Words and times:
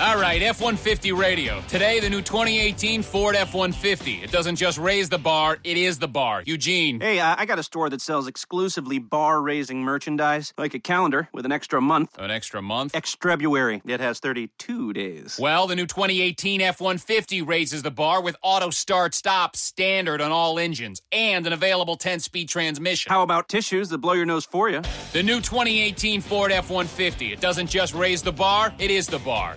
All 0.00 0.20
right, 0.20 0.42
F 0.42 0.60
150 0.60 1.12
radio. 1.12 1.62
Today, 1.68 2.00
the 2.00 2.10
new 2.10 2.20
2018 2.20 3.00
Ford 3.00 3.36
F 3.36 3.54
150. 3.54 4.24
It 4.24 4.32
doesn't 4.32 4.56
just 4.56 4.76
raise 4.76 5.08
the 5.08 5.18
bar, 5.18 5.58
it 5.62 5.76
is 5.76 6.00
the 6.00 6.08
bar. 6.08 6.42
Eugene. 6.44 7.00
Hey, 7.00 7.20
uh, 7.20 7.36
I 7.38 7.46
got 7.46 7.60
a 7.60 7.62
store 7.62 7.88
that 7.90 8.00
sells 8.00 8.26
exclusively 8.26 8.98
bar 8.98 9.40
raising 9.40 9.84
merchandise, 9.84 10.52
like 10.58 10.74
a 10.74 10.80
calendar 10.80 11.28
with 11.32 11.44
an 11.44 11.52
extra 11.52 11.80
month. 11.80 12.18
An 12.18 12.32
extra 12.32 12.60
month? 12.60 12.92
Extrebuary. 12.92 13.82
It 13.86 14.00
has 14.00 14.18
32 14.18 14.94
days. 14.94 15.38
Well, 15.40 15.68
the 15.68 15.76
new 15.76 15.86
2018 15.86 16.60
F 16.60 16.80
150 16.80 17.42
raises 17.42 17.84
the 17.84 17.92
bar 17.92 18.20
with 18.20 18.34
auto 18.42 18.70
start 18.70 19.14
stop 19.14 19.54
standard 19.54 20.20
on 20.20 20.32
all 20.32 20.58
engines 20.58 21.02
and 21.12 21.46
an 21.46 21.52
available 21.52 21.96
10 21.96 22.18
speed 22.18 22.48
transmission. 22.48 23.10
How 23.10 23.22
about 23.22 23.48
tissues 23.48 23.90
that 23.90 23.98
blow 23.98 24.14
your 24.14 24.26
nose 24.26 24.44
for 24.44 24.68
you? 24.68 24.82
The 25.12 25.22
new 25.22 25.40
2018 25.40 26.20
Ford 26.20 26.50
F 26.50 26.68
150. 26.68 27.32
It 27.32 27.40
doesn't 27.40 27.68
just 27.68 27.94
raise 27.94 28.22
the 28.22 28.32
bar, 28.32 28.74
it 28.80 28.90
is 28.90 29.06
the 29.06 29.20
bar. 29.20 29.56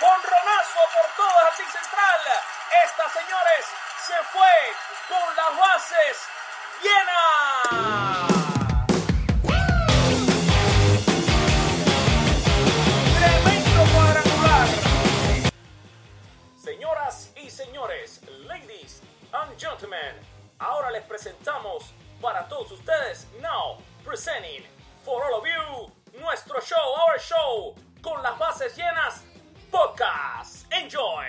Con 0.00 0.22
Ronazo 0.22 0.80
por 0.92 1.06
todo 1.16 1.32
jardín 1.40 1.66
central. 1.68 2.20
Esta, 2.84 3.08
señores, 3.10 3.66
se 4.04 4.14
fue 4.32 4.54
con 5.08 5.36
las 5.36 5.56
bases 5.58 6.28
llenas. 6.82 8.34
Tremendo 13.18 13.80
cuadrangular. 13.94 14.68
Señoras 16.56 17.32
y 17.36 17.50
señores, 17.50 18.20
ladies 18.46 19.00
and 19.32 19.56
gentlemen, 19.58 20.16
ahora 20.58 20.90
les 20.90 21.04
presentamos 21.04 21.92
para 22.20 22.48
todos 22.48 22.72
ustedes, 22.72 23.26
now 23.40 23.78
presenting 24.04 24.64
for 25.04 25.22
all 25.24 25.40
of 25.40 25.46
you, 25.46 25.92
nuestro 26.20 26.60
show, 26.60 26.94
our 27.08 27.18
show, 27.18 27.74
con 28.02 28.22
las 28.22 28.38
bases 28.38 28.76
llenas, 28.76 29.23
podcast. 29.74 30.72
Enjoy. 30.72 31.26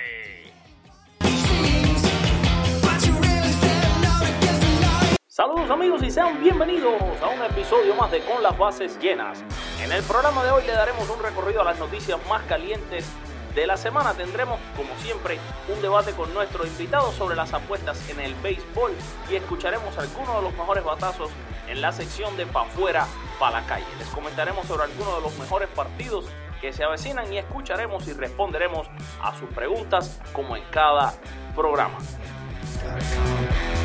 Saludos 5.27 5.69
amigos 5.71 6.03
y 6.03 6.11
sean 6.11 6.39
bienvenidos 6.39 7.01
a 7.23 7.29
un 7.29 7.41
episodio 7.41 7.95
más 7.95 8.11
de 8.11 8.19
Con 8.21 8.43
las 8.43 8.55
bases 8.55 8.99
llenas. 8.99 9.43
En 9.81 9.91
el 9.91 10.03
programa 10.03 10.43
de 10.43 10.51
hoy 10.51 10.63
le 10.63 10.73
daremos 10.73 11.09
un 11.09 11.23
recorrido 11.23 11.61
a 11.61 11.63
las 11.63 11.79
noticias 11.79 12.19
más 12.29 12.43
calientes 12.43 13.07
de 13.55 13.66
la 13.66 13.77
semana. 13.77 14.13
Tendremos, 14.13 14.59
como 14.77 14.95
siempre, 14.99 15.39
un 15.73 15.81
debate 15.81 16.11
con 16.11 16.31
nuestro 16.31 16.67
invitado 16.67 17.11
sobre 17.13 17.35
las 17.35 17.51
apuestas 17.51 18.07
en 18.11 18.19
el 18.19 18.35
béisbol 18.35 18.91
y 19.31 19.35
escucharemos 19.38 19.97
algunos 19.97 20.35
de 20.35 20.41
los 20.44 20.53
mejores 20.53 20.83
batazos 20.83 21.31
en 21.67 21.81
la 21.81 21.91
sección 21.91 22.38
de 22.38 22.45
pa' 22.45 22.66
fuera, 22.66 23.07
pa' 23.39 23.50
la 23.50 23.66
calle. 23.66 23.88
Les 23.97 24.07
comentaremos 24.09 24.67
sobre 24.67 24.83
algunos 24.83 25.16
de 25.16 25.22
los 25.22 25.35
mejores 25.39 25.67
partidos 25.69 26.25
que 26.61 26.73
se 26.73 26.83
avecinan 26.83 27.31
y 27.31 27.38
escucharemos 27.38 28.07
y 28.07 28.13
responderemos 28.13 28.88
a 29.21 29.35
sus 29.35 29.49
preguntas 29.49 30.19
como 30.33 30.55
en 30.55 30.63
cada 30.71 31.13
programa. 31.55 31.97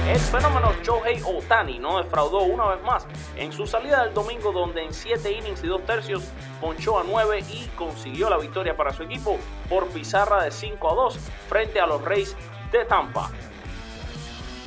El 0.08 0.19
fenómeno 0.19 0.72
Shohei 0.82 1.22
Otani 1.25 1.78
no 1.78 2.03
defraudó 2.03 2.42
una 2.42 2.66
vez 2.69 2.82
más 2.82 3.06
en 3.36 3.53
su 3.53 3.66
salida 3.66 4.04
del 4.04 4.14
domingo 4.14 4.50
donde 4.50 4.82
en 4.82 4.92
7 4.92 5.30
innings 5.30 5.62
y 5.62 5.69
2 5.69 5.86
tercios 5.86 6.25
ponchó 6.60 6.98
a 6.98 7.04
9 7.04 7.44
y 7.48 7.66
consiguió 7.76 8.28
la 8.28 8.38
victoria 8.38 8.76
para 8.76 8.92
su 8.92 9.04
equipo 9.04 9.38
por 9.69 9.86
pizarra 9.88 10.42
de 10.42 10.50
5 10.50 10.91
a 10.91 10.94
2 10.94 11.19
frente 11.48 11.80
a 11.80 11.86
los 11.86 12.03
Rays 12.03 12.36
de 12.72 12.84
Tampa. 12.86 13.30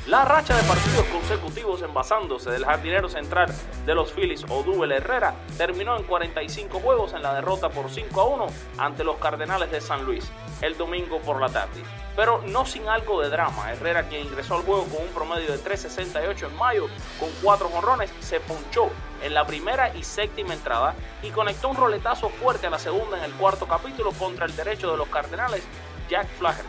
La 0.07 0.25
racha 0.25 0.53
de 0.53 0.63
partidos 0.63 1.05
consecutivos 1.05 1.81
envasándose 1.81 2.51
del 2.51 2.65
jardinero 2.65 3.07
central 3.07 3.49
de 3.85 3.95
los 3.95 4.11
Phillies, 4.11 4.43
Odubel 4.49 4.91
Herrera, 4.91 5.33
terminó 5.57 5.95
en 5.95 6.03
45 6.03 6.81
juegos 6.81 7.13
en 7.13 7.23
la 7.23 7.33
derrota 7.33 7.69
por 7.69 7.89
5 7.89 8.19
a 8.19 8.25
1 8.25 8.47
ante 8.79 9.05
los 9.05 9.15
Cardenales 9.15 9.71
de 9.71 9.79
San 9.79 10.03
Luis 10.03 10.29
el 10.59 10.77
domingo 10.77 11.21
por 11.21 11.39
la 11.39 11.47
tarde. 11.47 11.81
Pero 12.17 12.41
no 12.41 12.65
sin 12.65 12.89
algo 12.89 13.21
de 13.21 13.29
drama. 13.29 13.71
Herrera, 13.71 14.03
quien 14.09 14.27
ingresó 14.27 14.57
al 14.57 14.63
juego 14.63 14.83
con 14.87 15.03
un 15.03 15.13
promedio 15.13 15.49
de 15.53 15.63
3.68 15.63 16.47
en 16.49 16.55
mayo, 16.57 16.87
con 17.17 17.29
4 17.41 17.69
jonrones, 17.69 18.11
se 18.19 18.41
ponchó 18.41 18.89
en 19.21 19.33
la 19.33 19.47
primera 19.47 19.95
y 19.95 20.03
séptima 20.03 20.53
entrada 20.53 20.95
y 21.21 21.29
conectó 21.29 21.69
un 21.69 21.77
roletazo 21.77 22.27
fuerte 22.27 22.67
a 22.67 22.71
la 22.71 22.79
segunda 22.79 23.19
en 23.19 23.23
el 23.23 23.31
cuarto 23.35 23.69
capítulo 23.69 24.11
contra 24.11 24.47
el 24.47 24.55
derecho 24.55 24.91
de 24.91 24.97
los 24.97 25.07
Cardenales, 25.07 25.63
Jack 26.09 26.27
Flaherty. 26.37 26.67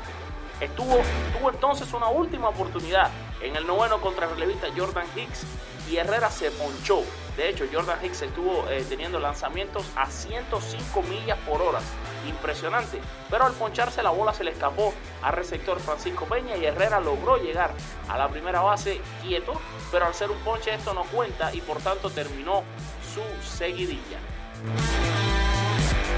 Estuvo, 0.60 1.00
tuvo 1.36 1.50
entonces 1.50 1.92
una 1.92 2.06
última 2.06 2.48
oportunidad 2.48 3.10
en 3.44 3.56
el 3.56 3.66
noveno 3.66 4.00
contra 4.00 4.24
el 4.26 4.32
relevista 4.32 4.68
Jordan 4.76 5.06
Hicks 5.14 5.42
y 5.90 5.96
Herrera 5.96 6.30
se 6.30 6.50
ponchó. 6.50 7.02
De 7.36 7.48
hecho, 7.48 7.66
Jordan 7.70 8.02
Hicks 8.02 8.22
estuvo 8.22 8.68
eh, 8.70 8.84
teniendo 8.88 9.18
lanzamientos 9.20 9.84
a 9.96 10.06
105 10.06 11.02
millas 11.02 11.38
por 11.46 11.60
hora. 11.60 11.80
Impresionante. 12.26 13.00
Pero 13.28 13.44
al 13.44 13.52
poncharse 13.52 14.02
la 14.02 14.10
bola 14.10 14.32
se 14.32 14.44
le 14.44 14.52
escapó 14.52 14.94
al 15.22 15.32
receptor 15.34 15.78
Francisco 15.80 16.24
Peña 16.24 16.56
y 16.56 16.64
Herrera 16.64 17.00
logró 17.00 17.36
llegar 17.36 17.72
a 18.08 18.16
la 18.16 18.28
primera 18.28 18.62
base 18.62 19.00
quieto. 19.22 19.60
Pero 19.92 20.06
al 20.06 20.14
ser 20.14 20.30
un 20.30 20.38
ponche 20.38 20.72
esto 20.72 20.94
no 20.94 21.02
cuenta 21.04 21.52
y 21.54 21.60
por 21.60 21.78
tanto 21.78 22.08
terminó 22.08 22.62
su 23.12 23.22
seguidilla. 23.46 24.18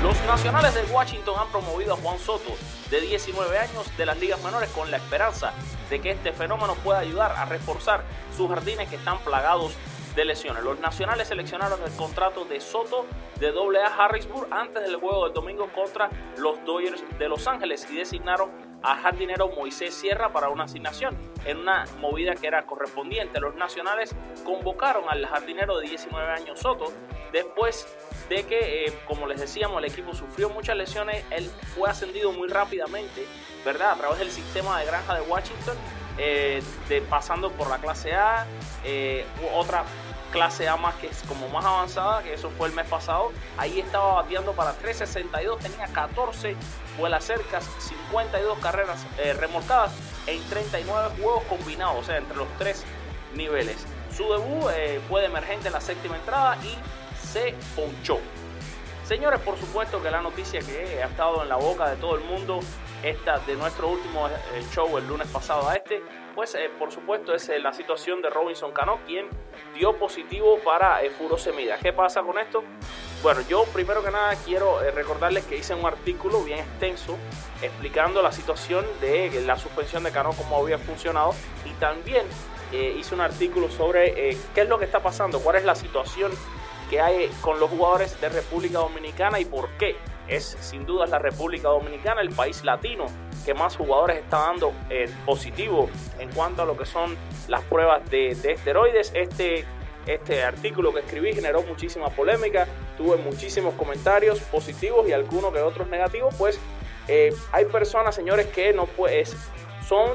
Los 0.07 0.25
nacionales 0.25 0.73
de 0.73 0.85
Washington 0.85 1.35
han 1.37 1.49
promovido 1.49 1.95
a 1.95 1.97
Juan 1.97 2.17
Soto, 2.21 2.55
de 2.91 3.01
19 3.01 3.59
años, 3.59 3.97
de 3.97 4.07
las 4.07 4.17
ligas 4.21 4.41
menores 4.45 4.71
con 4.71 4.89
la 4.89 4.99
esperanza 4.99 5.53
de 5.91 6.01
que 6.01 6.13
este 6.13 6.31
fenómeno 6.31 6.77
pueda 6.77 7.01
ayudar 7.01 7.33
a 7.33 7.45
reforzar 7.45 8.05
sus 8.37 8.49
jardines 8.49 8.89
que 8.89 8.95
están 8.95 9.19
plagados 9.25 9.75
de 10.15 10.25
lesiones. 10.25 10.63
Los 10.63 10.79
nacionales 10.79 11.27
seleccionaron 11.27 11.83
el 11.83 11.91
contrato 11.97 12.45
de 12.45 12.61
Soto 12.61 13.05
de 13.41 13.49
AA 13.49 14.05
Harrisburg 14.05 14.47
antes 14.53 14.85
del 14.85 14.95
juego 14.95 15.25
del 15.25 15.35
domingo 15.35 15.69
contra 15.75 16.09
los 16.37 16.65
Dodgers 16.65 17.03
de 17.19 17.29
Los 17.29 17.49
Ángeles 17.49 17.85
y 17.91 17.97
designaron 17.97 18.53
al 18.85 18.99
jardinero 18.99 19.49
Moisés 19.49 19.93
Sierra 19.93 20.33
para 20.33 20.51
una 20.51 20.65
asignación 20.65 21.19
en 21.45 21.59
una 21.59 21.85
movida 21.99 22.37
que 22.37 22.47
era 22.47 22.65
correspondiente. 22.65 23.41
Los 23.41 23.57
nacionales 23.57 24.15
convocaron 24.45 25.03
al 25.09 25.27
jardinero 25.27 25.79
de 25.79 25.89
19 25.89 26.31
años 26.31 26.61
Soto 26.61 26.93
después 27.33 27.89
de 28.29 28.45
que, 28.45 28.87
eh, 28.87 28.99
como 29.07 29.27
les 29.27 29.41
decíamos, 29.41 29.79
el 29.79 29.85
equipo 29.85 30.15
sufrió 30.15 30.51
muchas 30.51 30.77
lesiones. 30.77 31.25
Él 31.31 31.51
fue 31.75 31.89
ascendido 31.89 32.33
muy 32.33 32.49
rápidamente, 32.49 33.27
¿verdad? 33.65 33.93
A 33.93 33.97
través 33.97 34.19
del 34.19 34.31
sistema 34.31 34.81
de 34.81 34.87
granja 34.87 35.15
de 35.15 35.21
Washington, 35.23 35.77
eh, 36.19 36.63
de, 36.89 37.03
pasando 37.03 37.51
por 37.53 37.69
la 37.69 37.79
clase 37.79 38.15
A, 38.15 38.47
eh, 38.85 39.25
otra 39.55 39.85
clase 40.33 40.69
A 40.69 40.77
más 40.77 40.95
que 40.97 41.07
es 41.07 41.23
como 41.29 41.49
más 41.49 41.65
avanzada, 41.65 42.23
que 42.23 42.35
eso 42.35 42.51
fue 42.51 42.69
el 42.69 42.75
mes 42.75 42.87
pasado. 42.89 43.33
Ahí 43.57 43.79
estaba 43.79 44.15
bateando 44.15 44.53
para 44.53 44.73
362, 44.73 45.61
tenía 45.61 45.87
14 45.87 46.57
vuelas 46.99 47.25
cercas, 47.25 47.65
52 47.79 48.59
carreras 48.59 49.07
remolcadas 49.39 49.93
en 50.27 50.43
39 50.49 51.11
juegos 51.23 51.45
combinados, 51.45 51.97
o 52.01 52.05
sea, 52.05 52.17
entre 52.17 52.37
los 52.37 52.49
tres 52.59 52.85
niveles. 53.35 53.77
Su 54.15 54.25
debut 54.33 54.71
fue 55.09 55.21
de 55.21 55.27
emergente 55.27 55.69
en 55.69 55.75
la 55.75 55.81
séptima 55.81 56.17
entrada 56.17 56.57
y 56.63 56.77
se 57.17 57.55
ponchó. 57.75 58.19
Señores, 59.05 59.41
por 59.41 59.57
supuesto 59.57 60.03
que 60.03 60.11
la 60.11 60.21
noticia 60.21 60.61
que 60.61 61.03
ha 61.03 61.07
estado 61.07 61.43
en 61.43 61.49
la 61.49 61.57
boca 61.57 61.89
de 61.89 61.97
todo 61.97 62.17
el 62.17 62.25
mundo, 62.25 62.61
esta 63.03 63.39
de 63.39 63.55
nuestro 63.55 63.89
último 63.89 64.29
eh, 64.29 64.33
show 64.75 64.99
el 64.99 65.07
lunes 65.07 65.29
pasado 65.29 65.69
a 65.69 65.75
este, 65.75 66.03
pues 66.37 66.55
eh, 66.55 66.71
por 66.79 66.93
supuesto 66.93 67.35
es 67.35 67.49
eh, 67.49 67.59
la 67.59 67.73
situación 67.73 68.21
de 68.21 68.29
Robinson 68.29 68.71
Cano, 68.71 68.99
quien 69.07 69.27
dio 69.75 69.97
positivo 69.97 70.59
para 70.59 71.03
eh, 71.03 71.09
furosemida. 71.09 71.79
¿Qué 71.79 71.95
pasa 71.95 72.23
con 72.23 72.39
esto? 72.39 72.63
Bueno, 73.23 73.41
yo 73.49 73.65
primero 73.73 74.05
que 74.05 74.11
nada 74.11 74.35
quiero 74.45 74.79
recordarles 74.95 75.47
que 75.47 75.57
hice 75.57 75.75
un 75.75 75.87
artículo 75.87 76.43
bien 76.43 76.59
extenso 76.59 77.17
explicando 77.63 78.21
la 78.21 78.31
situación 78.31 78.85
de 79.01 79.43
la 79.47 79.57
suspensión 79.57 80.05
de 80.05 80.13
Cano, 80.13 80.35
cómo 80.37 80.59
había 80.59 80.77
funcionado 80.77 81.35
y 81.65 81.71
también 81.81 82.27
hice 82.71 83.15
un 83.15 83.23
artículo 83.23 83.71
sobre 83.71 84.37
qué 84.55 84.61
es 84.61 84.69
lo 84.69 84.79
que 84.79 84.85
está 84.85 85.01
pasando, 85.01 85.41
cuál 85.41 85.57
es 85.57 85.65
la 85.65 85.75
situación 85.75 86.31
que 86.89 87.01
hay 87.01 87.29
con 87.41 87.59
los 87.61 87.71
jugadores 87.71 88.21
de 88.21 88.29
República 88.29 88.79
Dominicana 88.79 89.41
y 89.41 89.45
por 89.45 89.69
qué 89.79 89.97
es 90.29 90.57
sin 90.61 90.87
duda 90.87 91.07
la 91.07 91.19
República 91.19 91.69
Dominicana, 91.69 92.21
el 92.21 92.31
país 92.31 92.65
latino 92.65 93.07
que 93.45 93.55
más 93.55 93.77
jugadores 93.77 94.19
está 94.19 94.39
dando 94.39 94.73
eh, 94.91 95.09
positivo 95.25 95.89
en 96.19 96.31
cuanto 96.33 96.63
a 96.63 96.65
lo 96.65 96.77
que 96.77 96.85
son 96.85 97.17
las 97.47 97.63
pruebas 97.63 98.09
de, 98.11 98.31
esteroides. 98.31 99.13
Este, 99.15 99.65
este 100.07 100.43
artículo 100.43 100.93
que 100.93 101.01
escribí 101.01 101.33
generó 101.33 101.63
muchísima 101.63 102.11
polémica, 102.11 102.67
tuve 102.97 103.17
muchísimos 103.17 103.75
comentarios 103.75 104.41
positivos 104.41 105.09
y 105.09 105.13
algunos 105.13 105.53
que 105.53 105.61
otros 105.61 105.89
negativos, 105.89 106.35
pues 106.37 106.59
eh, 107.07 107.33
hay 107.53 107.67
personas, 107.67 108.17
señores, 108.17 108.47
que 108.47 108.73
no 108.73 108.87
pues, 108.87 109.37
son 109.89 110.11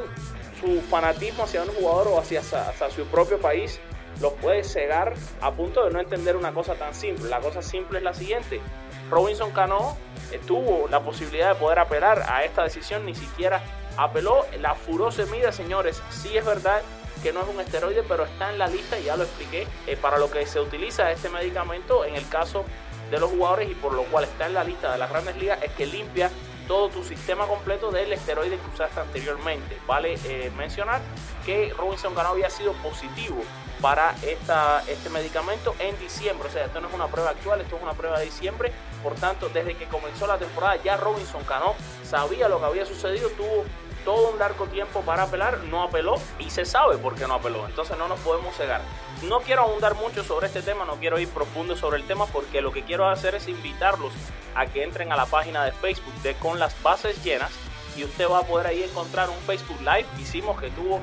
su 0.59 0.81
fanatismo 0.81 1.45
hacia 1.45 1.63
un 1.63 1.69
jugador 1.69 2.09
o 2.09 2.19
hacia, 2.19 2.41
hacia 2.41 2.89
su 2.89 3.05
propio 3.05 3.39
país 3.39 3.79
los 4.21 4.33
puede 4.33 4.63
cegar 4.63 5.13
a 5.41 5.51
punto 5.51 5.83
de 5.83 5.91
no 5.91 5.99
entender 5.99 6.37
una 6.37 6.53
cosa 6.53 6.75
tan 6.75 6.93
simple. 6.93 7.29
La 7.29 7.39
cosa 7.39 7.61
simple 7.61 7.97
es 7.97 8.03
la 8.03 8.13
siguiente. 8.13 8.61
Robinson 9.09 9.51
Cano 9.51 9.97
tuvo 10.47 10.87
la 10.87 11.01
posibilidad 11.01 11.49
de 11.49 11.55
poder 11.55 11.79
apelar 11.79 12.23
a 12.29 12.43
esta 12.45 12.63
decisión, 12.63 13.05
ni 13.05 13.15
siquiera 13.15 13.61
apeló. 13.97 14.45
La 14.59 14.75
furor 14.75 15.11
se 15.11 15.25
mide, 15.25 15.51
señores. 15.51 16.01
Sí 16.09 16.37
es 16.37 16.45
verdad 16.45 16.81
que 17.21 17.33
no 17.33 17.41
es 17.41 17.47
un 17.47 17.59
esteroide, 17.59 18.03
pero 18.07 18.25
está 18.25 18.51
en 18.51 18.57
la 18.57 18.67
lista, 18.67 18.97
ya 18.99 19.15
lo 19.15 19.23
expliqué, 19.23 19.67
eh, 19.85 19.95
para 19.95 20.17
lo 20.17 20.31
que 20.31 20.45
se 20.45 20.59
utiliza 20.59 21.11
este 21.11 21.29
medicamento 21.29 22.03
en 22.05 22.15
el 22.15 22.27
caso 22.29 22.65
de 23.11 23.19
los 23.19 23.29
jugadores 23.29 23.69
y 23.69 23.75
por 23.75 23.93
lo 23.93 24.03
cual 24.05 24.23
está 24.23 24.47
en 24.47 24.53
la 24.53 24.63
lista 24.63 24.91
de 24.91 24.97
las 24.97 25.09
grandes 25.09 25.35
ligas, 25.37 25.61
es 25.61 25.71
que 25.73 25.85
limpia 25.85 26.31
todo 26.71 26.87
tu 26.87 27.03
sistema 27.03 27.47
completo 27.47 27.91
del 27.91 28.13
esteroide 28.13 28.57
que 28.57 28.73
usaste 28.73 28.97
anteriormente. 28.97 29.77
Vale 29.85 30.15
eh, 30.23 30.49
mencionar 30.55 31.01
que 31.45 31.73
Robinson 31.77 32.15
Cano 32.15 32.29
había 32.29 32.49
sido 32.49 32.71
positivo 32.75 33.43
para 33.81 34.15
esta, 34.25 34.81
este 34.87 35.09
medicamento 35.09 35.75
en 35.79 35.99
diciembre. 35.99 36.47
O 36.47 36.51
sea, 36.51 36.67
esto 36.67 36.79
no 36.79 36.87
es 36.87 36.93
una 36.93 37.07
prueba 37.07 37.31
actual, 37.31 37.59
esto 37.59 37.75
es 37.75 37.83
una 37.83 37.91
prueba 37.91 38.19
de 38.19 38.23
diciembre. 38.23 38.71
Por 39.03 39.15
tanto, 39.15 39.49
desde 39.49 39.75
que 39.75 39.83
comenzó 39.87 40.27
la 40.27 40.37
temporada 40.37 40.81
ya 40.81 40.95
Robinson 40.95 41.43
Cano 41.43 41.75
sabía 42.05 42.47
lo 42.47 42.59
que 42.59 42.65
había 42.67 42.85
sucedido, 42.85 43.27
tuvo 43.31 43.65
todo 44.03 44.31
un 44.31 44.39
largo 44.39 44.65
tiempo 44.67 45.01
para 45.01 45.23
apelar, 45.23 45.59
no 45.65 45.83
apeló 45.83 46.15
y 46.39 46.49
se 46.49 46.65
sabe 46.65 46.97
por 46.97 47.15
qué 47.15 47.27
no 47.27 47.35
apeló. 47.35 47.65
Entonces 47.65 47.97
no 47.97 48.07
nos 48.07 48.19
podemos 48.19 48.55
cegar. 48.55 48.81
No 49.23 49.39
quiero 49.41 49.61
ahondar 49.61 49.95
mucho 49.95 50.23
sobre 50.23 50.47
este 50.47 50.61
tema, 50.61 50.85
no 50.85 50.95
quiero 50.95 51.19
ir 51.19 51.29
profundo 51.29 51.75
sobre 51.75 51.97
el 51.97 52.07
tema 52.07 52.25
porque 52.27 52.61
lo 52.61 52.71
que 52.71 52.83
quiero 52.83 53.07
hacer 53.07 53.35
es 53.35 53.47
invitarlos 53.47 54.13
a 54.55 54.65
que 54.65 54.83
entren 54.83 55.11
a 55.11 55.15
la 55.15 55.25
página 55.25 55.63
de 55.63 55.71
Facebook 55.71 56.13
de 56.23 56.33
Con 56.35 56.59
las 56.59 56.81
Bases 56.81 57.23
Llenas 57.23 57.51
y 57.95 58.03
usted 58.03 58.29
va 58.29 58.39
a 58.39 58.43
poder 58.43 58.67
ahí 58.67 58.83
encontrar 58.83 59.29
un 59.29 59.37
Facebook 59.37 59.79
Live. 59.81 60.05
Hicimos 60.19 60.59
que 60.59 60.69
tuvo 60.71 60.99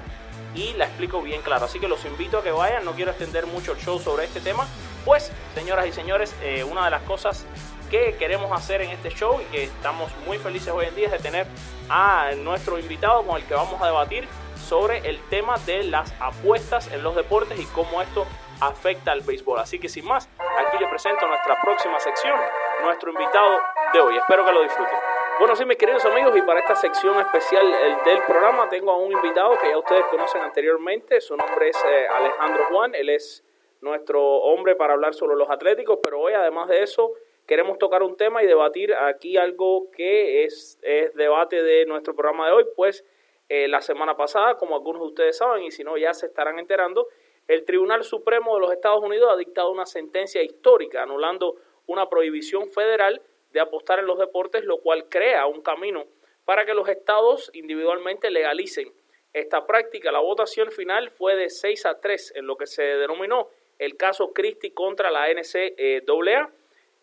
y 0.55 0.73
la 0.73 0.85
explico 0.85 1.21
bien 1.21 1.43
claro. 1.43 1.65
Así 1.65 1.79
que 1.79 1.87
los 1.87 2.03
invito 2.03 2.39
a 2.39 2.43
que 2.43 2.51
vayan, 2.51 2.83
no 2.83 2.93
quiero 2.93 3.11
extender 3.11 3.45
mucho 3.45 3.73
el 3.73 3.77
show 3.77 3.99
sobre 3.99 4.25
este 4.25 4.41
tema, 4.41 4.67
pues, 5.05 5.31
señoras 5.53 5.85
y 5.85 5.91
señores, 5.91 6.35
eh, 6.41 6.63
una 6.63 6.85
de 6.85 6.91
las 6.91 7.03
cosas 7.03 7.45
que 7.91 8.15
queremos 8.15 8.51
hacer 8.51 8.81
en 8.81 8.89
este 8.89 9.11
show 9.11 9.39
y 9.39 9.43
que 9.51 9.65
estamos 9.65 10.11
muy 10.25 10.39
felices 10.39 10.69
hoy 10.69 10.87
en 10.87 10.95
día 10.95 11.07
es 11.07 11.11
de 11.11 11.19
tener 11.19 11.45
a 11.89 12.31
nuestro 12.37 12.79
invitado 12.79 13.23
con 13.23 13.37
el 13.37 13.43
que 13.43 13.53
vamos 13.53 13.79
a 13.79 13.85
debatir 13.85 14.27
sobre 14.67 15.07
el 15.07 15.19
tema 15.29 15.57
de 15.67 15.83
las 15.83 16.11
apuestas 16.19 16.91
en 16.91 17.03
los 17.03 17.15
deportes 17.15 17.59
y 17.59 17.65
cómo 17.65 18.01
esto 18.01 18.25
afecta 18.61 19.11
al 19.11 19.21
béisbol. 19.21 19.59
Así 19.59 19.77
que 19.77 19.89
sin 19.89 20.05
más, 20.05 20.27
aquí 20.65 20.77
le 20.79 20.87
presento 20.87 21.27
nuestra 21.27 21.61
próxima 21.61 21.99
sección, 21.99 22.39
nuestro 22.81 23.11
invitado 23.11 23.59
de 23.93 23.99
hoy. 23.99 24.17
Espero 24.17 24.43
que 24.43 24.51
lo 24.53 24.63
disfruten. 24.63 25.20
Bueno, 25.41 25.55
sí, 25.55 25.65
mis 25.65 25.77
queridos 25.77 26.05
amigos, 26.05 26.37
y 26.37 26.43
para 26.43 26.59
esta 26.59 26.75
sección 26.75 27.19
especial 27.19 27.65
del 28.05 28.21
programa 28.27 28.69
tengo 28.69 28.91
a 28.91 28.97
un 28.97 29.11
invitado 29.11 29.57
que 29.59 29.69
ya 29.69 29.77
ustedes 29.79 30.05
conocen 30.05 30.39
anteriormente. 30.43 31.19
Su 31.19 31.35
nombre 31.35 31.69
es 31.69 31.83
eh, 31.83 32.05
Alejandro 32.07 32.65
Juan. 32.65 32.93
Él 32.93 33.09
es 33.09 33.43
nuestro 33.81 34.21
hombre 34.23 34.75
para 34.75 34.93
hablar 34.93 35.15
sobre 35.15 35.35
los 35.35 35.49
atléticos, 35.49 35.97
pero 36.03 36.19
hoy, 36.19 36.33
además 36.33 36.69
de 36.69 36.83
eso, 36.83 37.13
queremos 37.47 37.79
tocar 37.79 38.03
un 38.03 38.15
tema 38.17 38.43
y 38.43 38.45
debatir 38.45 38.93
aquí 38.93 39.35
algo 39.35 39.89
que 39.89 40.43
es, 40.43 40.77
es 40.83 41.11
debate 41.15 41.63
de 41.63 41.87
nuestro 41.87 42.13
programa 42.15 42.45
de 42.45 42.53
hoy, 42.53 42.65
pues 42.75 43.03
eh, 43.49 43.67
la 43.67 43.81
semana 43.81 44.15
pasada, 44.15 44.57
como 44.57 44.75
algunos 44.75 45.01
de 45.01 45.07
ustedes 45.07 45.37
saben, 45.37 45.63
y 45.63 45.71
si 45.71 45.83
no 45.83 45.97
ya 45.97 46.13
se 46.13 46.27
estarán 46.27 46.59
enterando, 46.59 47.07
el 47.47 47.65
Tribunal 47.65 48.03
Supremo 48.03 48.53
de 48.53 48.61
los 48.61 48.71
Estados 48.71 49.03
Unidos 49.03 49.31
ha 49.33 49.37
dictado 49.37 49.71
una 49.71 49.87
sentencia 49.87 50.43
histórica 50.43 51.01
anulando 51.01 51.55
una 51.87 52.07
prohibición 52.09 52.69
federal 52.69 53.23
de 53.53 53.59
apostar 53.59 53.99
en 53.99 54.05
los 54.05 54.17
deportes, 54.17 54.63
lo 54.65 54.77
cual 54.77 55.09
crea 55.09 55.45
un 55.45 55.61
camino 55.61 56.05
para 56.45 56.65
que 56.65 56.73
los 56.73 56.87
estados 56.89 57.49
individualmente 57.53 58.29
legalicen 58.31 58.91
esta 59.33 59.65
práctica. 59.65 60.11
La 60.11 60.19
votación 60.19 60.71
final 60.71 61.09
fue 61.11 61.35
de 61.35 61.49
6 61.49 61.85
a 61.85 61.99
3 61.99 62.33
en 62.35 62.47
lo 62.47 62.57
que 62.57 62.67
se 62.67 62.83
denominó 62.83 63.49
el 63.79 63.95
caso 63.97 64.33
Christie 64.33 64.73
contra 64.73 65.11
la 65.11 65.27
NCAA. 65.33 66.51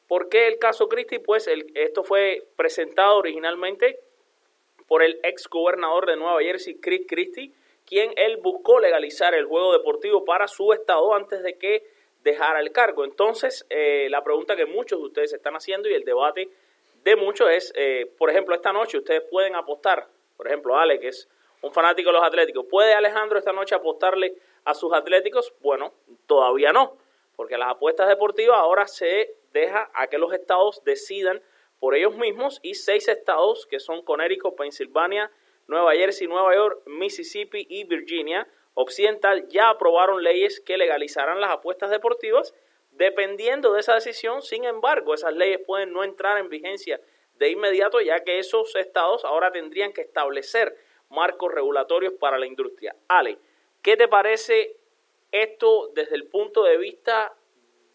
¿Por 0.07 0.29
qué 0.29 0.47
el 0.47 0.59
caso 0.59 0.89
Christie? 0.89 1.21
Pues 1.21 1.49
esto 1.75 2.03
fue 2.03 2.45
presentado 2.57 3.17
originalmente 3.19 4.01
por 4.87 5.03
el 5.03 5.21
ex 5.23 5.49
gobernador 5.49 6.07
de 6.07 6.17
Nueva 6.17 6.41
Jersey, 6.41 6.77
Chris 6.77 7.07
Christie, 7.07 7.53
quien 7.85 8.13
él 8.17 8.39
buscó 8.39 8.81
legalizar 8.81 9.35
el 9.35 9.47
juego 9.47 9.73
deportivo 9.73 10.25
para 10.25 10.47
su 10.49 10.73
estado 10.73 11.15
antes 11.15 11.43
de 11.43 11.59
que 11.59 11.87
dejara 12.23 12.61
el 12.61 12.73
cargo. 12.73 13.05
Entonces, 13.05 13.67
eh, 13.71 14.09
la 14.11 14.23
pregunta 14.23 14.57
que 14.57 14.67
muchos 14.67 14.99
de 14.99 15.07
ustedes 15.07 15.33
están 15.33 15.55
haciendo 15.55 15.89
y 15.89 15.95
el 15.95 16.05
debate 16.05 16.49
de 17.05 17.17
muchos 17.17 17.51
es, 17.51 17.73
eh, 17.77 18.11
por 18.19 18.31
ejemplo, 18.31 18.55
esta 18.55 18.73
noche 18.73 18.99
ustedes 18.99 19.23
pueden 19.31 19.55
apostar, 19.55 20.09
por 20.37 20.47
ejemplo, 20.47 20.77
Ale, 20.77 20.99
que 21.01 21.09
es 21.09 21.29
un 21.63 21.73
fanático 21.73 22.11
de 22.11 22.19
los 22.19 22.25
Atléticos, 22.25 22.67
¿puede 22.71 22.95
Alejandro 22.95 23.39
esta 23.39 23.53
noche 23.53 23.75
apostarle 23.75 24.35
a 24.65 24.75
sus 24.75 24.93
Atléticos? 24.93 25.53
Bueno, 25.61 25.93
todavía 26.27 26.73
no, 26.73 26.97
porque 27.37 27.57
las 27.57 27.71
apuestas 27.71 28.09
deportivas 28.09 28.59
ahora 28.59 28.87
se 28.87 29.35
deja 29.53 29.91
a 29.95 30.07
que 30.07 30.19
los 30.19 30.33
estados 30.33 30.83
decidan 30.85 31.43
por 31.81 31.95
ellos 31.95 32.17
mismos 32.17 32.61
y 32.63 32.75
seis 32.75 33.09
estados 33.09 33.67
que 33.67 33.81
son 33.81 34.03
Connecticut, 34.03 34.57
Pensilvania, 34.57 35.31
Nueva 35.67 35.95
Jersey, 35.95 36.27
Nueva 36.27 36.55
York, 36.55 36.83
Mississippi 36.87 37.67
y 37.69 37.85
Virginia 37.85 38.47
Occidental 38.81 39.49
ya 39.49 39.71
aprobaron 39.71 40.23
leyes 40.23 40.61
que 40.61 40.79
legalizarán 40.79 41.41
las 41.41 41.51
apuestas 41.51 41.91
deportivas. 41.91 42.55
Dependiendo 42.93 43.73
de 43.73 43.81
esa 43.81 43.95
decisión, 43.95 44.41
sin 44.41 44.65
embargo, 44.65 45.15
esas 45.15 45.35
leyes 45.35 45.59
pueden 45.67 45.93
no 45.93 46.05
entrar 46.05 46.39
en 46.39 46.49
vigencia 46.49 47.01
de 47.35 47.51
inmediato, 47.51 48.01
ya 48.01 48.23
que 48.23 48.39
esos 48.39 48.77
estados 48.77 49.25
ahora 49.25 49.51
tendrían 49.51 49.93
que 49.93 50.03
establecer 50.03 50.77
marcos 51.11 51.53
regulatorios 51.53 52.13
para 52.21 52.39
la 52.39 52.47
industria. 52.47 52.95
Ale, 53.09 53.39
¿qué 53.83 53.97
te 53.97 54.07
parece 54.07 54.77
esto 55.33 55.89
desde 55.95 56.15
el 56.15 56.29
punto 56.29 56.63
de 56.63 56.77
vista 56.77 57.35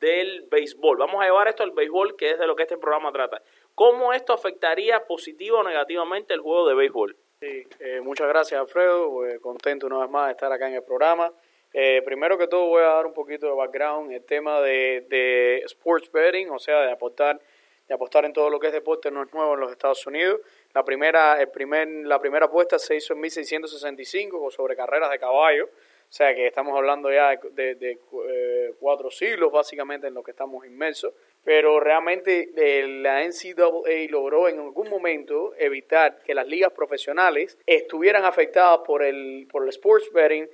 del 0.02 0.42
béisbol? 0.52 0.98
Vamos 0.98 1.22
a 1.22 1.26
llevar 1.26 1.48
esto 1.48 1.64
al 1.64 1.72
béisbol, 1.72 2.18
que 2.18 2.32
es 2.32 2.40
de 2.40 2.46
lo 2.46 2.58
que 2.58 2.64
este 2.64 2.78
programa 2.78 3.14
trata. 3.14 3.42
¿Cómo 3.74 4.12
esto 4.12 4.34
afectaría 4.34 5.08
positiva 5.08 5.62
o 5.62 5.64
negativamente 5.64 6.34
el 6.34 6.42
juego 6.42 6.68
de 6.68 6.76
béisbol? 6.76 7.16
Sí, 7.44 7.68
eh, 7.82 8.00
muchas 8.00 8.30
gracias 8.30 8.58
Alfredo, 8.58 9.12
pues, 9.12 9.38
contento 9.42 9.88
una 9.88 10.00
vez 10.00 10.10
más 10.10 10.28
de 10.28 10.32
estar 10.32 10.50
acá 10.50 10.70
en 10.70 10.76
el 10.76 10.84
programa. 10.84 11.30
Eh, 11.74 12.02
primero 12.06 12.38
que 12.38 12.48
todo 12.48 12.68
voy 12.68 12.82
a 12.84 12.88
dar 12.88 13.06
un 13.06 13.14
poquito 13.14 13.48
de 13.48 13.54
background, 13.54 14.14
el 14.14 14.24
tema 14.24 14.62
de, 14.62 15.06
de 15.10 15.58
sports 15.66 16.10
betting, 16.10 16.50
o 16.52 16.58
sea, 16.58 16.84
de 16.84 16.92
apostar, 16.94 17.42
de 17.86 17.94
apostar 17.94 18.24
en 18.24 18.32
todo 18.32 18.50
lo 18.50 18.62
que 18.62 18.68
es 18.68 18.74
deporte 18.74 19.12
no 19.12 19.24
es 19.24 19.34
nuevo 19.34 19.56
en 19.56 19.60
los 19.60 19.72
Estados 19.74 20.08
Unidos. 20.08 20.40
La 20.74 20.86
primera, 20.86 21.42
el 21.42 21.50
primer, 21.50 21.86
la 22.06 22.18
primera 22.18 22.46
apuesta 22.46 22.80
se 22.80 22.96
hizo 22.96 23.12
en 23.12 23.20
1665 23.20 24.50
sobre 24.50 24.78
carreras 24.78 25.12
de 25.12 25.20
caballo, 25.20 25.66
o 25.66 26.16
sea 26.16 26.34
que 26.34 26.48
estamos 26.48 26.74
hablando 26.78 27.12
ya 27.12 27.36
de, 27.52 27.76
de, 27.76 28.00
eh, 28.30 28.74
cuatro 28.80 29.12
siglos 29.12 29.52
básicamente 29.52 30.08
en 30.08 30.14
lo 30.14 30.24
que 30.24 30.32
estamos 30.32 30.66
inmersos 30.66 31.14
pero 31.44 31.80
realmente 31.80 32.52
eh, 32.56 32.88
la 32.88 33.24
NCAA 33.24 34.10
logró 34.10 34.48
en 34.48 34.60
algún 34.60 34.90
momento 34.90 35.54
evitar 35.58 36.20
que 36.24 36.34
las 36.34 36.48
ligas 36.48 36.72
profesionales 36.72 37.58
estuvieran 37.66 38.24
afectadas 38.24 38.80
por 38.86 39.04
el, 39.04 39.48
por 39.52 39.64
el 39.64 39.70
sports 39.70 40.10
betting, 40.14 40.48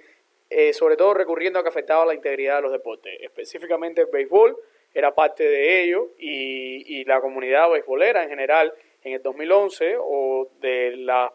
eh, 0.49 0.73
sobre 0.73 0.97
todo 0.97 1.13
recurriendo 1.13 1.59
a 1.59 1.63
que 1.63 1.69
afectaba 1.69 2.05
la 2.05 2.15
integridad 2.15 2.57
de 2.57 2.61
los 2.63 2.71
deportes. 2.71 3.17
Específicamente 3.21 4.01
el 4.01 4.07
béisbol 4.07 4.57
era 4.93 5.13
parte 5.13 5.43
de 5.43 5.83
ello 5.83 6.09
y, 6.17 6.99
y 6.99 7.05
la 7.05 7.21
comunidad 7.21 7.69
beisbolera 7.69 8.23
en 8.23 8.29
general 8.29 8.73
en 9.03 9.13
el 9.13 9.21
2011 9.21 9.95
o 9.99 10.49
de 10.59 10.95
las 10.97 11.31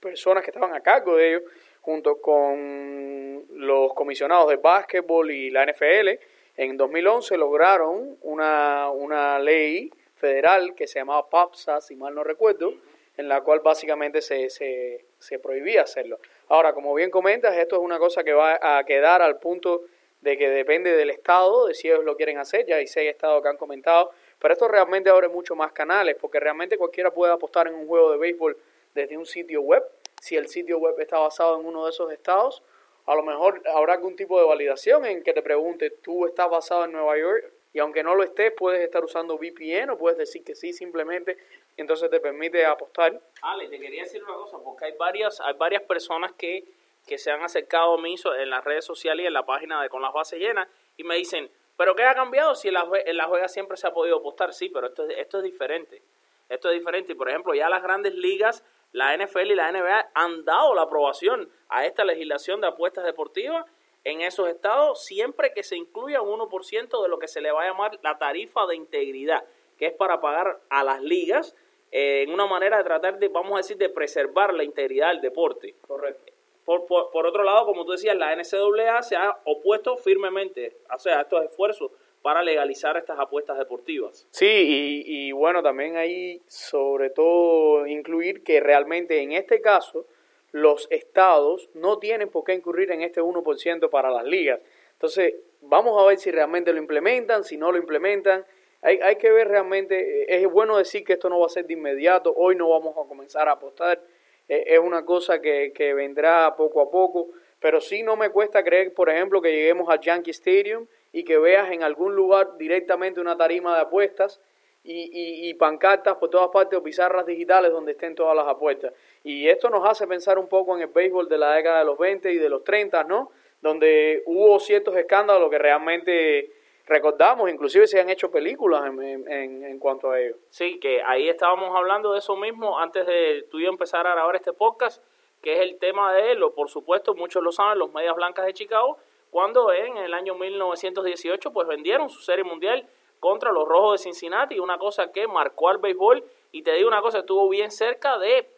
personas 0.00 0.42
que 0.42 0.50
estaban 0.50 0.74
a 0.74 0.82
cargo 0.82 1.16
de 1.16 1.28
ello 1.28 1.42
junto 1.80 2.20
con 2.20 3.44
los 3.50 3.94
comisionados 3.94 4.48
de 4.48 4.56
básquetbol 4.56 5.30
y 5.30 5.50
la 5.50 5.64
NFL, 5.64 6.18
en 6.56 6.76
2011 6.76 7.36
lograron 7.36 8.16
una, 8.22 8.90
una 8.90 9.38
ley 9.38 9.90
federal 10.14 10.74
que 10.74 10.86
se 10.86 10.98
llamaba 10.98 11.28
PAPSA, 11.28 11.80
si 11.80 11.96
mal 11.96 12.14
no 12.14 12.24
recuerdo, 12.24 12.74
en 13.16 13.28
la 13.28 13.42
cual 13.42 13.60
básicamente 13.60 14.20
se, 14.22 14.50
se, 14.50 15.04
se 15.18 15.38
prohibía 15.38 15.82
hacerlo. 15.82 16.18
Ahora, 16.48 16.72
como 16.72 16.94
bien 16.94 17.10
comentas, 17.10 17.56
esto 17.56 17.76
es 17.76 17.82
una 17.82 17.98
cosa 17.98 18.24
que 18.24 18.32
va 18.32 18.58
a 18.60 18.84
quedar 18.84 19.22
al 19.22 19.38
punto 19.38 19.84
de 20.20 20.36
que 20.36 20.48
depende 20.50 20.96
del 20.96 21.10
Estado, 21.10 21.66
de 21.66 21.74
si 21.74 21.88
ellos 21.88 22.04
lo 22.04 22.16
quieren 22.16 22.38
hacer, 22.38 22.66
ya 22.66 22.76
hay 22.76 22.86
seis 22.86 23.10
estados 23.10 23.42
que 23.42 23.48
han 23.48 23.56
comentado, 23.56 24.10
pero 24.38 24.52
esto 24.52 24.66
realmente 24.66 25.10
abre 25.10 25.28
mucho 25.28 25.54
más 25.54 25.72
canales, 25.72 26.16
porque 26.20 26.40
realmente 26.40 26.76
cualquiera 26.76 27.12
puede 27.12 27.32
apostar 27.32 27.68
en 27.68 27.74
un 27.74 27.86
juego 27.86 28.10
de 28.12 28.18
béisbol 28.18 28.56
desde 28.94 29.16
un 29.16 29.26
sitio 29.26 29.60
web, 29.60 29.84
si 30.20 30.36
el 30.36 30.48
sitio 30.48 30.78
web 30.78 30.98
está 30.98 31.18
basado 31.18 31.60
en 31.60 31.66
uno 31.66 31.84
de 31.84 31.90
esos 31.90 32.10
estados, 32.10 32.62
a 33.06 33.14
lo 33.14 33.22
mejor 33.22 33.62
habrá 33.74 33.94
algún 33.94 34.16
tipo 34.16 34.38
de 34.38 34.46
validación 34.46 35.06
en 35.06 35.22
que 35.22 35.32
te 35.32 35.42
pregunte, 35.42 35.90
tú 35.90 36.26
estás 36.26 36.50
basado 36.50 36.84
en 36.84 36.92
Nueva 36.92 37.16
York, 37.18 37.52
y 37.72 37.78
aunque 37.78 38.02
no 38.02 38.14
lo 38.14 38.22
estés, 38.22 38.52
puedes 38.56 38.80
estar 38.80 39.04
usando 39.04 39.36
VPN 39.36 39.90
o 39.90 39.98
puedes 39.98 40.18
decir 40.18 40.42
que 40.42 40.54
sí 40.54 40.72
simplemente, 40.72 41.36
y 41.76 41.80
entonces 41.80 42.10
te 42.10 42.20
permite 42.20 42.64
apostar. 42.64 43.20
Ale, 43.42 43.68
te 43.68 43.78
quería 43.78 44.02
decir 44.02 44.24
una 44.24 44.34
cosa, 44.34 44.58
porque 44.64 44.86
hay 44.86 44.92
varias, 44.98 45.40
hay 45.40 45.54
varias 45.54 45.82
personas 45.82 46.32
que, 46.32 46.64
que 47.06 47.18
se 47.18 47.30
han 47.30 47.42
acercado 47.42 47.94
a 47.94 48.00
mí 48.00 48.14
en 48.38 48.50
las 48.50 48.64
redes 48.64 48.84
sociales 48.84 49.24
y 49.24 49.26
en 49.26 49.34
la 49.34 49.44
página 49.44 49.82
de 49.82 49.88
Con 49.88 50.02
las 50.02 50.12
Bases 50.12 50.40
Llenas 50.40 50.68
y 50.96 51.04
me 51.04 51.16
dicen, 51.16 51.50
¿pero 51.76 51.94
qué 51.94 52.04
ha 52.04 52.14
cambiado 52.14 52.54
si 52.54 52.68
en 52.68 52.74
la, 52.74 52.88
en 53.04 53.16
la 53.16 53.24
juega 53.26 53.46
siempre 53.46 53.76
se 53.76 53.86
ha 53.86 53.92
podido 53.92 54.16
apostar? 54.16 54.54
Sí, 54.54 54.70
pero 54.70 54.86
esto, 54.86 55.06
esto 55.08 55.38
es 55.38 55.44
diferente. 55.44 56.02
Esto 56.48 56.70
es 56.70 56.78
diferente. 56.78 57.12
Y 57.12 57.14
por 57.14 57.28
ejemplo, 57.28 57.54
ya 57.54 57.68
las 57.68 57.82
grandes 57.82 58.14
ligas, 58.14 58.64
la 58.96 59.14
NFL 59.14 59.50
y 59.50 59.54
la 59.54 59.70
NBA 59.70 60.10
han 60.14 60.46
dado 60.46 60.74
la 60.74 60.82
aprobación 60.82 61.50
a 61.68 61.84
esta 61.84 62.02
legislación 62.02 62.62
de 62.62 62.68
apuestas 62.68 63.04
deportivas 63.04 63.66
en 64.04 64.22
esos 64.22 64.48
estados 64.48 65.04
siempre 65.04 65.52
que 65.52 65.62
se 65.62 65.76
incluya 65.76 66.22
un 66.22 66.40
1% 66.40 67.02
de 67.02 67.08
lo 67.08 67.18
que 67.18 67.28
se 67.28 67.42
le 67.42 67.52
va 67.52 67.64
a 67.64 67.66
llamar 67.66 67.98
la 68.02 68.16
tarifa 68.16 68.66
de 68.66 68.74
integridad, 68.74 69.44
que 69.76 69.86
es 69.86 69.92
para 69.92 70.22
pagar 70.22 70.60
a 70.70 70.82
las 70.82 71.02
ligas 71.02 71.54
eh, 71.92 72.22
en 72.22 72.32
una 72.32 72.46
manera 72.46 72.78
de 72.78 72.84
tratar 72.84 73.18
de, 73.18 73.28
vamos 73.28 73.52
a 73.52 73.56
decir, 73.58 73.76
de 73.76 73.90
preservar 73.90 74.54
la 74.54 74.64
integridad 74.64 75.08
del 75.08 75.20
deporte. 75.20 75.74
Correcto. 75.86 76.32
Por, 76.64 76.86
por, 76.86 77.10
por 77.10 77.26
otro 77.26 77.42
lado, 77.42 77.66
como 77.66 77.84
tú 77.84 77.92
decías, 77.92 78.16
la 78.16 78.34
NCAA 78.34 79.02
se 79.02 79.14
ha 79.14 79.36
opuesto 79.44 79.98
firmemente 79.98 80.78
o 80.90 80.98
sea, 80.98 81.18
a 81.18 81.22
estos 81.22 81.44
esfuerzos 81.44 81.90
para 82.26 82.42
legalizar 82.42 82.96
estas 82.96 83.20
apuestas 83.20 83.56
deportivas. 83.56 84.26
Sí, 84.32 85.04
y, 85.06 85.28
y 85.28 85.30
bueno, 85.30 85.62
también 85.62 85.96
hay 85.96 86.42
sobre 86.48 87.10
todo 87.10 87.86
incluir 87.86 88.42
que 88.42 88.58
realmente 88.58 89.22
en 89.22 89.30
este 89.30 89.60
caso 89.60 90.06
los 90.50 90.88
estados 90.90 91.70
no 91.74 92.00
tienen 92.00 92.28
por 92.28 92.42
qué 92.42 92.54
incurrir 92.54 92.90
en 92.90 93.02
este 93.02 93.22
1% 93.22 93.90
para 93.90 94.10
las 94.10 94.24
ligas. 94.24 94.58
Entonces, 94.94 95.36
vamos 95.60 96.02
a 96.02 96.04
ver 96.04 96.18
si 96.18 96.32
realmente 96.32 96.72
lo 96.72 96.80
implementan, 96.80 97.44
si 97.44 97.56
no 97.56 97.70
lo 97.70 97.78
implementan. 97.78 98.44
Hay, 98.82 98.98
hay 99.04 99.14
que 99.14 99.30
ver 99.30 99.46
realmente, 99.46 100.22
eh, 100.22 100.42
es 100.42 100.50
bueno 100.50 100.78
decir 100.78 101.04
que 101.04 101.12
esto 101.12 101.30
no 101.30 101.38
va 101.38 101.46
a 101.46 101.50
ser 101.50 101.64
de 101.68 101.74
inmediato, 101.74 102.34
hoy 102.36 102.56
no 102.56 102.68
vamos 102.70 102.96
a 102.98 103.06
comenzar 103.06 103.46
a 103.48 103.52
apostar, 103.52 104.02
eh, 104.48 104.64
es 104.66 104.80
una 104.80 105.04
cosa 105.04 105.40
que, 105.40 105.72
que 105.72 105.94
vendrá 105.94 106.56
poco 106.56 106.80
a 106.80 106.90
poco, 106.90 107.28
pero 107.60 107.80
sí 107.80 108.02
no 108.02 108.16
me 108.16 108.30
cuesta 108.30 108.64
creer, 108.64 108.92
por 108.94 109.10
ejemplo, 109.10 109.40
que 109.40 109.52
lleguemos 109.52 109.88
al 109.88 110.00
Yankee 110.00 110.32
Stadium 110.32 110.88
y 111.16 111.24
que 111.24 111.38
veas 111.38 111.72
en 111.72 111.82
algún 111.82 112.14
lugar 112.14 112.58
directamente 112.58 113.22
una 113.22 113.38
tarima 113.38 113.74
de 113.74 113.80
apuestas 113.80 114.42
y, 114.84 115.48
y, 115.48 115.54
pancartas 115.54 116.16
por 116.16 116.28
todas 116.28 116.50
partes 116.50 116.78
o 116.78 116.82
pizarras 116.82 117.24
digitales 117.24 117.72
donde 117.72 117.92
estén 117.92 118.14
todas 118.14 118.36
las 118.36 118.46
apuestas. 118.46 118.92
Y 119.24 119.48
esto 119.48 119.70
nos 119.70 119.88
hace 119.88 120.06
pensar 120.06 120.38
un 120.38 120.46
poco 120.46 120.76
en 120.76 120.82
el 120.82 120.88
béisbol 120.88 121.26
de 121.30 121.38
la 121.38 121.54
década 121.54 121.78
de 121.78 121.86
los 121.86 121.96
20 121.96 122.30
y 122.32 122.36
de 122.36 122.50
los 122.50 122.62
30, 122.64 123.04
¿no? 123.04 123.30
Donde 123.62 124.24
hubo 124.26 124.60
ciertos 124.60 124.94
escándalos 124.94 125.48
que 125.48 125.56
realmente 125.56 126.52
recordamos, 126.84 127.48
inclusive 127.48 127.86
se 127.86 127.98
han 127.98 128.10
hecho 128.10 128.30
películas 128.30 128.84
en, 128.84 129.26
en, 129.26 129.64
en, 129.64 129.78
cuanto 129.78 130.10
a 130.10 130.20
ello. 130.20 130.36
Sí, 130.50 130.78
que 130.78 131.02
ahí 131.02 131.30
estábamos 131.30 131.74
hablando 131.74 132.12
de 132.12 132.18
eso 132.18 132.36
mismo 132.36 132.78
antes 132.78 133.06
de 133.06 133.46
tú 133.50 133.58
y 133.58 133.62
yo 133.62 133.70
empezar 133.70 134.06
a 134.06 134.12
grabar 134.12 134.36
este 134.36 134.52
podcast, 134.52 135.02
que 135.40 135.54
es 135.54 135.60
el 135.60 135.78
tema 135.78 136.12
de 136.12 136.34
lo, 136.34 136.52
por 136.54 136.68
supuesto, 136.68 137.14
muchos 137.14 137.42
lo 137.42 137.52
saben, 137.52 137.78
los 137.78 137.90
Medias 137.94 138.14
Blancas 138.14 138.44
de 138.44 138.52
Chicago, 138.52 138.98
cuando 139.30 139.72
en 139.72 139.96
el 139.96 140.14
año 140.14 140.34
1918 140.34 141.52
pues 141.52 141.66
vendieron 141.66 142.08
su 142.08 142.20
serie 142.22 142.44
mundial 142.44 142.88
contra 143.20 143.52
los 143.52 143.66
Rojos 143.66 144.00
de 144.00 144.04
Cincinnati, 144.04 144.58
una 144.58 144.78
cosa 144.78 145.12
que 145.12 145.26
marcó 145.26 145.68
al 145.68 145.78
béisbol. 145.78 146.24
Y 146.52 146.62
te 146.62 146.72
digo 146.72 146.88
una 146.88 147.02
cosa, 147.02 147.18
estuvo 147.18 147.48
bien 147.48 147.70
cerca 147.70 148.18
de, 148.18 148.48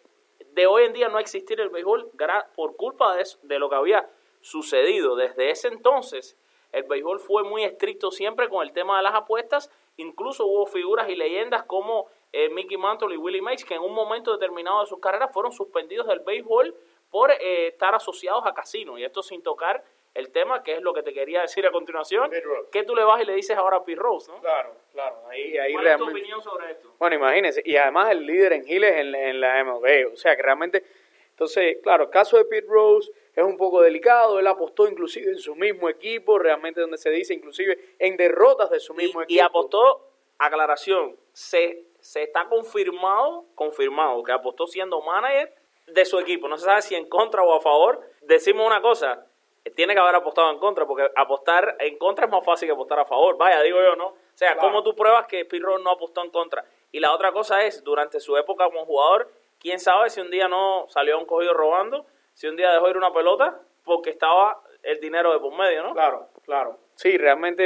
de 0.53 0.67
hoy 0.67 0.85
en 0.85 0.93
día 0.93 1.09
no 1.09 1.19
existir 1.19 1.61
el 1.61 1.69
béisbol 1.69 2.11
por 2.55 2.77
culpa 2.77 3.17
de, 3.17 3.23
eso, 3.23 3.39
de 3.43 3.59
lo 3.59 3.69
que 3.69 3.77
había 3.77 4.09
sucedido. 4.41 5.17
Desde 5.17 5.51
ese 5.51 5.69
entonces 5.69 6.37
el 6.73 6.85
béisbol 6.85 7.19
fue 7.19 7.45
muy 7.45 7.65
estricto 7.65 8.11
siempre 8.11 8.49
con 8.49 8.63
el 8.63 8.73
tema 8.73 8.99
de 8.99 9.03
las 9.03 9.15
apuestas, 9.15 9.71
incluso 9.97 10.47
hubo 10.47 10.67
figuras 10.67 11.09
y 11.09 11.17
leyendas 11.17 11.65
como 11.65 12.09
eh, 12.33 12.51
Mickey 12.51 12.77
Mantle 12.77 13.15
y 13.15 13.17
Willie 13.17 13.41
Mays 13.41 13.65
que 13.65 13.75
en 13.75 13.83
un 13.83 13.95
momento 13.95 14.33
determinado 14.33 14.81
de 14.81 14.87
sus 14.87 15.01
carreras 15.01 15.33
fueron 15.33 15.51
suspendidos 15.51 16.07
del 16.07 16.21
béisbol 16.21 16.75
por 17.11 17.31
eh, 17.31 17.69
estar 17.69 17.95
asociados 17.95 18.45
a 18.45 18.53
casinos 18.53 18.99
y 18.99 19.05
esto 19.05 19.23
sin 19.23 19.43
tocar 19.43 19.83
el 20.19 20.31
tema, 20.33 20.65
que 20.65 20.75
es 20.75 20.83
lo 20.83 20.93
que 20.93 21.05
te 21.05 21.13
quería 21.13 21.43
decir 21.43 21.65
a 21.65 21.71
continuación, 21.71 22.29
que 22.73 22.83
tú 22.83 22.95
le 22.97 23.05
vas 23.05 23.23
y 23.23 23.25
le 23.25 23.35
dices 23.35 23.57
ahora 23.57 23.77
a 23.77 23.85
Pete 23.85 24.01
Rose, 24.01 24.31
¿no? 24.31 24.41
Claro, 24.41 24.75
claro. 24.93 25.23
Ahí, 25.29 25.57
ahí 25.57 25.73
¿Cuál 25.73 25.85
realmente... 25.85 26.11
es 26.11 26.15
tu 26.15 26.19
opinión 26.19 26.43
sobre 26.43 26.73
esto? 26.73 26.95
Bueno, 26.99 27.17
imagínense, 27.17 27.63
y 27.65 27.77
además 27.77 28.11
el 28.11 28.27
líder 28.27 28.55
en 28.55 28.65
Giles 28.65 28.97
en, 28.97 29.15
en 29.15 29.41
la 29.41 29.63
MLB, 29.63 30.13
o 30.13 30.17
sea 30.17 30.35
que 30.35 30.43
realmente, 30.43 30.85
entonces, 31.31 31.79
claro, 31.85 32.05
el 32.05 32.11
caso 32.11 32.37
de 32.37 32.47
Pete 32.47 32.67
Rose 32.69 33.13
es 33.33 33.45
un 33.45 33.57
poco 33.57 33.81
delicado, 33.81 34.41
él 34.41 34.47
apostó 34.49 34.89
inclusive 34.89 35.31
en 35.31 35.39
su 35.39 35.55
mismo 35.55 35.89
equipo, 35.89 36.37
realmente 36.37 36.81
donde 36.81 36.99
se 36.99 37.11
dice 37.11 37.33
inclusive 37.33 37.95
en 38.01 38.17
derrotas 38.17 38.71
de 38.71 38.81
su 38.81 38.95
mismo 38.95 39.21
y, 39.21 39.25
equipo. 39.25 39.37
Y 39.37 39.39
apostó, 39.39 40.11
aclaración, 40.39 41.17
se, 41.33 41.85
se 42.01 42.25
está 42.25 42.49
confirmado, 42.49 43.45
confirmado, 43.55 44.25
que 44.25 44.33
apostó 44.33 44.67
siendo 44.67 45.01
manager 45.01 45.55
de 45.87 46.05
su 46.05 46.19
equipo, 46.19 46.49
no 46.49 46.59
se 46.59 46.65
sabe 46.65 46.83
si 46.83 46.97
en 46.97 47.09
contra 47.09 47.45
o 47.45 47.55
a 47.55 47.61
favor, 47.61 48.01
decimos 48.23 48.67
una 48.67 48.83
cosa, 48.83 49.28
tiene 49.75 49.95
que 49.95 50.01
haber 50.01 50.15
apostado 50.15 50.51
en 50.51 50.59
contra, 50.59 50.87
porque 50.87 51.11
apostar 51.17 51.77
en 51.81 51.99
contra 51.99 52.27
es 52.27 52.31
más 52.31 52.45
fácil 52.45 52.69
que 52.69 52.73
apostar 52.73 53.01
a 53.01 53.05
favor. 53.05 53.37
Vaya, 53.37 53.61
digo 53.63 53.81
yo, 53.83 53.97
¿no? 53.97 54.07
O 54.09 54.17
sea, 54.35 54.53
claro. 54.53 54.69
¿cómo 54.69 54.83
tú 54.83 54.95
pruebas 54.95 55.27
que 55.27 55.45
Pirro 55.45 55.79
no 55.79 55.91
apostó 55.91 56.23
en 56.25 56.31
contra? 56.31 56.65
Y 56.93 57.01
la 57.01 57.13
otra 57.13 57.33
cosa 57.33 57.65
es, 57.65 57.83
durante 57.85 58.21
su 58.21 58.37
época 58.37 58.65
como 58.67 58.85
jugador, 58.85 59.31
quién 59.59 59.79
sabe 59.79 60.11
si 60.11 60.21
un 60.21 60.31
día 60.31 60.49
no 60.49 60.87
salió 60.89 61.17
a 61.17 61.19
un 61.19 61.27
cogido 61.27 61.55
robando, 61.55 62.07
si 62.35 62.47
un 62.47 62.57
día 62.57 62.73
dejó 62.73 62.89
ir 62.89 62.97
una 62.97 63.13
pelota, 63.13 63.61
porque 63.85 64.11
estaba 64.11 64.63
el 64.83 65.01
dinero 65.01 65.33
de 65.33 65.41
por 65.41 65.57
medio, 65.57 65.83
¿no? 65.83 65.93
Claro, 65.93 66.29
claro. 66.45 66.79
Sí, 66.95 67.17
realmente 67.17 67.63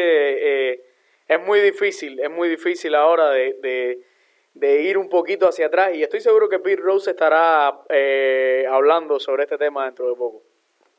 eh, 0.73 0.85
es 1.29 1.41
muy 1.41 1.61
difícil, 1.61 2.21
es 2.21 2.31
muy 2.31 2.49
difícil 2.49 2.95
ahora 2.95 3.31
de, 3.31 3.55
de, 3.61 4.01
de, 4.55 4.83
ir 4.83 4.99
un 4.99 5.09
poquito 5.09 5.49
hacia 5.49 5.67
atrás 5.67 5.95
y 5.95 6.03
estoy 6.03 6.21
seguro 6.21 6.49
que 6.49 6.59
Pete 6.59 6.83
Rose 6.83 7.11
estará 7.11 7.81
eh, 7.89 8.67
hablando 8.69 9.21
sobre 9.21 9.45
este 9.45 9.59
tema 9.59 9.85
dentro 9.85 10.09
de 10.09 10.15
poco. 10.15 10.43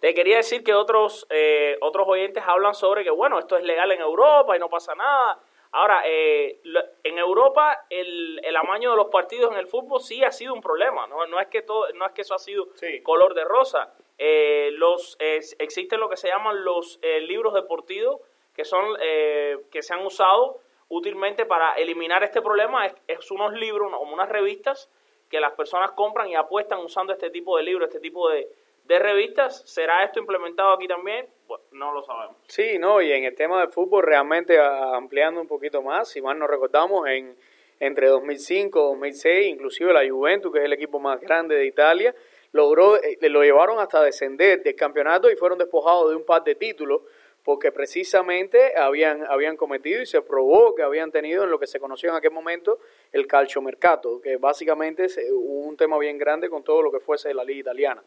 Te 0.04 0.14
quería 0.14 0.36
decir 0.36 0.66
que 0.66 0.74
otros, 0.74 1.26
eh, 1.30 1.78
otros 1.80 2.06
oyentes 2.10 2.44
hablan 2.46 2.74
sobre 2.74 3.06
que, 3.06 3.10
bueno, 3.10 3.40
esto 3.40 3.56
es 3.56 3.64
legal 3.64 3.90
en 3.90 4.02
Europa 4.02 4.54
y 4.54 4.60
no 4.60 4.68
pasa 4.68 4.94
nada. 4.96 5.40
Ahora, 5.72 6.04
eh, 6.06 6.60
en 7.06 7.18
Europa 7.18 7.86
el, 7.90 8.42
el, 8.44 8.56
amaño 8.58 8.92
de 8.92 8.98
los 8.98 9.08
partidos 9.08 9.54
en 9.54 9.60
el 9.60 9.68
fútbol 9.68 10.02
sí 10.02 10.22
ha 10.22 10.32
sido 10.34 10.54
un 10.54 10.60
problema. 10.60 11.08
No, 11.08 11.26
no, 11.28 11.40
es, 11.40 11.48
que 11.48 11.62
todo, 11.62 11.88
no 11.94 12.06
es 12.06 12.12
que 12.12 12.24
eso 12.24 12.36
ha 12.36 12.40
sido 12.40 12.68
sí. 12.74 13.02
color 13.02 13.34
de 13.34 13.46
rosa. 13.46 13.94
Eh, 14.18 14.72
los, 14.74 15.16
existen 15.20 16.02
lo 16.02 16.10
que 16.10 16.18
se 16.18 16.28
llaman 16.28 16.66
los 16.66 17.00
eh, 17.02 17.22
libros 17.22 17.54
deportivos 17.54 18.20
que, 18.54 18.66
son, 18.66 18.98
eh, 19.00 19.58
que 19.72 19.82
se 19.82 19.94
han 19.94 20.06
usado 20.06 20.60
útilmente 20.90 21.46
para 21.46 21.76
eliminar 21.76 22.26
este 22.26 22.42
problema. 22.42 22.88
Es, 22.88 22.96
es 23.08 23.32
unos 23.32 23.54
libros, 23.54 23.90
como 23.98 24.14
unas 24.14 24.28
revistas 24.28 24.92
que 25.30 25.40
las 25.40 25.54
personas 25.54 25.92
compran 25.92 26.28
y 26.28 26.36
apuestan 26.36 26.80
usando 26.80 27.14
este 27.14 27.30
tipo 27.30 27.56
de 27.56 27.64
libros, 27.64 27.88
este 27.88 28.02
tipo 28.02 28.28
de, 28.28 28.50
de 28.86 29.00
revistas. 29.00 29.64
¿Será 29.66 30.04
esto 30.04 30.20
implementado 30.20 30.74
aquí 30.74 30.88
también? 30.88 31.28
Bueno, 31.48 31.64
no 31.72 31.94
lo 31.94 32.04
sabemos. 32.04 32.38
Sí, 32.48 32.78
no, 32.80 33.02
y 33.02 33.12
en 33.12 33.24
el 33.26 33.36
tema 33.36 33.62
del 33.62 33.72
fútbol 33.72 34.04
realmente 34.04 34.60
ampliando 34.60 35.42
un 35.42 35.48
poquito 35.48 35.82
más, 35.82 36.10
si 36.10 36.22
mal 36.22 36.38
nos 36.38 36.50
recordamos, 36.50 37.08
en, 37.08 37.36
entre 37.80 38.08
2005 38.08 38.80
y 38.80 38.84
2006, 38.84 39.48
inclusive 39.48 39.94
la 39.94 40.08
Juventus, 40.08 40.52
que 40.52 40.60
es 40.60 40.66
el 40.66 40.74
equipo 40.74 41.00
más 41.00 41.20
grande 41.20 41.56
de 41.56 41.66
Italia, 41.66 42.16
logró, 42.52 42.98
eh, 43.02 43.18
lo 43.22 43.42
llevaron 43.42 43.80
hasta 43.80 44.02
descender 44.02 44.62
del 44.64 44.76
campeonato 44.76 45.30
y 45.32 45.36
fueron 45.36 45.58
despojados 45.58 46.10
de 46.10 46.16
un 46.16 46.26
par 46.26 46.44
de 46.44 46.56
títulos 46.56 47.02
porque 47.44 47.74
precisamente 47.74 48.78
habían, 48.78 49.26
habían 49.26 49.58
cometido 49.58 50.02
y 50.02 50.06
se 50.06 50.22
probó 50.22 50.74
que 50.76 50.82
habían 50.82 51.12
tenido 51.12 51.44
en 51.44 51.52
lo 51.52 51.60
que 51.60 51.68
se 51.68 51.78
conoció 51.78 52.10
en 52.10 52.16
aquel 52.16 52.32
momento 52.32 52.80
el 53.12 53.28
calciomercato, 53.28 54.22
que 54.22 54.38
básicamente 54.38 55.06
es 55.06 55.20
un 55.30 55.76
tema 55.76 55.98
bien 55.98 56.18
grande 56.18 56.50
con 56.50 56.64
todo 56.64 56.82
lo 56.82 56.90
que 56.90 57.02
fuese 57.02 57.34
la 57.34 57.44
liga 57.44 57.60
italiana 57.60 58.02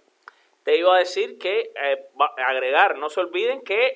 te 0.66 0.76
iba 0.76 0.96
a 0.96 0.98
decir 0.98 1.38
que, 1.38 1.70
eh, 1.80 2.08
agregar, 2.44 2.98
no 2.98 3.08
se 3.08 3.20
olviden 3.20 3.62
que, 3.62 3.86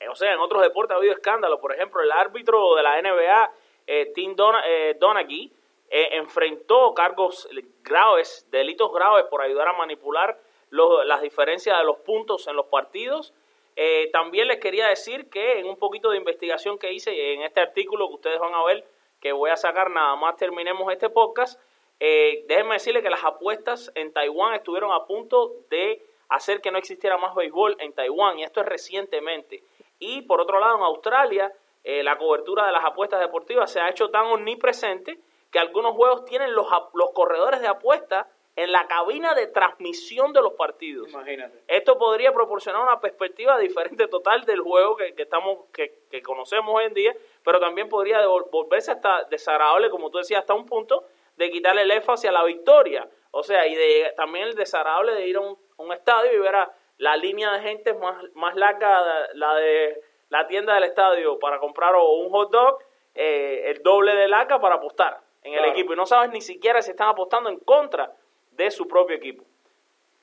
eh, 0.00 0.08
o 0.08 0.14
sea, 0.14 0.32
en 0.32 0.38
otros 0.38 0.62
deportes 0.62 0.94
ha 0.94 0.96
habido 0.96 1.12
escándalos. 1.12 1.60
Por 1.60 1.74
ejemplo, 1.74 2.00
el 2.00 2.10
árbitro 2.10 2.74
de 2.74 2.82
la 2.82 2.98
NBA, 2.98 3.52
eh, 3.86 4.12
Tim 4.14 4.34
Don 4.34 4.54
Donaghy, 4.98 5.52
enfrentó 5.90 6.94
cargos 6.94 7.46
graves, 7.82 8.48
delitos 8.50 8.90
graves 8.94 9.26
por 9.26 9.42
ayudar 9.42 9.68
a 9.68 9.74
manipular 9.74 10.40
las 10.70 11.20
diferencias 11.20 11.78
de 11.78 11.84
los 11.84 11.98
puntos 11.98 12.48
en 12.48 12.56
los 12.56 12.64
partidos. 12.64 13.34
Eh, 13.76 14.08
también 14.10 14.48
les 14.48 14.58
quería 14.58 14.88
decir 14.88 15.28
que 15.28 15.58
en 15.58 15.66
un 15.66 15.76
poquito 15.76 16.08
de 16.08 16.16
investigación 16.16 16.78
que 16.78 16.94
hice 16.94 17.34
en 17.34 17.42
este 17.42 17.60
artículo 17.60 18.08
que 18.08 18.14
ustedes 18.14 18.38
van 18.40 18.54
a 18.54 18.64
ver, 18.64 18.86
que 19.20 19.32
voy 19.32 19.50
a 19.50 19.56
sacar 19.58 19.90
nada 19.90 20.16
más 20.16 20.36
terminemos 20.36 20.90
este 20.90 21.10
podcast, 21.10 21.60
eh, 21.98 22.44
déjenme 22.48 22.74
decirles 22.74 23.02
que 23.02 23.10
las 23.10 23.24
apuestas 23.24 23.90
en 23.94 24.12
Taiwán 24.12 24.54
estuvieron 24.54 24.92
a 24.92 25.06
punto 25.06 25.54
de 25.70 26.02
hacer 26.28 26.60
que 26.60 26.70
no 26.70 26.78
existiera 26.78 27.16
más 27.18 27.34
béisbol 27.34 27.76
en 27.80 27.92
Taiwán, 27.92 28.38
y 28.38 28.44
esto 28.44 28.60
es 28.60 28.66
recientemente. 28.66 29.62
Y 29.98 30.22
por 30.22 30.40
otro 30.40 30.58
lado, 30.60 30.76
en 30.76 30.82
Australia, 30.82 31.52
eh, 31.84 32.02
la 32.02 32.18
cobertura 32.18 32.66
de 32.66 32.72
las 32.72 32.84
apuestas 32.84 33.20
deportivas 33.20 33.70
se 33.70 33.80
ha 33.80 33.88
hecho 33.88 34.10
tan 34.10 34.26
omnipresente 34.26 35.18
que 35.50 35.58
algunos 35.58 35.94
juegos 35.94 36.24
tienen 36.24 36.54
los, 36.54 36.66
los 36.94 37.12
corredores 37.12 37.60
de 37.60 37.68
apuestas 37.68 38.26
en 38.56 38.72
la 38.72 38.86
cabina 38.86 39.34
de 39.34 39.46
transmisión 39.48 40.32
de 40.32 40.40
los 40.40 40.54
partidos. 40.54 41.10
Imagínate. 41.10 41.62
Esto 41.68 41.98
podría 41.98 42.32
proporcionar 42.32 42.82
una 42.82 43.00
perspectiva 43.00 43.58
diferente 43.58 44.08
total 44.08 44.44
del 44.44 44.60
juego 44.60 44.96
que, 44.96 45.14
estamos 45.16 45.66
que, 45.72 46.00
que, 46.10 46.22
conocemos 46.22 46.74
hoy 46.74 46.86
en 46.86 46.94
día, 46.94 47.16
pero 47.44 47.60
también 47.60 47.88
podría 47.88 48.26
volverse 48.26 48.92
hasta 48.92 49.24
desagradable, 49.24 49.90
como 49.90 50.10
tú 50.10 50.18
decías, 50.18 50.40
hasta 50.40 50.54
un 50.54 50.64
punto 50.64 51.04
de 51.36 51.50
quitarle 51.50 51.82
el 51.82 51.90
énfasis 51.90 52.28
a 52.28 52.32
la 52.32 52.44
victoria. 52.44 53.08
O 53.30 53.42
sea, 53.42 53.66
y 53.66 53.74
de, 53.74 54.12
también 54.16 54.48
el 54.48 54.54
desagradable 54.54 55.14
de 55.14 55.26
ir 55.26 55.36
a 55.36 55.40
un, 55.40 55.92
estadio 55.92 56.32
y 56.32 56.38
ver 56.38 56.54
a 56.54 56.72
la 56.98 57.16
línea 57.16 57.52
de 57.52 57.60
gente 57.60 57.94
más, 57.94 58.22
más 58.34 58.54
larga, 58.56 59.02
la 59.34 59.54
de 59.54 60.02
la 60.28 60.46
tienda 60.46 60.74
del 60.74 60.84
estadio 60.84 61.38
para 61.38 61.58
comprar 61.58 61.94
un 61.94 62.30
hot 62.30 62.50
dog, 62.50 62.78
eh, 63.14 63.64
el 63.66 63.82
doble 63.82 64.14
de 64.14 64.28
larga 64.28 64.60
para 64.60 64.76
apostar 64.76 65.20
en 65.42 65.54
el 65.54 65.64
equipo. 65.66 65.92
Y 65.92 65.96
no 65.96 66.06
sabes 66.06 66.30
ni 66.30 66.40
siquiera 66.40 66.82
si 66.82 66.90
están 66.90 67.08
apostando 67.08 67.50
en 67.50 67.58
contra 67.58 68.12
de 68.52 68.70
su 68.70 68.88
propio 68.88 69.16
equipo. 69.16 69.44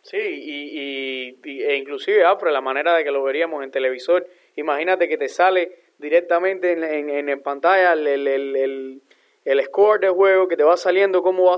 Sí, 0.01 0.17
y, 0.17 1.39
y, 1.45 1.63
e 1.63 1.77
inclusive, 1.77 2.25
Afro, 2.25 2.51
la 2.51 2.59
manera 2.59 2.93
de 2.93 3.05
que 3.05 3.11
lo 3.11 3.23
veríamos 3.23 3.63
en 3.63 3.71
televisor, 3.71 4.27
imagínate 4.57 5.07
que 5.07 5.17
te 5.17 5.29
sale 5.29 5.83
directamente 5.97 6.73
en, 6.73 6.83
en, 6.83 7.29
en 7.29 7.41
pantalla 7.41 7.93
el, 7.93 8.05
el, 8.05 8.27
el, 8.27 9.01
el, 9.45 9.63
score 9.65 9.99
del 9.99 10.11
juego, 10.11 10.47
que 10.47 10.57
te 10.57 10.63
va 10.63 10.77
saliendo 10.77 11.21
cómo 11.21 11.45
va 11.45 11.57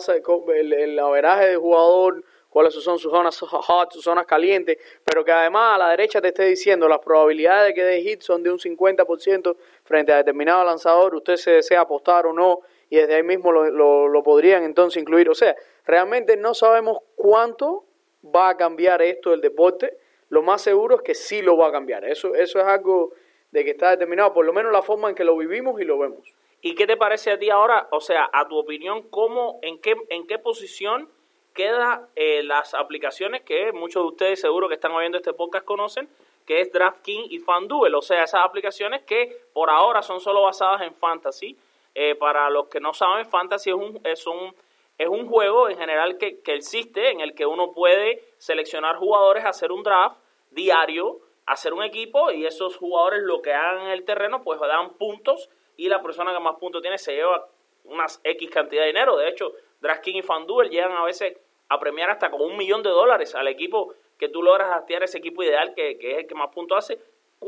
el, 0.56 0.74
el 0.74 1.00
averaje 1.00 1.48
del 1.48 1.58
jugador, 1.58 2.24
cuáles 2.50 2.74
son 2.74 2.98
sus 2.98 3.12
zonas 3.12 3.38
hot, 3.39 3.92
sus 3.92 4.04
zonas 4.04 4.25
calientes, 4.25 4.77
pero 5.04 5.25
que 5.25 5.32
además 5.32 5.75
a 5.75 5.77
la 5.77 5.89
derecha 5.89 6.22
te 6.22 6.30
esté 6.30 6.46
diciendo 6.46 6.88
las 6.88 7.00
probabilidades 7.00 7.68
de 7.68 7.74
que 7.74 7.84
de 7.84 8.01
hit 8.01 8.22
son 8.22 8.44
de 8.44 8.51
un 8.51 8.60
50% 8.60 9.56
frente 9.84 10.13
a 10.13 10.18
determinado 10.18 10.63
lanzador, 10.63 11.15
usted 11.15 11.36
se 11.36 11.51
desea 11.51 11.82
apostar 11.82 12.25
o 12.25 12.34
no, 12.34 12.62
y 12.89 12.98
desde 12.98 13.15
ahí 13.15 13.24
mismo 13.24 13.51
lo, 13.51 13.70
lo, 13.70 14.08
lo 14.08 14.24
podrían 14.24 14.63
entonces 14.63 15.01
incluir. 15.01 15.30
O 15.30 15.36
sea, 15.36 15.56
Realmente 15.86 16.36
no 16.36 16.54
sabemos 16.54 17.00
cuánto 17.15 17.86
va 18.24 18.50
a 18.50 18.58
cambiar 18.58 19.01
esto 19.01 19.32
del 19.32 19.42
deporte. 19.42 19.98
Lo 20.30 20.42
más 20.42 20.62
seguro 20.62 20.96
es 20.98 21.01
que 21.04 21.13
sí 21.13 21.42
lo 21.42 21.58
va 21.58 21.68
a 21.68 21.72
cambiar. 21.72 22.06
Eso, 22.06 22.34
eso 22.34 22.60
es 22.60 22.65
algo 22.65 23.13
de 23.51 23.63
que 23.63 23.72
está 23.72 23.92
determinado, 23.92 24.34
por 24.34 24.46
lo 24.46 24.51
menos 24.51 24.72
la 24.72 24.82
forma 24.82 25.10
en 25.10 25.15
que 25.15 25.24
lo 25.24 25.38
vivimos 25.38 25.80
y 25.80 25.86
lo 25.86 25.98
vemos. 26.00 26.34
¿Y 26.65 26.74
qué 26.74 26.88
te 26.88 26.98
parece 26.98 27.29
a 27.29 27.38
ti 27.38 27.51
ahora? 27.51 27.88
O 27.91 28.01
sea, 28.01 28.27
a 28.34 28.48
tu 28.48 28.57
opinión, 28.57 29.03
¿cómo, 29.12 29.60
en, 29.62 29.79
qué, 29.79 29.95
en 30.10 30.25
qué 30.25 30.39
posición 30.39 31.07
quedan 31.53 32.07
eh, 32.15 32.41
las 32.41 32.74
aplicaciones 32.74 33.43
que 33.43 33.72
muchos 33.72 34.01
de 34.01 34.07
ustedes 34.07 34.41
seguro 34.41 34.67
que 34.67 34.74
están 34.74 34.91
oyendo 34.91 35.19
este 35.19 35.31
podcast 35.34 35.63
conocen, 35.63 36.10
que 36.48 36.62
es 36.62 36.72
DraftKings 36.74 37.31
y 37.31 37.38
FanDuel? 37.38 37.93
O 37.93 38.01
sea, 38.01 38.24
esas 38.24 38.43
aplicaciones 38.43 39.03
que 39.03 39.43
por 39.53 39.69
ahora 39.69 40.01
son 40.01 40.19
solo 40.19 40.41
basadas 40.41 40.81
en 40.81 40.95
Fantasy. 40.95 41.55
Eh, 41.93 42.15
para 42.15 42.50
los 42.50 42.65
que 42.65 42.79
no 42.79 42.95
saben, 42.95 43.27
Fantasy 43.27 43.69
es 43.69 43.75
un, 43.75 44.01
es 44.03 44.25
un 44.25 44.55
es 44.98 45.07
un 45.07 45.27
juego 45.27 45.69
en 45.69 45.77
general 45.77 46.17
que, 46.17 46.41
existe 46.48 47.12
en 47.12 47.19
el 47.19 47.36
que 47.36 47.45
uno 47.45 47.74
puede 47.74 48.24
seleccionar 48.39 48.95
jugadores, 48.95 49.45
hacer 49.45 49.72
un 49.72 49.84
draft 49.84 50.17
diario, 50.50 51.19
hacer 51.45 51.74
un 51.74 51.84
equipo 51.84 52.31
y 52.31 52.48
esos 52.48 52.75
jugadores 52.77 53.22
lo 53.22 53.43
que 53.43 53.53
hagan 53.53 53.84
en 53.84 53.91
el 53.91 54.03
terreno 54.03 54.41
pues 54.41 54.60
dan 54.60 54.93
puntos 54.93 55.51
y 55.78 55.90
la 55.90 56.02
persona 56.02 56.34
que 56.34 56.40
más 56.40 56.56
puntos 56.56 56.82
tiene 56.82 56.98
se 56.98 57.16
lleva 57.16 57.48
unas 57.86 58.20
X 58.24 58.50
cantidad 58.50 58.82
de 58.82 58.88
dinero. 58.88 59.18
De 59.18 59.28
hecho, 59.28 59.54
DraftKings 59.82 60.20
y 60.20 60.22
FanDuel 60.22 60.70
llegan 60.70 60.94
a 60.94 61.04
veces 61.04 61.38
a 61.70 61.80
premiar 61.80 62.10
hasta 62.10 62.30
con 62.30 62.42
un 62.42 62.58
millón 62.58 62.84
de 62.84 62.90
dólares 62.90 63.36
al 63.36 63.48
equipo 63.48 63.94
que 64.18 64.30
tú 64.30 64.42
logras 64.42 64.76
hastear 64.76 65.04
ese 65.04 65.18
equipo 65.18 65.44
ideal 65.44 65.74
que, 65.76 65.98
que 65.98 66.12
es 66.14 66.18
el 66.20 66.28
que 66.28 66.36
más 66.36 66.54
puntos 66.54 66.78
hace. 66.78 67.00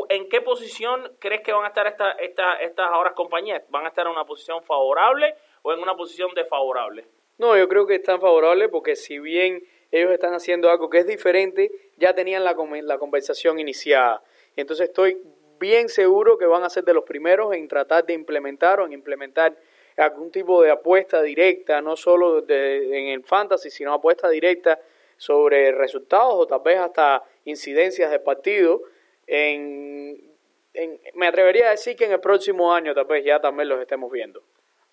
¿En 0.09 0.29
qué 0.29 0.41
posición 0.41 1.15
crees 1.19 1.41
que 1.41 1.53
van 1.53 1.65
a 1.65 1.69
estar 1.69 1.87
esta, 1.87 2.11
esta, 2.11 2.55
estas 2.55 2.89
ahora 2.91 3.13
compañías? 3.13 3.63
¿Van 3.69 3.85
a 3.85 3.89
estar 3.89 4.05
en 4.05 4.11
una 4.11 4.25
posición 4.25 4.63
favorable 4.63 5.35
o 5.61 5.73
en 5.73 5.79
una 5.79 5.95
posición 5.95 6.33
desfavorable? 6.35 7.05
No, 7.37 7.57
yo 7.57 7.67
creo 7.67 7.87
que 7.87 7.95
están 7.95 8.19
favorables 8.19 8.69
porque 8.69 8.95
si 8.95 9.19
bien 9.19 9.63
ellos 9.91 10.11
están 10.11 10.33
haciendo 10.33 10.69
algo 10.69 10.89
que 10.89 10.99
es 10.99 11.07
diferente, 11.07 11.71
ya 11.95 12.13
tenían 12.13 12.43
la, 12.43 12.55
la 12.83 12.97
conversación 12.97 13.59
iniciada. 13.59 14.21
Entonces 14.55 14.89
estoy 14.89 15.17
bien 15.59 15.89
seguro 15.89 16.37
que 16.37 16.45
van 16.45 16.63
a 16.63 16.69
ser 16.69 16.83
de 16.83 16.93
los 16.93 17.03
primeros 17.03 17.53
en 17.53 17.67
tratar 17.67 18.05
de 18.05 18.13
implementar 18.13 18.79
o 18.79 18.85
en 18.85 18.93
implementar 18.93 19.55
algún 19.97 20.31
tipo 20.31 20.61
de 20.61 20.71
apuesta 20.71 21.21
directa, 21.21 21.81
no 21.81 21.95
solo 21.95 22.43
en 22.47 23.07
el 23.07 23.23
fantasy, 23.23 23.69
sino 23.69 23.93
apuesta 23.93 24.29
directa 24.29 24.79
sobre 25.17 25.71
resultados 25.71 26.35
o 26.35 26.45
tal 26.45 26.61
vez 26.61 26.79
hasta 26.79 27.23
incidencias 27.45 28.11
de 28.11 28.19
partido. 28.19 28.81
En, 29.25 30.35
en, 30.73 31.01
me 31.15 31.27
atrevería 31.27 31.67
a 31.67 31.71
decir 31.71 31.95
que 31.95 32.05
en 32.05 32.11
el 32.11 32.19
próximo 32.19 32.73
año 32.73 32.93
tal 32.93 33.05
vez 33.05 33.25
ya 33.25 33.41
también 33.41 33.69
los 33.69 33.81
estemos 33.81 34.11
viendo. 34.11 34.43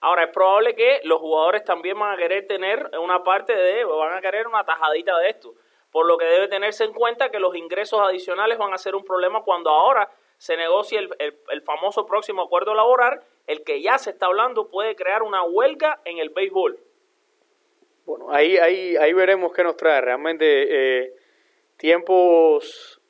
Ahora, 0.01 0.25
es 0.25 0.31
probable 0.33 0.75
que 0.75 1.01
los 1.05 1.19
jugadores 1.19 1.65
también 1.65 1.99
van 1.99 2.13
a 2.13 2.17
querer 2.19 2.47
tener 2.47 2.91
una 3.01 3.25
parte 3.25 3.55
de, 3.55 3.85
van 3.85 4.19
a 4.19 4.21
querer 4.21 4.47
una 4.47 4.63
tajadita 4.63 5.17
de 5.19 5.31
esto, 5.31 5.55
por 5.91 6.07
lo 6.07 6.19
que 6.19 6.27
debe 6.27 6.49
tenerse 6.49 6.85
en 6.85 6.93
cuenta 6.93 7.31
que 7.31 7.39
los 7.39 7.55
ingresos 7.57 8.01
adicionales 8.01 8.59
van 8.59 8.75
a 8.75 8.79
ser 8.79 8.95
un 8.95 9.05
problema 9.05 9.43
cuando 9.43 9.71
ahora 9.71 10.11
se 10.39 10.57
negocie 10.57 10.99
el, 10.99 11.63
famoso 11.63 12.07
próximo 12.07 12.43
acuerdo 12.43 12.75
laboral, 12.75 13.21
el 13.47 13.63
que 13.65 13.83
ya 13.83 13.99
se 13.99 14.11
está 14.11 14.27
hablando 14.27 14.69
puede 14.69 14.97
crear 14.97 15.23
una 15.23 15.43
huelga 15.43 16.01
en 16.05 16.19
el 16.19 16.31
béisbol. 16.31 16.79
Bueno, 18.07 18.31
ahí, 18.31 18.57
ahí, 18.59 18.97
ahí 18.97 19.13
veremos 19.13 19.53
qué 19.53 19.65
nos 19.65 19.77
trae. 19.77 20.01
Realmente 20.01 20.45
eh, 21.05 21.15
tiempos, 21.77 23.01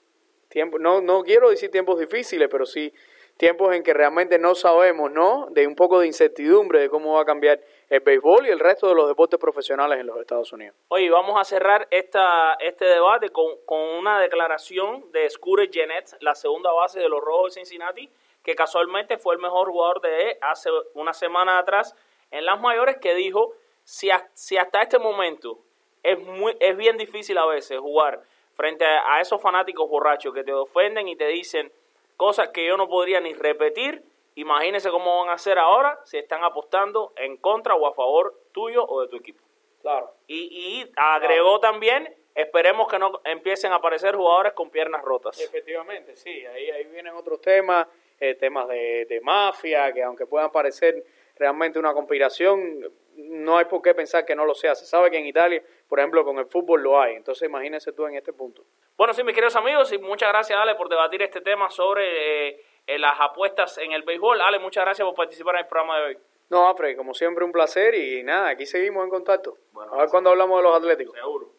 tiempos 0.49 0.81
no, 0.81 1.01
no 1.01 1.23
quiero 1.23 1.51
decir 1.51 1.71
tiempos 1.71 1.99
difíciles, 1.99 2.49
pero 2.51 2.67
sí 2.67 2.93
tiempos 3.37 3.75
en 3.75 3.83
que 3.83 3.95
realmente 3.95 4.39
no 4.39 4.55
sabemos, 4.55 5.11
¿no? 5.11 5.49
De 5.51 5.67
un 5.67 5.75
poco 5.75 6.01
de 6.01 6.07
incertidumbre 6.07 6.81
de 6.81 6.89
cómo 6.89 7.15
va 7.15 7.23
a 7.23 7.25
cambiar 7.25 7.61
el 7.91 8.01
béisbol 8.01 8.47
y 8.47 8.51
el 8.51 8.59
resto 8.59 8.89
de 8.89 8.95
los 8.95 9.09
deportes 9.09 9.39
profesionales 9.39 10.01
en 10.01 10.07
los 10.07 10.19
Estados 10.19 10.53
Unidos. 10.53 10.77
Oye, 10.89 11.11
vamos 11.11 11.41
a 11.41 11.45
cerrar 11.45 11.87
esta, 11.91 12.55
este 12.61 12.85
debate 12.85 13.31
con, 13.31 13.47
con 13.67 13.81
una 13.81 14.21
declaración 14.21 15.11
de 15.13 15.29
Scooter 15.31 15.71
Gennett, 15.71 16.17
la 16.21 16.35
segunda 16.35 16.73
base 16.73 17.01
de 17.01 17.09
los 17.09 17.21
Rojos 17.21 17.55
de 17.55 17.61
Cincinnati, 17.61 18.09
que 18.43 18.55
casualmente 18.55 19.19
fue 19.19 19.35
el 19.35 19.41
mejor 19.41 19.71
jugador 19.71 20.01
de 20.01 20.39
hace 20.43 20.71
una 20.95 21.13
semana 21.13 21.59
atrás 21.59 21.95
en 22.31 22.45
las 22.45 22.61
mayores, 22.61 22.99
que 22.99 23.15
dijo, 23.15 23.55
si, 23.85 24.11
si 24.35 24.57
hasta 24.57 24.83
este 24.83 24.99
momento 24.99 25.59
es, 26.03 26.19
muy, 26.19 26.57
es 26.61 26.77
bien 26.77 26.97
difícil 26.97 27.39
a 27.39 27.47
veces 27.47 27.79
jugar 27.79 28.23
frente 28.55 28.85
a 28.85 29.21
esos 29.21 29.41
fanáticos 29.41 29.89
borrachos 29.89 30.33
que 30.33 30.45
te 30.45 30.53
ofenden 30.53 31.09
y 31.09 31.17
te 31.17 31.27
dicen 31.29 31.73
cosas 32.17 32.51
que 32.51 32.67
yo 32.67 32.77
no 32.77 32.89
podría 32.89 33.21
ni 33.21 33.35
repetir. 33.35 34.03
Imagínense 34.37 34.91
cómo 34.91 35.21
van 35.21 35.31
a 35.31 35.35
hacer 35.35 35.59
ahora 35.59 36.01
si 36.05 36.19
están 36.19 36.43
apostando 36.43 37.13
en 37.17 37.37
contra 37.37 37.75
o 37.75 37.87
a 37.87 37.95
favor 37.95 38.35
tuyo 38.53 38.85
o 38.85 39.03
de 39.03 39.09
tu 39.09 39.17
equipo. 39.17 39.43
Claro. 39.81 40.15
Y, 40.27 40.91
agregó 40.97 41.61
también, 41.61 42.17
esperemos 42.35 42.89
que 42.89 42.99
no 42.99 43.21
empiecen 43.25 43.73
a 43.73 43.77
aparecer 43.77 44.17
jugadores 44.17 44.55
con 44.55 44.71
piernas 44.71 45.03
rotas. 45.03 45.39
Efectivamente, 45.41 46.17
sí, 46.17 46.45
ahí, 46.47 46.71
ahí 46.71 46.85
vienen 46.85 47.15
otros 47.15 47.41
temas, 47.41 47.87
eh, 48.19 48.35
temas 48.35 48.67
de, 48.69 49.07
de 49.07 49.21
mafia, 49.21 49.93
que 49.93 50.03
aunque 50.03 50.27
puedan 50.27 50.51
parecer 50.51 51.05
realmente 51.37 51.79
una 51.79 51.93
conspiración, 51.93 52.81
no 53.17 53.59
hay 53.59 53.65
por 53.67 53.83
qué 53.83 53.95
pensar 53.95 54.25
que 54.25 54.35
no 54.35 54.45
lo 54.45 54.55
sea. 54.55 54.75
Se 54.75 54.87
sabe 54.87 55.11
que 55.11 55.19
en 55.19 55.27
Italia, 55.27 55.63
por 55.89 55.99
ejemplo, 55.99 56.25
con 56.25 56.39
el 56.39 56.47
fútbol 56.47 56.83
lo 56.83 57.01
hay. 57.01 57.15
Entonces 57.15 57.49
imagínense 57.49 57.93
tú 57.93 58.07
en 58.07 58.17
este 58.17 58.33
punto. 58.33 58.65
Bueno, 58.97 59.13
sí, 59.13 59.23
mis 59.23 59.35
queridos 59.35 59.57
amigos, 59.57 59.93
y 59.93 59.99
muchas 59.99 60.31
gracias, 60.31 60.59
Ale, 60.59 60.75
por 60.77 60.89
debatir 60.89 61.23
este 61.23 61.41
tema 61.41 61.71
sobre 61.71 62.49
eh, 62.49 62.63
eh, 62.87 62.99
las 62.99 63.15
apuestas 63.21 63.79
en 63.79 63.93
el 63.93 64.03
béisbol. 64.03 64.41
Ale, 64.41 64.59
muchas 64.59 64.85
gracias 64.85 65.07
por 65.07 65.15
participar 65.15 65.55
en 65.57 65.61
el 65.63 65.67
programa 65.67 65.99
de 65.99 66.05
hoy. 66.05 66.19
No, 66.51 66.69
Alfred, 66.69 66.97
como 66.97 67.15
siempre 67.15 67.45
un 67.45 67.53
placer 67.53 67.95
y 67.95 68.23
nada, 68.23 68.51
aquí 68.51 68.67
seguimos 68.67 69.05
en 69.05 69.11
contacto. 69.11 69.57
a 69.91 69.97
ver 69.97 70.09
cuando 70.09 70.31
hablamos 70.31 70.59
de 70.59 70.63
los 70.63 70.77
atléticos. 70.77 71.15
Seguro. 71.15 71.51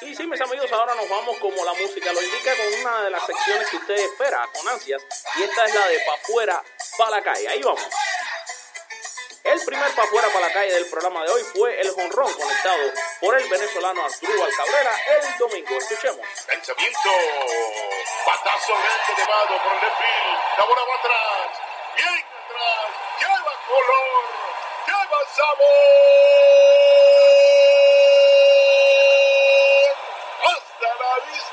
Y 0.00 0.14
sí, 0.14 0.26
mis 0.26 0.40
amigos, 0.40 0.70
ahora 0.72 0.94
nos 0.96 1.08
vamos 1.08 1.38
como 1.38 1.64
la 1.64 1.72
música 1.74 2.12
lo 2.12 2.20
indica 2.20 2.52
con 2.56 2.80
una 2.80 3.04
de 3.04 3.10
las 3.10 3.24
secciones 3.24 3.70
que 3.70 3.76
usted 3.76 3.94
espera 3.94 4.46
con 4.52 4.68
ansias. 4.68 5.02
Y 5.38 5.42
esta 5.42 5.64
es 5.64 5.74
la 5.74 5.88
de 5.88 5.98
pa' 5.98 6.16
fuera, 6.24 6.62
pa' 6.98 7.10
la 7.10 7.22
calle. 7.22 7.48
Ahí 7.48 7.62
vamos. 7.62 7.88
El 9.44 9.62
primer 9.62 9.94
pa' 9.94 10.06
fuera 10.06 10.26
para 10.28 10.48
la 10.48 10.52
calle 10.54 10.72
del 10.72 10.86
programa 10.88 11.22
de 11.22 11.30
hoy 11.30 11.42
fue 11.52 11.78
el 11.78 11.90
jonrón 11.90 12.32
conectado 12.32 12.92
por 13.20 13.38
el 13.38 13.46
venezolano 13.46 14.02
Arturo 14.02 14.48
Cabrera 14.56 14.96
el 15.20 15.38
domingo. 15.38 15.76
Escuchemos. 15.76 16.26
Lanzamiento. 16.48 17.10
Patazo 18.24 18.72
grande 18.72 19.12
llevado 19.18 19.62
por 19.62 19.72
el 19.74 19.80
refil. 19.82 20.38
La 20.56 20.64
bola 20.64 20.80
va 20.88 20.94
atrás. 20.94 21.60
Bien 21.94 22.08
atrás. 22.08 22.88
Lleva 23.20 23.54
color. 23.68 24.24
Lleva 24.86 25.20
sabor. 25.36 26.64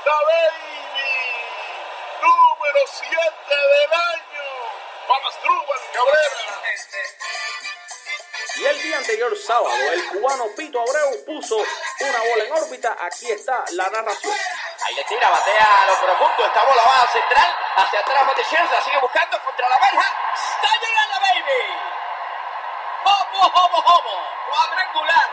la 0.05 0.17
baby. 0.31 1.11
Número 2.23 2.81
7 2.87 3.15
del 3.19 3.91
año. 3.91 4.47
Para 5.09 5.27
Cabrera. 5.91 6.51
Y 8.57 8.65
el 8.65 8.81
día 8.81 8.97
anterior, 8.97 9.37
sábado, 9.37 9.73
el 9.93 10.05
cubano 10.07 10.45
Pito 10.57 10.81
Abreu 10.81 11.25
puso 11.25 11.55
una 11.55 12.19
bola 12.19 12.43
en 12.43 12.51
órbita. 12.51 12.97
Aquí 12.99 13.31
está 13.31 13.63
la 13.71 13.89
narración. 13.89 14.35
Ahí 14.85 14.95
le 14.95 15.03
tira, 15.05 15.29
batea 15.29 15.69
a 15.81 15.85
lo 15.87 15.95
profundo. 16.01 16.45
Esta 16.45 16.61
bola 16.65 16.83
va 16.83 17.07
central. 17.11 17.57
Hacia 17.77 17.99
atrás, 18.01 18.25
Matechers 18.25 18.71
la 18.71 18.81
sigue 18.81 18.97
buscando 18.99 19.41
contra 19.43 19.69
la 19.69 19.77
verja. 19.77 20.15
¡Está 20.35 20.69
llegando, 20.81 21.19
baby! 21.21 21.61
¡Homo, 23.05 23.53
homo, 23.55 23.77
homo! 23.77 24.27
Cuadrangular. 24.49 25.29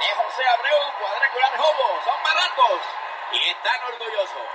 Es 0.00 0.14
José 0.16 0.48
Abreu, 0.48 0.78
cuadrangular 0.98 1.54
homo. 1.54 2.00
Son 2.04 2.22
baratos. 2.24 2.80
Y 3.30 3.48
están 3.48 3.84
orgullosos. 3.84 4.48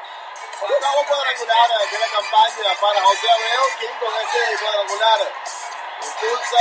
Octavo 0.61 1.03
cuadrangular 1.05 1.69
de 1.69 1.99
la 1.99 2.07
campaña 2.07 2.75
para 2.81 3.01
José 3.03 3.31
Abreu, 3.31 3.63
quien 3.79 3.99
con 3.99 4.13
este 4.21 4.57
cuadrangular 4.63 5.72
impulsa 6.03 6.57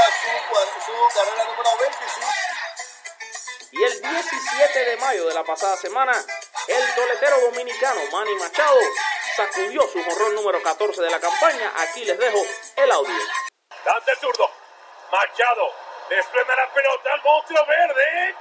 su, 0.86 1.14
carrera 1.14 1.44
número 1.44 1.76
25. 1.78 2.28
Y 3.72 3.82
el 3.82 4.02
17 4.02 4.84
de 4.84 4.96
mayo 4.98 5.26
de 5.26 5.34
la 5.34 5.44
pasada 5.44 5.76
semana, 5.76 6.12
el 6.68 6.94
toletero 6.94 7.40
dominicano 7.40 8.00
Manny 8.12 8.34
Machado 8.36 8.78
sacudió 9.36 9.82
su 9.88 10.02
jorrón 10.04 10.34
número 10.34 10.62
14 10.62 11.02
de 11.02 11.10
la 11.10 11.18
campaña. 11.18 11.72
Aquí 11.76 12.04
les 12.04 12.18
dejo 12.18 12.38
el 12.76 12.92
audio. 12.92 13.18
Dante 13.84 14.16
zurdo. 14.16 14.50
Machado. 15.10 15.74
Desplema 16.08 16.54
la 16.54 16.72
pelota 16.72 17.12
al 17.14 17.22
monstruo 17.22 17.66
verde. 17.66 18.36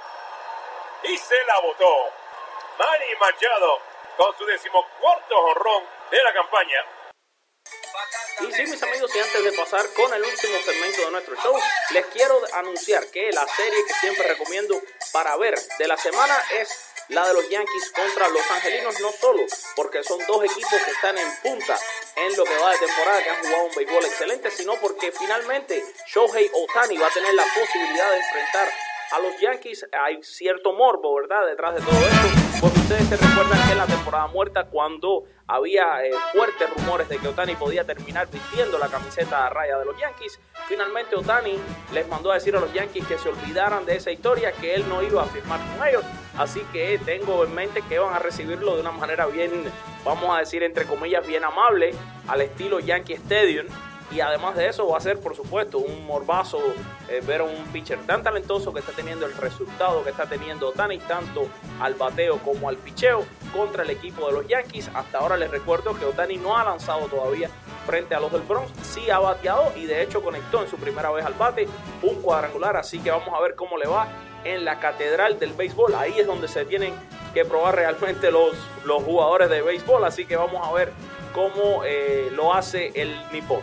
Y 1.04 1.18
se 1.18 1.44
la 1.46 1.60
botó. 1.62 2.14
Manny 2.78 3.16
Machado 3.20 3.82
con 4.18 4.38
su 4.38 4.46
decimocuarto 4.46 5.36
jorrón 5.36 5.84
de 6.12 6.24
la 6.24 6.34
campaña. 6.34 7.01
Y 8.48 8.52
sí, 8.54 8.64
mis 8.64 8.82
amigos, 8.82 9.16
y 9.16 9.20
antes 9.20 9.44
de 9.44 9.52
pasar 9.54 9.86
con 9.94 10.14
el 10.14 10.24
último 10.24 10.58
segmento 10.66 11.06
de 11.06 11.12
nuestro 11.12 11.36
show, 11.36 11.56
les 11.92 12.06
quiero 12.08 12.40
anunciar 12.54 13.06
que 13.08 13.32
la 13.32 13.48
serie 13.48 13.86
que 13.88 13.94
siempre 13.94 14.28
recomiendo 14.28 14.82
para 15.12 15.38
ver 15.38 15.56
de 15.78 15.88
la 15.88 15.98
semana 15.98 16.36
es 16.60 16.70
la 17.10 17.28
de 17.28 17.34
los 17.34 17.48
Yankees 17.50 17.92
contra 17.92 18.30
los 18.30 18.50
Angelinos, 18.52 19.00
no 19.00 19.12
solo 19.12 19.44
porque 19.76 20.04
son 20.04 20.20
dos 20.28 20.44
equipos 20.44 20.82
que 20.86 20.92
están 20.92 21.18
en 21.18 21.28
punta 21.44 21.78
en 22.16 22.36
lo 22.36 22.44
que 22.44 22.58
va 22.58 22.72
de 22.72 22.78
temporada, 22.80 23.24
que 23.24 23.30
han 23.30 23.44
jugado 23.44 23.64
un 23.66 23.76
béisbol 23.76 24.06
excelente, 24.06 24.52
sino 24.52 24.76
porque 24.76 25.12
finalmente 25.12 25.84
Shohei 26.08 26.50
Otani 26.54 26.98
va 26.98 27.08
a 27.08 27.12
tener 27.12 27.34
la 27.34 27.44
posibilidad 27.44 28.12
de 28.12 28.18
enfrentar 28.18 28.70
a 29.12 29.20
los 29.20 29.40
Yankees. 29.40 29.86
Hay 29.92 30.24
cierto 30.24 30.74
morbo, 30.74 31.14
¿verdad?, 31.16 31.46
detrás 31.48 31.76
de 31.76 31.82
todo 31.82 32.00
esto. 32.00 32.42
Pues 32.62 32.78
ustedes 32.78 33.10
se 33.10 33.18
recuerdan 33.18 33.66
que 33.66 33.72
en 33.72 33.78
la 33.78 33.88
temporada 33.88 34.28
muerta, 34.28 34.68
cuando 34.70 35.24
había 35.52 36.06
eh, 36.06 36.12
fuertes 36.34 36.70
rumores 36.70 37.10
de 37.10 37.18
que 37.18 37.28
Otani 37.28 37.56
podía 37.56 37.84
terminar 37.84 38.30
vistiendo 38.32 38.78
la 38.78 38.88
camiseta 38.88 39.46
a 39.46 39.50
raya 39.50 39.78
de 39.78 39.86
los 39.86 39.98
Yankees, 40.00 40.40
finalmente 40.68 41.16
Otani 41.16 41.60
les 41.94 42.08
mandó 42.08 42.32
a 42.32 42.36
decir 42.36 42.56
a 42.56 42.62
los 42.62 42.72
Yankees 42.74 43.06
que 43.06 43.18
se 43.18 43.28
olvidaran 43.28 43.86
de 43.86 43.98
esa 43.98 44.12
historia, 44.12 44.54
que 44.54 44.76
él 44.76 44.88
no 44.88 45.04
iba 45.04 45.24
a 45.24 45.26
firmar 45.26 45.60
con 45.60 45.88
ellos. 45.88 46.06
Así 46.38 46.62
que 46.72 46.98
tengo 47.06 47.44
en 47.44 47.54
mente 47.54 47.82
que 47.82 48.00
van 48.00 48.14
a 48.14 48.20
recibirlo 48.20 48.76
de 48.76 48.82
una 48.82 48.92
manera 48.92 49.26
bien, 49.26 49.66
vamos 50.06 50.36
a 50.36 50.40
decir, 50.40 50.64
entre 50.64 50.86
comillas, 50.86 51.28
bien 51.28 51.44
amable, 51.44 51.94
al 52.28 52.42
estilo 52.42 52.80
Yankee 52.80 53.14
Stadium. 53.14 53.68
Y 54.14 54.20
además 54.20 54.56
de 54.56 54.68
eso 54.68 54.88
va 54.88 54.98
a 54.98 55.02
ser, 55.02 55.20
por 55.20 55.36
supuesto, 55.36 55.78
un 55.78 56.06
morbazo 56.06 56.60
eh, 57.08 57.22
ver 57.26 57.42
a 57.42 57.44
un 57.46 57.64
pitcher 57.72 58.00
tan 58.06 58.24
talentoso 58.24 58.74
que 58.74 58.80
está 58.80 58.92
teniendo 58.92 59.26
el 59.26 59.34
resultado 59.38 60.04
que 60.04 60.10
está 60.10 60.26
teniendo 60.26 60.70
Otani, 60.70 60.98
tanto 61.00 61.48
al 61.80 61.94
bateo 61.96 62.40
como 62.40 62.68
al 62.68 62.78
picheo, 62.78 63.24
contra 63.56 63.84
el 63.84 63.90
equipo 63.90 64.28
de 64.28 64.34
los 64.34 64.48
Yankees. 64.48 64.90
Hasta 64.94 65.20
ahora 65.20 65.38
les 65.38 65.50
recuerdo 65.50 65.98
que 65.98 66.06
Otani 66.06 66.38
no 66.38 66.58
ha 66.58 66.64
lanzado 66.64 67.06
todavía 67.08 67.50
frente 67.86 68.14
a 68.14 68.20
los 68.20 68.32
del 68.32 68.42
Bronx, 68.42 68.72
sí 68.84 69.10
ha 69.10 69.20
bateado 69.20 69.72
y 69.76 69.86
de 69.86 70.04
hecho 70.04 70.22
conectó 70.22 70.62
en 70.62 70.70
su 70.70 70.78
primera 70.78 71.10
vez 71.12 71.26
al 71.26 71.34
bate 71.34 71.68
un 72.02 72.22
cuadrangular, 72.22 72.78
así 72.78 73.00
que 73.00 73.12
vamos 73.12 73.30
a 73.34 73.42
ver 73.42 73.56
cómo 73.56 73.78
le 73.78 73.88
va 73.88 74.08
en 74.44 74.66
la 74.66 74.80
catedral 74.80 75.40
del 75.40 75.54
béisbol. 75.54 75.96
Ahí 75.96 76.20
es 76.20 76.28
donde 76.28 76.48
se 76.48 76.66
tienen 76.66 76.94
que 77.34 77.46
probar 77.46 77.76
realmente 77.76 78.30
los, 78.30 78.52
los 78.86 79.04
jugadores 79.04 79.50
de 79.50 79.62
béisbol, 79.62 80.04
así 80.04 80.26
que 80.26 80.36
vamos 80.36 80.68
a 80.68 80.72
ver 80.74 80.92
cómo 81.34 81.84
eh, 81.86 82.30
lo 82.34 82.54
hace 82.54 82.92
el 82.96 83.16
nipón. 83.32 83.62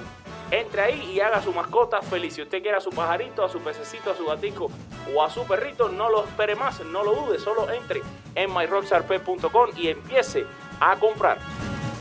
Entre 0.52 0.82
ahí 0.82 1.12
y 1.12 1.20
haga 1.20 1.42
su 1.42 1.52
mascota 1.52 2.02
feliz. 2.02 2.36
Si 2.36 2.42
usted 2.42 2.62
quiere 2.62 2.78
a 2.78 2.82
su 2.82 2.92
pajarito, 2.92 3.44
a 3.44 3.50
su 3.50 3.60
pececito, 3.60 4.12
a 4.12 4.16
su 4.16 4.26
gatico 4.26 4.70
o 5.14 5.24
a 5.24 5.30
su 5.30 5.46
perrito, 5.46 5.90
no 5.90 6.10
lo 6.10 6.24
espere 6.24 6.56
más, 6.56 6.80
no 6.82 7.04
lo 7.04 7.16
dude, 7.16 7.40
solo 7.40 7.70
entre 7.72 8.02
en 8.36 8.54
myrockstarpet.com 8.54 9.72
y 9.76 9.90
empiece 9.90 10.46
a 10.80 10.96
comprar. 10.98 11.40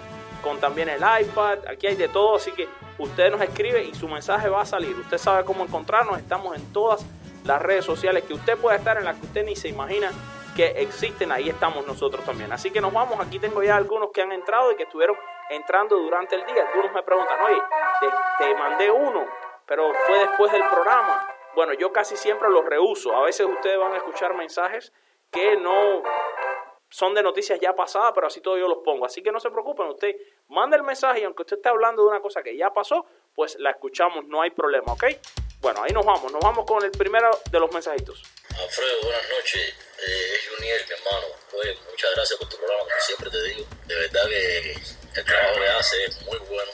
con 0.43 0.59
también 0.59 0.89
el 0.89 1.03
iPad. 1.03 1.59
Aquí 1.71 1.87
hay 1.87 1.95
de 1.95 2.09
todo. 2.09 2.37
Así 2.37 2.51
que 2.53 2.67
usted 2.99 3.31
nos 3.31 3.43
escribe 3.43 3.85
y 3.85 3.95
su 3.95 4.09
mensaje 4.09 4.49
va 4.49 4.63
a 4.63 4.67
salir. 4.67 4.97
Usted 4.97 5.19
sabe 5.19 5.45
cómo 5.45 5.65
encontrarnos. 5.65 6.19
Estamos 6.19 6.57
en 6.57 6.73
todas 6.73 7.05
las 7.45 7.61
redes 7.61 7.85
sociales 7.85 8.25
que 8.25 8.33
usted 8.33 8.57
puede 8.57 8.79
estar 8.79 8.97
en 8.97 9.05
las 9.05 9.17
que 9.17 9.27
usted 9.27 9.45
ni 9.45 9.55
se 9.55 9.69
imagina 9.69 10.11
que 10.57 10.67
existen. 10.83 11.31
Ahí 11.31 11.51
estamos 11.51 11.87
nosotros 11.87 12.25
también. 12.25 12.51
Así 12.53 12.71
que 12.71 12.81
nos 12.81 12.93
vamos. 12.93 13.21
Aquí 13.21 13.39
tengo 13.39 13.63
ya 13.63 13.77
algunos 13.77 14.11
que 14.15 14.23
han 14.23 14.33
entrado 14.33 14.73
y 14.73 14.77
que 14.77 14.85
estuvieron 14.85 15.17
entrando 15.51 15.99
durante 15.99 16.37
el 16.37 16.47
día. 16.47 16.65
Algunos 16.69 16.93
me 16.93 17.03
preguntan, 17.03 17.37
oye, 17.45 17.63
te, 18.01 18.45
te 18.45 18.55
mandé 18.55 18.91
uno, 18.91 19.27
pero 19.67 19.93
fue 20.07 20.19
después 20.21 20.51
del 20.53 20.63
programa. 20.71 21.28
Bueno, 21.55 21.73
yo 21.75 21.93
casi 21.93 22.17
siempre 22.17 22.49
los 22.51 22.65
rehuso. 22.65 23.15
A 23.15 23.25
veces 23.25 23.47
ustedes 23.47 23.79
van 23.79 23.93
a 23.93 23.97
escuchar 23.97 24.35
mensajes 24.35 24.93
que 25.31 25.57
no 25.57 26.03
son 26.91 27.15
de 27.15 27.23
noticias 27.23 27.59
ya 27.61 27.75
pasadas, 27.75 28.13
pero 28.15 28.27
así 28.27 28.41
todo 28.41 28.59
yo 28.59 28.69
los 28.69 28.79
pongo. 28.85 29.05
Así 29.05 29.23
que 29.23 29.33
no 29.33 29.41
se 29.41 29.51
preocupen, 29.51 29.89
usted 29.89 30.15
manda 30.49 30.77
el 30.77 30.83
mensaje 30.83 31.21
y 31.21 31.25
aunque 31.25 31.43
usted 31.43 31.57
esté 31.57 31.69
hablando 31.69 32.03
de 32.03 32.09
una 32.09 32.21
cosa 32.21 32.43
que 32.43 32.57
ya 32.57 32.71
pasó, 32.71 33.07
pues 33.35 33.57
la 33.59 33.71
escuchamos, 33.71 34.25
no 34.27 34.41
hay 34.41 34.51
problema, 34.51 34.93
¿ok? 34.93 35.05
Bueno, 35.61 35.83
ahí 35.83 35.93
nos 35.93 36.07
vamos, 36.07 36.33
nos 36.33 36.41
vamos 36.41 36.65
con 36.65 36.83
el 36.85 36.91
primero 36.93 37.31
de 37.51 37.61
los 37.61 37.73
mensajitos. 37.73 38.23
Alfredo, 38.51 39.03
buenas 39.03 39.29
noches. 39.29 39.75
Eh, 39.99 40.35
es 40.35 40.49
Juniel, 40.55 40.81
mi 40.89 40.95
hermano. 40.95 41.27
Oye, 41.61 41.79
muchas 41.91 42.15
gracias 42.15 42.39
por 42.39 42.49
tu 42.49 42.57
programa, 42.57 42.83
como 42.83 43.01
siempre 43.01 43.31
te 43.31 43.43
digo. 43.43 43.67
De 43.87 43.95
verdad 43.97 44.29
que 44.29 44.73
el 45.17 45.25
trabajo 45.25 45.55
que 45.61 45.69
hace 45.69 46.05
es 46.05 46.23
muy 46.23 46.39
bueno, 46.39 46.71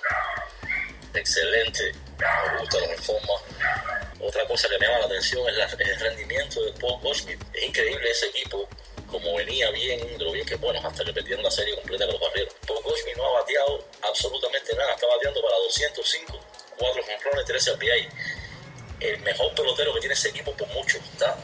excelente. 1.14 1.92
Me 2.18 2.58
gusta, 2.60 2.78
lo 2.80 2.92
informa. 2.92 4.03
Otra 4.24 4.46
cosa 4.46 4.68
que 4.68 4.78
me 4.78 4.86
llama 4.86 5.00
la 5.00 5.06
atención 5.06 5.46
es, 5.48 5.72
el 5.78 6.00
rendimiento 6.00 6.64
de 6.64 6.72
Paul. 6.72 6.98
Es 7.12 7.66
increíble 7.66 8.10
ese 8.10 8.26
equipo, 8.26 8.66
como 9.10 9.34
venía 9.36 9.70
bien, 9.70 10.00
lo 10.18 10.32
bien 10.32 10.46
que 10.46 10.56
bueno, 10.56 10.80
hasta 10.82 11.04
que 11.04 11.12
perdieron 11.12 11.44
la 11.44 11.50
serie 11.50 11.74
completa 11.74 12.06
con 12.06 12.14
los 12.14 12.22
barreros. 12.22 12.54
Paul 12.66 12.82
Goldschmidt 12.82 13.16
no 13.16 13.26
ha 13.26 13.40
bateado 13.40 13.84
absolutamente 14.02 14.74
nada, 14.74 14.94
está 14.94 15.06
bateando 15.06 15.42
para 15.42 15.56
205, 15.58 16.40
4 16.78 17.02
jonrones, 17.02 17.44
13 17.44 17.74
RBI. 17.74 18.08
El 19.00 19.20
mejor 19.20 19.54
pelotero 19.54 19.92
que 19.92 20.00
tiene 20.00 20.14
ese 20.14 20.30
equipo 20.30 20.52
por 20.52 20.68
mucho, 20.68 20.96
está 20.96 21.36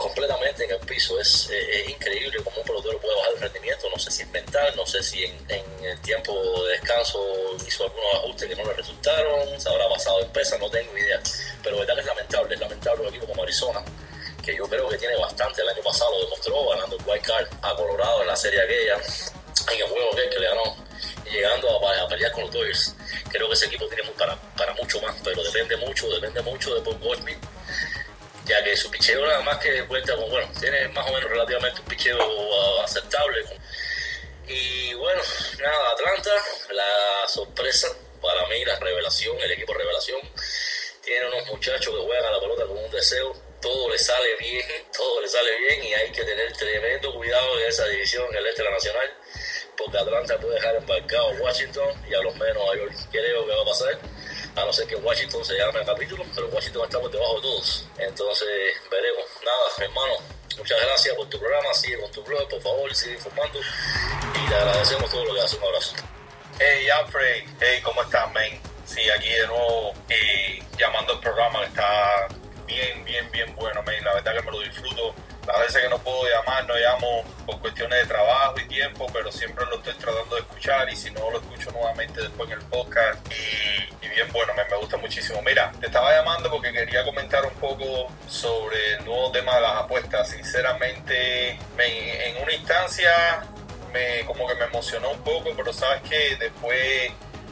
completamente 0.00 0.64
en 0.64 0.72
el 0.72 0.80
piso. 0.80 1.20
Es, 1.20 1.48
eh, 1.50 1.82
es 1.82 1.90
increíble 1.90 2.42
cómo 2.42 2.56
un 2.58 2.64
pelotero 2.64 2.98
puede 2.98 3.14
bajar 3.16 3.32
el 3.34 3.40
rendimiento. 3.40 3.88
No 3.90 3.98
sé 3.98 4.10
si 4.10 4.22
es 4.22 4.30
mental, 4.30 4.72
no 4.74 4.86
sé 4.86 5.02
si 5.02 5.24
en, 5.24 5.36
el 5.82 6.00
tiempo 6.00 6.32
de 6.64 6.72
descanso 6.72 7.20
hizo 7.66 7.84
algunos 7.84 8.14
ajustes 8.14 8.48
que 8.48 8.56
no 8.56 8.64
le 8.64 8.72
resultaron, 8.74 9.60
se 9.60 9.68
habrá 9.68 9.88
pasado 9.88 10.20
en 10.20 10.30
pesa, 10.30 10.58
no 10.58 10.68
tengo 10.70 10.96
idea. 10.96 11.20
Pero 11.62 11.78
verdad 11.78 11.98
es 11.98 12.06
lamentable, 12.06 12.54
es 12.54 12.60
lamentable 12.60 13.02
un 13.02 13.08
equipo 13.08 13.26
como 13.26 13.42
Arizona, 13.42 13.84
que 14.42 14.56
yo 14.56 14.64
creo 14.68 14.88
que 14.88 14.98
tiene 14.98 15.16
bastante. 15.16 15.62
El 15.62 15.68
año 15.68 15.82
pasado 15.82 16.10
lo 16.12 16.24
demostró 16.24 16.68
ganando 16.68 16.96
el 16.96 17.02
wild 17.06 17.22
card 17.22 17.46
a 17.62 17.74
Colorado 17.76 18.22
en 18.22 18.26
la 18.26 18.36
serie 18.36 18.60
aquella, 18.60 18.94
en 18.94 19.80
el 19.80 19.88
juego 19.88 20.12
aquel 20.12 20.30
que 20.30 20.38
le 20.38 20.48
ganó, 20.48 20.76
llegando 21.30 21.88
a, 21.88 22.08
pelear 22.08 22.32
con 22.32 22.42
los 22.42 22.52
Dodgers. 22.52 22.94
Creo 23.30 23.48
que 23.48 23.54
ese 23.54 23.66
equipo 23.66 23.86
tiene 23.86 24.08
para, 24.10 24.36
para 24.56 24.74
mucho 24.74 25.00
más, 25.00 25.14
pero 25.22 25.42
depende 25.44 25.76
mucho, 25.76 26.08
depende 26.08 26.40
mucho 26.42 26.74
de 26.74 26.80
Paul 26.80 26.98
Goldschmidt 26.98 27.49
ya 28.44 28.62
que 28.64 28.76
su 28.76 28.90
picheo 28.90 29.26
nada 29.26 29.40
más 29.42 29.58
que 29.58 29.84
cuenta 29.86 30.16
con, 30.16 30.30
bueno, 30.30 30.50
tiene 30.60 30.88
más 30.88 31.08
o 31.08 31.12
menos 31.12 31.30
relativamente 31.30 31.80
un 31.80 31.86
picheo 31.86 32.18
ah, 32.18 32.84
aceptable. 32.84 33.44
Y 34.46 34.94
bueno, 34.94 35.22
nada, 35.60 35.92
Atlanta, 35.92 36.30
la 36.70 37.28
sorpresa, 37.28 37.88
para 38.20 38.46
mí 38.48 38.64
la 38.64 38.78
revelación, 38.78 39.38
el 39.40 39.52
equipo 39.52 39.72
revelación, 39.74 40.20
tiene 41.02 41.26
unos 41.28 41.46
muchachos 41.46 41.94
que 41.94 42.02
juegan 42.02 42.24
a 42.24 42.30
la 42.32 42.40
pelota 42.40 42.66
con 42.66 42.78
un 42.78 42.90
deseo, 42.90 43.34
todo 43.60 43.90
le 43.90 43.98
sale 43.98 44.36
bien, 44.36 44.66
todo 44.96 45.20
le 45.20 45.28
sale 45.28 45.58
bien 45.58 45.84
y 45.84 45.94
hay 45.94 46.10
que 46.10 46.24
tener 46.24 46.52
tremendo 46.54 47.14
cuidado 47.14 47.60
en 47.60 47.68
esa 47.68 47.86
división, 47.86 48.26
el 48.34 48.46
este 48.46 48.62
de 48.62 48.68
la 48.68 48.74
nacional, 48.74 49.14
porque 49.76 49.98
Atlanta 49.98 50.38
puede 50.38 50.54
dejar 50.54 50.76
embarcado 50.76 51.28
a 51.28 51.32
Washington 51.32 52.04
y 52.08 52.14
a 52.14 52.20
los 52.20 52.34
menos 52.36 52.62
a 52.70 52.76
York. 52.76 52.94
Creo 53.10 53.46
que 53.46 53.54
va 53.54 53.62
a 53.62 53.64
pasar, 53.64 53.98
a 54.56 54.64
no 54.64 54.72
ser 54.72 54.86
que 54.86 54.96
Washington 54.96 55.44
se 55.44 55.56
llame 55.56 55.80
el 55.80 55.86
capítulo, 55.86 56.24
pero 56.34 56.48
Washington 56.48 56.84
está 56.84 57.00
por 57.00 57.10
debajo 57.10 57.36
de 57.36 57.42
todos. 57.42 57.86
Entonces, 57.98 58.48
veremos. 58.90 59.24
Nada, 59.44 59.86
hermano, 59.86 60.14
muchas 60.58 60.80
gracias 60.80 61.14
por 61.14 61.28
tu 61.28 61.38
programa, 61.38 61.72
sigue 61.74 62.00
con 62.00 62.10
tu 62.10 62.22
blog, 62.24 62.48
por 62.48 62.60
favor, 62.60 62.94
sigue 62.94 63.14
informando 63.14 63.60
y 64.34 64.48
le 64.48 64.54
agradecemos 64.56 65.10
todo 65.10 65.24
lo 65.24 65.34
que 65.34 65.40
hace. 65.40 65.56
Un 65.56 65.64
abrazo. 65.64 65.94
Hey 66.58 66.88
Alfred, 66.90 67.44
hey, 67.60 67.80
¿cómo 67.82 68.02
estás, 68.02 68.30
man? 68.32 68.60
Sí, 68.84 69.08
aquí 69.08 69.28
de 69.28 69.46
nuevo 69.46 69.94
eh, 70.08 70.62
llamando 70.76 71.14
al 71.14 71.20
programa 71.20 71.64
está 71.64 72.28
bien, 72.66 73.04
bien, 73.04 73.30
bien 73.30 73.54
bueno, 73.56 73.82
man. 73.82 74.04
La 74.04 74.14
verdad 74.14 74.34
que 74.36 74.42
me 74.42 74.50
lo 74.50 74.60
disfruto. 74.60 75.14
Las 75.52 75.60
veces 75.60 75.82
que 75.82 75.88
no 75.88 75.98
puedo 75.98 76.22
llamar, 76.28 76.64
no 76.66 76.74
llamo 76.74 77.24
por 77.46 77.58
cuestiones 77.60 77.98
de 78.00 78.06
trabajo 78.06 78.54
y 78.60 78.68
tiempo, 78.68 79.06
pero 79.12 79.30
siempre 79.32 79.64
lo 79.66 79.76
estoy 79.76 79.94
tratando 79.94 80.34
de 80.36 80.40
escuchar 80.42 80.88
y 80.90 80.96
si 80.96 81.10
no 81.10 81.30
lo 81.30 81.38
escucho 81.40 81.70
nuevamente 81.72 82.20
después 82.20 82.50
en 82.50 82.58
el 82.58 82.64
podcast. 82.66 83.18
Y, 83.32 84.08
bien 84.08 84.30
bueno, 84.32 84.52
me 84.54 84.76
gusta 84.76 84.96
muchísimo. 84.96 85.40
Mira, 85.42 85.70
te 85.80 85.86
estaba 85.86 86.12
llamando 86.14 86.50
porque 86.50 86.72
quería 86.72 87.04
comentar 87.04 87.44
un 87.44 87.54
poco 87.54 88.08
sobre 88.28 88.94
el 88.94 89.04
nuevo 89.04 89.30
tema 89.32 89.54
de 89.56 89.60
las 89.62 89.76
apuestas. 89.76 90.28
Sinceramente, 90.30 91.58
me- 91.76 92.28
en 92.28 92.42
una 92.42 92.52
instancia 92.52 93.10
me 93.92 94.24
como 94.24 94.46
que 94.46 94.54
me 94.54 94.64
emocionó 94.66 95.10
un 95.10 95.20
poco, 95.22 95.50
pero 95.56 95.72
sabes 95.72 96.00
que 96.08 96.36
después 96.36 97.10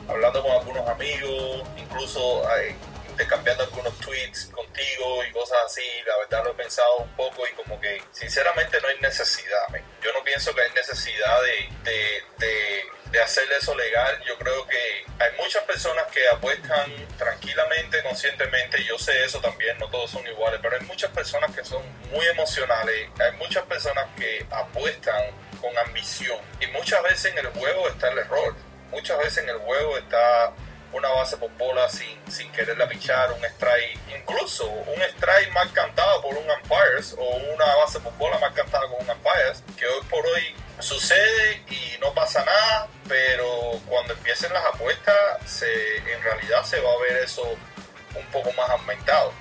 hablando 0.09 0.43
con 0.43 0.53
algunos 0.53 0.89
amigos, 0.89 1.63
incluso 1.77 2.43
eh, 2.59 2.75
intercambiando 3.19 3.65
algunos 3.65 3.99
tweets 3.99 4.49
contigo 4.53 5.25
y 5.29 5.33
cosas 5.33 5.59
así, 5.67 5.83
la 6.07 6.17
verdad 6.19 6.45
lo 6.45 6.53
he 6.53 6.55
pensado 6.55 6.99
un 6.99 7.17
poco 7.17 7.45
y 7.49 7.53
como 7.55 7.81
que 7.81 8.01
sinceramente 8.13 8.81
no 8.81 8.87
hay 8.87 9.01
necesidad, 9.01 9.69
men. 9.71 9.83
yo 10.01 10.13
no 10.13 10.23
pienso 10.23 10.55
que 10.55 10.63
hay 10.63 10.71
necesidad 10.71 11.43
de, 11.43 11.91
de, 11.91 12.23
de, 12.39 12.85
de 13.11 13.21
hacer 13.21 13.51
eso 13.51 13.75
legal, 13.75 14.23
yo 14.25 14.39
creo 14.39 14.65
que 14.69 15.05
hay 15.19 15.33
muchas 15.37 15.65
personas 15.65 16.07
que 16.13 16.29
apuestan 16.29 16.93
tranquilamente, 17.17 18.01
conscientemente, 18.05 18.85
yo 18.85 18.97
sé 18.97 19.25
eso 19.25 19.41
también, 19.41 19.77
no 19.79 19.91
todos 19.91 20.13
son 20.13 20.25
iguales, 20.25 20.61
pero 20.63 20.77
hay 20.77 20.87
muchas 20.87 21.11
personas 21.11 21.53
que 21.53 21.65
son 21.65 21.83
muy 22.13 22.25
emocionales, 22.27 23.11
hay 23.19 23.33
muchas 23.33 23.65
personas 23.65 24.07
que 24.17 24.47
apuestan 24.49 25.25
con 25.61 25.77
ambición 25.77 26.39
y 26.61 26.69
muchas 26.69 27.03
veces 27.03 27.33
en 27.33 27.39
el 27.39 27.49
juego 27.49 27.89
está 27.89 28.13
el 28.13 28.19
error, 28.19 28.55
muchas 28.93 29.19
veces 29.19 29.39
en 29.39 29.49
el 29.51 29.59
juego 29.59 29.99
está 29.99 30.53
una 30.93 31.09
base 31.11 31.37
por 31.37 31.51
bola 31.57 31.89
sin, 31.89 32.19
sin 32.31 32.51
quererla 32.53 32.89
pichar, 32.89 33.33
un 33.33 33.45
strike, 33.45 33.99
incluso 34.17 34.67
un 34.67 35.03
strike 35.03 35.53
mal 35.53 35.71
cantado 35.73 36.23
por 36.23 36.35
un 36.37 36.45
umpires 36.51 37.15
o 37.19 37.37
una 37.55 37.77
base 37.77 38.01
por 38.01 38.17
bola 38.17 38.39
mal 38.39 38.53
cantada 38.55 38.87
con 38.89 39.01
un 39.01 39.11
umpires, 39.11 39.63
que 39.77 39.87
hoy 39.87 40.03
por 40.09 40.27
hoy 40.27 40.55
sucede 40.79 41.63
y 41.69 41.99
no 42.01 42.13
pasa 42.15 42.45
nada, 42.45 42.89
pero 43.09 43.81
cuando 43.87 44.15
empiecen 44.15 44.53
las 44.53 44.65
apuestas, 44.65 45.17
se, 45.45 45.97
en 45.97 46.23
realidad 46.23 46.63
se 46.65 46.81
va 46.81 46.93
a 46.93 46.99
ver 46.99 47.23
eso 47.25 47.43
un 47.43 48.27
poco 48.33 48.53
más 48.53 48.69
aumentado. 48.71 49.33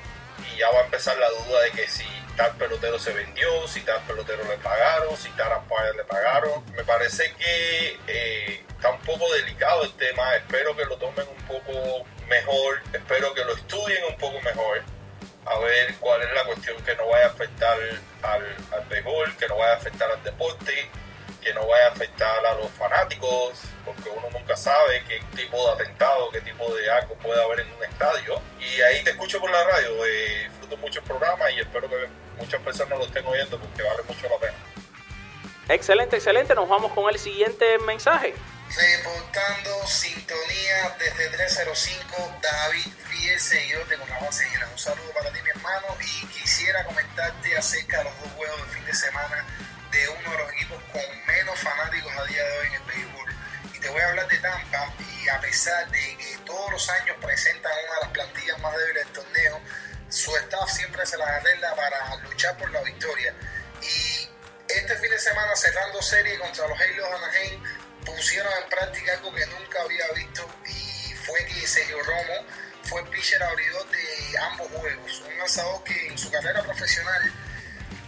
Y 0.52 0.60
ya 0.60 0.70
va 0.70 0.82
a 0.82 0.86
empezar 0.86 1.18
la 1.18 1.30
duda 1.30 1.62
de 1.62 1.72
que 1.72 1.88
si 1.88 2.06
tal 2.38 2.56
pelotero 2.56 3.00
se 3.00 3.12
vendió, 3.12 3.68
si 3.68 3.82
tal 3.82 4.00
pelotero 4.04 4.44
le 4.44 4.58
pagaron, 4.58 5.18
si 5.18 5.30
tal 5.32 5.58
umpire 5.58 5.94
le 5.98 6.04
pagaron. 6.04 6.64
Me 6.74 6.84
parece 6.84 7.34
que 7.34 8.00
eh, 8.08 8.64
está 8.70 8.92
un 8.92 9.00
poco 9.00 9.34
delicado 9.34 9.84
el 9.84 9.92
tema, 9.94 10.36
espero 10.36 10.76
que 10.78 10.86
lo 10.86 10.98
tomen 10.98 11.28
un 11.28 11.44
poco 11.48 12.06
mejor, 12.30 12.80
espero 12.94 13.34
que 13.34 13.44
lo 13.44 13.56
estudien 13.56 14.04
un 14.06 14.18
poco 14.18 14.40
mejor, 14.42 14.84
a 15.46 15.60
ver 15.60 15.96
cuál 15.96 16.22
es 16.22 16.32
la 16.34 16.44
cuestión 16.46 16.78
que 16.84 16.96
no 16.96 17.08
vaya 17.08 17.26
a 17.26 17.30
afectar 17.30 17.78
al, 18.22 18.56
al 18.72 18.86
béisbol, 18.88 19.36
que 19.38 19.48
no 19.48 19.58
vaya 19.58 19.74
a 19.74 19.78
afectar 19.78 20.12
al 20.12 20.24
deporte, 20.24 20.90
que 21.42 21.54
no 21.56 21.66
vaya 21.66 21.88
a 21.88 21.92
afectar 21.92 22.46
a 22.46 22.54
los 22.56 22.70
fanáticos, 22.72 23.62
porque 23.84 24.10
uno 24.10 24.30
nunca 24.32 24.56
sabe 24.56 25.04
qué 25.08 25.22
tipo 25.36 25.58
de 25.66 25.72
atentado, 25.74 26.30
qué 26.30 26.42
tipo 26.42 26.72
de 26.76 26.92
algo 26.92 27.16
puede 27.16 27.42
haber 27.42 27.62
en 27.62 27.74
un 27.74 27.84
estadio. 27.84 28.42
Y 28.60 28.82
ahí 28.82 29.04
te 29.04 29.12
escucho 29.12 29.40
por 29.40 29.50
la 29.50 29.64
radio, 29.64 30.06
eh, 30.06 30.50
disfruto 30.50 30.78
mucho 30.78 31.00
el 31.00 31.06
programa 31.06 31.50
y 31.50 31.60
espero 31.62 31.90
que 31.90 32.27
muchas 32.38 32.62
personas 32.62 32.98
lo 32.98 33.06
estén 33.06 33.26
oyendo 33.26 33.60
porque 33.60 33.84
vale 33.84 34.04
mucho 34.04 34.30
la 34.30 34.38
pena. 34.40 34.58
Excelente, 35.70 36.16
excelente. 36.16 36.56
Nos 36.56 36.70
vamos 36.70 36.94
con 36.94 37.10
el 37.10 37.20
siguiente 37.20 37.78
mensaje. 37.80 38.34
Reportando 38.76 39.88
sintonía 39.88 40.96
desde 41.00 41.30
305, 41.30 42.38
David, 42.42 42.94
fiel 43.10 43.40
seguidor 43.40 43.88
de 43.88 43.98
Con 43.98 44.10
la 44.10 44.20
Base 44.20 44.46
Llena. 44.50 44.68
Un 44.72 44.78
saludo 44.78 45.10
para 45.14 45.32
ti, 45.32 45.40
mi 45.42 45.50
hermano, 45.50 45.88
y 46.00 46.26
quisiera 46.28 46.84
comentarte 46.86 47.58
acerca 47.58 48.00
de 48.00 48.04
los 48.06 48.22
dos 48.22 48.32
juegos 48.34 48.62
de 48.62 48.74
fin 48.74 48.86
de 48.86 48.94
semana 48.94 49.46
de 49.92 50.10
uno 50.10 50.32
de 50.32 50.38
los 50.38 50.52
equipos 50.54 50.78
con 50.92 51.26
menos 51.28 51.60
fanáticos 51.60 52.12
a 52.18 52.24
día 52.26 52.44
de 52.44 52.58
hoy 52.60 52.68
en 52.68 52.74
el 52.74 52.84
béisbol. 52.84 53.34
Y 53.74 53.80
te 53.80 53.90
voy 53.90 54.02
a 54.02 54.10
hablar 54.10 54.28
de 54.28 54.38
Tampa, 54.38 54.94
y 55.00 55.30
a 55.30 55.40
pesar 55.40 55.90
de 55.90 56.18
que 56.18 56.38
todos 56.46 56.72
los 56.72 56.90
años 56.90 57.16
presentan 57.22 57.72
una 57.86 57.94
de 57.96 58.02
las 58.02 58.12
plantillas 58.12 58.60
más 58.60 58.78
débiles 58.78 59.06
del 59.06 59.14
torneo, 59.14 59.62
su 60.10 60.36
staff 60.36 60.70
siempre 60.70 61.06
se 61.06 61.18
las 61.18 61.28
arregla 61.28 61.76
para 61.76 62.16
luchar 62.24 62.58
por 62.58 62.72
la 62.72 62.82
victoria. 62.82 63.34
Y 63.82 64.30
este 64.70 64.98
fin 64.98 65.10
de 65.10 65.20
semana, 65.20 65.56
cerrando 65.56 66.02
serie 66.02 66.38
contra 66.40 66.68
los 66.68 66.80
Halos 66.80 67.08
Anaheim, 67.16 67.64
pusieron 68.06 68.52
en 68.64 68.70
práctica 68.70 69.14
algo 69.14 69.34
que 69.34 69.46
nunca 69.48 69.82
había 69.82 70.08
visto 70.16 70.48
y 70.66 71.14
fue 71.14 71.46
que 71.46 71.68
Sergio 71.68 72.02
Romo 72.04 72.46
fue 72.84 73.06
pitcher 73.12 73.42
abridor 73.44 73.86
de 73.90 74.38
ambos 74.40 74.68
juegos. 74.72 75.24
Un 75.28 75.38
lanzador 75.38 75.84
que 75.84 76.08
en 76.08 76.18
su 76.18 76.32
carrera 76.32 76.64
profesional 76.64 77.34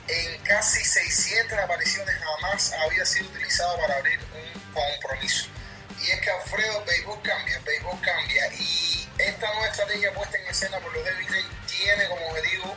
en 0.08 0.42
casi 0.44 0.84
600 0.84 1.60
apariciones 1.60 2.16
jamás 2.16 2.74
había 2.74 3.06
sido 3.06 3.30
utilizado 3.30 3.78
para 3.80 3.96
abrir 3.98 4.20
un 4.34 4.74
compromiso. 4.74 5.46
Y 6.02 6.12
es 6.12 6.22
que 6.22 6.32
Alfredo, 6.32 6.80
el 6.80 6.86
béisbol 6.86 7.22
cambia, 7.22 7.58
el 7.58 7.64
béisbol 7.64 8.02
cambia 8.02 8.54
y 8.54 9.10
esta 9.18 9.48
nueva 9.54 9.68
estrategia 9.68 10.14
puesta 10.14 10.38
en 10.38 10.48
escena 10.48 10.80
por 10.80 10.94
los 10.94 11.04
Devil 11.04 11.28
tiene 11.68 12.08
como 12.08 12.28
objetivo 12.28 12.76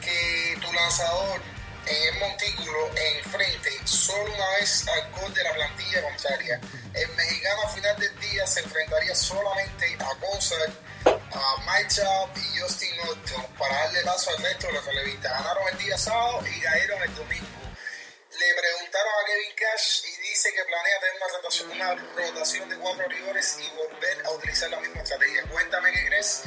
que 0.00 0.58
tu 0.60 0.72
lanzador 0.72 1.40
en 1.86 2.14
el 2.14 2.20
montículo 2.20 2.90
enfrente 2.96 3.70
solo 3.84 4.32
una 4.34 4.48
vez 4.58 4.86
al 4.88 5.10
gol 5.12 5.32
de 5.34 5.44
la 5.44 5.54
plantilla 5.54 6.02
contraria. 6.02 6.60
El 6.94 7.08
mexicano 7.14 7.62
a 7.62 7.68
final 7.68 7.96
del 7.98 8.20
día 8.20 8.46
se 8.46 8.60
enfrentaría 8.60 9.14
solamente 9.14 9.96
a 10.00 10.14
González, 10.14 10.70
a 11.04 11.56
Mike 11.66 12.02
y 12.36 12.58
Justin 12.58 12.96
Norton 12.96 13.46
para 13.58 13.74
darle 13.84 14.02
paso 14.02 14.30
al 14.30 14.42
resto 14.42 14.66
de 14.66 14.72
los 14.72 14.84
relevistas. 14.86 15.32
Ganaron 15.32 15.68
el 15.68 15.78
día 15.78 15.98
sábado 15.98 16.42
y 16.46 16.60
cayeron 16.60 17.02
el 17.02 17.14
domingo. 17.14 17.46
Le 18.30 18.54
preguntaron 18.60 19.12
a 19.22 19.26
Kevin 19.26 19.56
Cash 19.56 20.04
y 20.06 20.15
dice 20.36 20.52
que 20.52 20.62
planea 20.64 21.00
tener 21.00 21.16
una 21.16 21.36
rotación, 21.38 21.70
una 21.70 21.94
rotación 22.14 22.68
de 22.68 22.76
cuatro 22.76 23.08
rigores 23.08 23.58
y 23.58 23.74
volver 23.74 24.26
a 24.26 24.30
utilizar 24.32 24.68
la 24.68 24.80
misma 24.80 25.00
estrategia. 25.00 25.42
Cuéntame 25.50 25.90
qué 25.92 26.06
crees. 26.08 26.44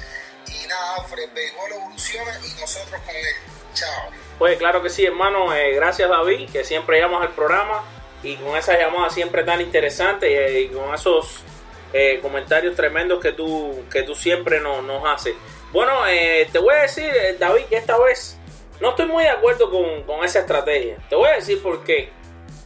Y 0.48 0.68
nada, 0.68 0.98
Alfred, 0.98 1.24
el 1.24 1.32
béisbol 1.32 1.72
evoluciona 1.72 2.40
y 2.46 2.62
nosotros 2.62 3.02
con 3.02 3.16
él. 3.16 3.26
Chao. 3.74 4.12
Pues 4.38 4.60
claro 4.60 4.84
que 4.84 4.92
sí, 4.92 5.06
hermano. 5.06 5.56
Eh, 5.56 5.74
gracias, 5.74 6.08
David, 6.08 6.52
que 6.52 6.64
siempre 6.64 7.00
llamas 7.00 7.24
al 7.24 7.34
programa 7.34 7.84
y 8.22 8.36
con 8.36 8.56
esas 8.56 8.78
llamadas 8.78 9.16
siempre 9.16 9.44
tan 9.44 9.60
interesantes 9.60 10.30
y, 10.30 10.58
y 10.58 10.68
con 10.70 10.94
esos 10.94 11.44
eh, 11.92 12.20
comentarios 12.22 12.76
tremendos 12.76 13.20
que 13.20 13.32
tú, 13.32 13.86
que 13.92 14.04
tú 14.04 14.14
siempre 14.14 14.60
no, 14.60 14.84
nos 14.84 15.04
haces. 15.04 15.34
Bueno, 15.72 16.08
eh, 16.08 16.48
te 16.52 16.60
voy 16.60 16.76
a 16.76 16.84
decir, 16.84 17.06
eh, 17.06 17.38
David, 17.40 17.66
que 17.66 17.78
esta 17.78 17.98
vez 17.98 18.38
no 18.80 18.92
estoy 18.92 19.08
muy 19.08 19.24
de 19.24 19.30
acuerdo 19.30 19.72
con, 19.72 20.04
con 20.04 20.24
esa 20.24 20.42
estrategia. 20.42 20.98
Te 21.10 21.16
voy 21.16 21.30
a 21.30 21.36
decir 21.38 21.60
por 21.64 21.84
qué. 21.84 22.19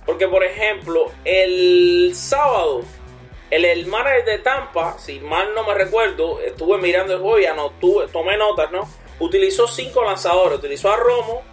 Porque, 0.05 0.27
por 0.27 0.43
ejemplo, 0.43 1.11
el 1.23 2.11
sábado, 2.13 2.81
el, 3.49 3.65
el 3.65 3.85
manager 3.87 4.25
de 4.25 4.37
Tampa, 4.39 4.97
si 4.99 5.19
mal 5.19 5.53
no 5.53 5.65
me 5.65 5.73
recuerdo, 5.73 6.39
estuve 6.41 6.77
mirando 6.77 7.13
el 7.13 7.19
juego 7.21 7.39
y 7.39 7.45
no 7.55 7.71
tuve, 7.79 8.07
tomé 8.07 8.37
notas, 8.37 8.71
¿no? 8.71 8.87
Utilizó 9.19 9.67
cinco 9.67 10.03
lanzadores. 10.03 10.59
Utilizó 10.59 10.91
a 10.91 10.97
Romo, 10.97 11.43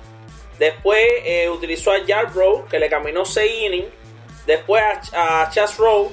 después 0.58 1.04
eh, 1.24 1.48
utilizó 1.48 1.92
a 1.92 2.04
Yarbrough, 2.04 2.66
que 2.68 2.78
le 2.78 2.88
caminó 2.88 3.24
6 3.24 3.62
innings, 3.66 3.88
después 4.46 4.82
a, 5.12 5.48
Chas 5.50 5.76
Rowe, 5.78 6.10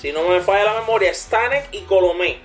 si 0.00 0.12
no 0.12 0.22
me 0.28 0.40
falla 0.40 0.64
la 0.64 0.80
memoria, 0.80 1.12
Stanek 1.12 1.68
y 1.72 1.80
Colomé. 1.82 2.40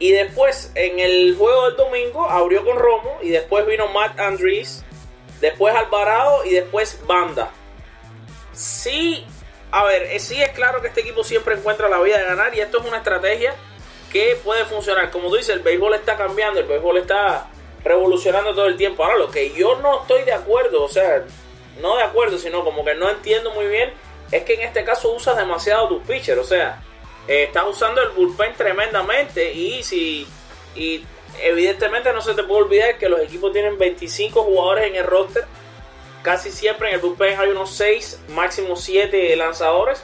Y 0.00 0.12
después, 0.12 0.72
en 0.74 0.98
el 0.98 1.36
juego 1.36 1.66
del 1.66 1.76
domingo, 1.76 2.24
abrió 2.24 2.64
con 2.64 2.78
Romo. 2.78 3.18
Y 3.20 3.28
después 3.28 3.66
vino 3.66 3.86
Matt 3.88 4.18
Andrees. 4.18 4.82
Después 5.42 5.74
Alvarado. 5.74 6.42
Y 6.46 6.54
después 6.54 6.98
Banda. 7.06 7.50
Sí, 8.60 9.24
a 9.70 9.84
ver, 9.84 10.02
eh, 10.02 10.20
sí 10.20 10.40
es 10.42 10.50
claro 10.50 10.82
que 10.82 10.88
este 10.88 11.00
equipo 11.00 11.24
siempre 11.24 11.54
encuentra 11.54 11.88
la 11.88 11.98
vía 12.00 12.18
de 12.18 12.24
ganar. 12.24 12.54
Y 12.54 12.60
esto 12.60 12.78
es 12.78 12.84
una 12.86 12.98
estrategia 12.98 13.54
que 14.12 14.38
puede 14.44 14.66
funcionar. 14.66 15.10
Como 15.10 15.30
tú 15.30 15.36
dices, 15.36 15.56
el 15.56 15.60
béisbol 15.60 15.94
está 15.94 16.18
cambiando. 16.18 16.60
El 16.60 16.66
béisbol 16.66 16.98
está 16.98 17.48
revolucionando 17.82 18.54
todo 18.54 18.66
el 18.66 18.76
tiempo. 18.76 19.02
Ahora, 19.02 19.16
lo 19.16 19.30
que 19.30 19.52
yo 19.52 19.76
no 19.76 20.02
estoy 20.02 20.24
de 20.24 20.34
acuerdo, 20.34 20.84
o 20.84 20.88
sea, 20.90 21.24
no 21.80 21.96
de 21.96 22.02
acuerdo, 22.02 22.36
sino 22.36 22.62
como 22.62 22.84
que 22.84 22.94
no 22.94 23.08
entiendo 23.08 23.50
muy 23.52 23.66
bien, 23.66 23.94
es 24.30 24.44
que 24.44 24.54
en 24.54 24.60
este 24.60 24.84
caso 24.84 25.10
usas 25.10 25.38
demasiado 25.38 25.88
tus 25.88 26.02
pitchers. 26.02 26.40
O 26.40 26.44
sea, 26.44 26.82
eh, 27.26 27.44
estás 27.44 27.64
usando 27.66 28.02
el 28.02 28.10
bullpen 28.10 28.54
tremendamente 28.56 29.54
y 29.54 29.82
si 29.82 30.26
y 30.74 31.02
evidentemente 31.42 32.12
no 32.12 32.20
se 32.20 32.34
te 32.34 32.42
puede 32.42 32.64
olvidar 32.64 32.98
que 32.98 33.08
los 33.08 33.20
equipos 33.20 33.52
tienen 33.52 33.78
25 33.78 34.42
jugadores 34.42 34.86
en 34.86 34.96
el 34.96 35.04
roster 35.04 35.46
casi 36.22 36.50
siempre 36.50 36.88
en 36.88 36.94
el 36.94 37.00
bullpen 37.00 37.38
hay 37.38 37.50
unos 37.50 37.70
6 37.72 38.20
máximo 38.28 38.76
7 38.76 39.34
lanzadores. 39.36 40.02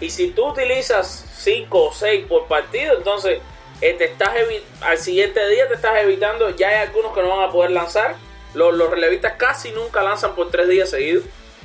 Y 0.00 0.10
si 0.10 0.30
tú 0.30 0.48
utilizas 0.48 1.26
5 1.38 1.84
o 1.84 1.92
6 1.92 2.26
por 2.26 2.46
partido 2.46 2.96
entonces 2.96 3.40
te 3.80 4.04
estás 4.04 4.30
al 4.80 4.98
siguiente 4.98 5.46
día 5.48 5.68
te 5.68 5.74
estás 5.74 6.02
evitando 6.02 6.50
ya 6.50 6.68
hay 6.68 6.76
algunos 6.76 7.14
que 7.14 7.22
no 7.22 7.28
van 7.28 7.48
a 7.48 7.52
poder 7.52 7.70
lanzar. 7.70 8.16
Los, 8.54 8.74
los 8.74 8.90
relevistas 8.90 9.34
casi 9.36 9.70
nunca 9.72 10.02
lanzan 10.02 10.34
por 10.34 10.50
3 10.50 10.68
días 10.68 10.90
seguidos. 10.90 11.24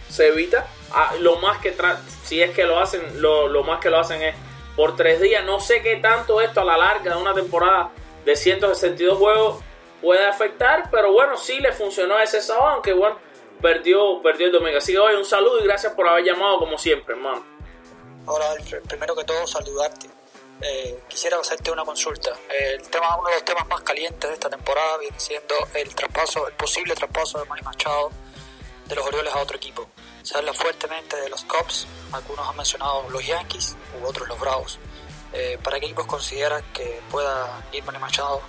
Se 0.10 0.28
evita. 0.28 0.68
Ah, 0.94 1.14
lo 1.20 1.38
más 1.38 1.60
que 1.60 1.74
si 2.26 2.42
es 2.42 2.52
que 2.52 2.66
lo 2.66 2.80
hacen 2.80 3.22
lo, 3.22 3.48
lo 3.48 3.64
más 3.64 3.80
que 3.80 3.90
lo 3.90 4.00
hacen 4.00 4.22
es 4.22 4.36
por 4.76 4.96
tres 4.96 5.22
días. 5.22 5.46
No 5.46 5.60
sé 5.60 5.82
qué 5.82 5.98
tanto 5.98 6.42
esto 6.42 6.62
a 6.62 6.66
la 6.66 6.78
larga 6.78 7.16
de 7.16 7.22
una 7.22 7.34
temporada 7.34 7.92
de 8.26 8.36
162 8.36 9.18
juegos 9.18 9.64
puede 10.02 10.26
afectar, 10.26 10.90
pero 10.92 11.12
bueno, 11.12 11.38
sí 11.38 11.60
le 11.60 11.72
funcionó 11.72 12.20
ese 12.20 12.42
sábado, 12.42 12.70
aunque 12.70 12.94
bueno, 12.94 13.18
perdió, 13.62 14.22
perdió 14.22 14.48
el 14.48 14.52
domingo. 14.52 14.78
Así 14.78 14.92
que 14.92 15.00
hoy 15.00 15.16
un 15.16 15.26
saludo 15.26 15.60
y 15.60 15.64
gracias 15.64 15.94
por 15.94 16.08
haber 16.08 16.26
llamado 16.26 16.60
como 16.60 16.78
siempre, 16.78 17.16
hermano. 17.16 17.44
Ahora, 18.26 18.52
Alfred, 18.52 18.82
primero 18.84 19.16
que 19.16 19.24
todo, 19.24 19.46
saludarte. 19.48 20.08
Eh, 20.62 21.00
quisiera 21.08 21.40
hacerte 21.40 21.72
una 21.72 21.84
consulta. 21.84 22.32
El 22.50 22.88
tema, 22.90 23.18
uno 23.18 23.30
de 23.30 23.36
los 23.36 23.46
temas 23.46 23.68
más 23.68 23.82
calientes 23.82 24.30
de 24.30 24.34
esta 24.34 24.50
temporada 24.50 24.98
viene 25.00 25.20
siendo 25.20 25.56
el 25.74 25.94
traspaso, 25.96 26.48
el 26.48 26.54
posible 26.54 26.94
traspaso 26.94 27.40
de 27.40 27.46
Manny 27.46 27.64
Machado 27.64 28.12
de 28.88 28.96
los 28.96 29.06
Orioles 29.08 29.34
a 29.34 29.40
otro 29.40 29.58
equipo. 29.58 29.90
Se 30.22 30.38
habla 30.38 30.54
fuertemente 30.54 31.16
de 31.20 31.30
los 31.30 31.44
Cubs, 31.46 31.88
algunos 32.12 32.48
han 32.48 32.56
mencionado 32.56 33.10
los 33.10 33.26
Yankees 33.26 33.76
u 34.00 34.06
otros 34.06 34.28
los 34.28 34.40
Bravos. 34.40 34.80
Eh, 35.34 35.58
¿Para 35.64 35.80
qué 35.80 35.86
equipos 35.88 36.06
consideras 36.06 36.62
que 36.74 37.02
pueda 37.10 37.64
ir 37.72 37.84
Manny 37.84 37.98
Machado? 37.98 38.42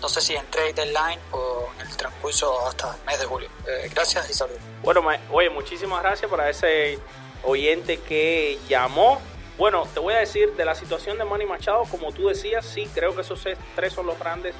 No 0.00 0.08
sé 0.08 0.20
si 0.20 0.34
en 0.34 0.46
trade 0.46 0.74
deadline 0.74 1.20
o 1.32 1.68
en 1.80 1.86
el 1.86 1.96
transcurso 1.96 2.66
hasta 2.66 2.94
el 2.94 3.04
mes 3.06 3.18
de 3.18 3.26
julio. 3.26 3.48
Eh, 3.66 3.90
gracias 3.94 4.30
y 4.30 4.34
saludos. 4.34 4.60
Bueno, 4.82 5.02
oye, 5.30 5.50
muchísimas 5.50 6.02
gracias 6.02 6.30
para 6.30 6.48
ese 6.50 6.98
oyente 7.42 7.98
que 8.00 8.58
llamó. 8.68 9.20
Bueno, 9.58 9.88
te 9.94 10.00
voy 10.00 10.14
a 10.14 10.18
decir 10.18 10.52
de 10.54 10.64
la 10.64 10.74
situación 10.74 11.16
de 11.16 11.24
Manny 11.24 11.46
Machado, 11.46 11.84
como 11.90 12.12
tú 12.12 12.28
decías, 12.28 12.66
sí, 12.66 12.88
creo 12.94 13.14
que 13.14 13.22
esos 13.22 13.42
tres 13.74 13.92
son 13.92 14.06
los 14.06 14.18
grandes 14.18 14.54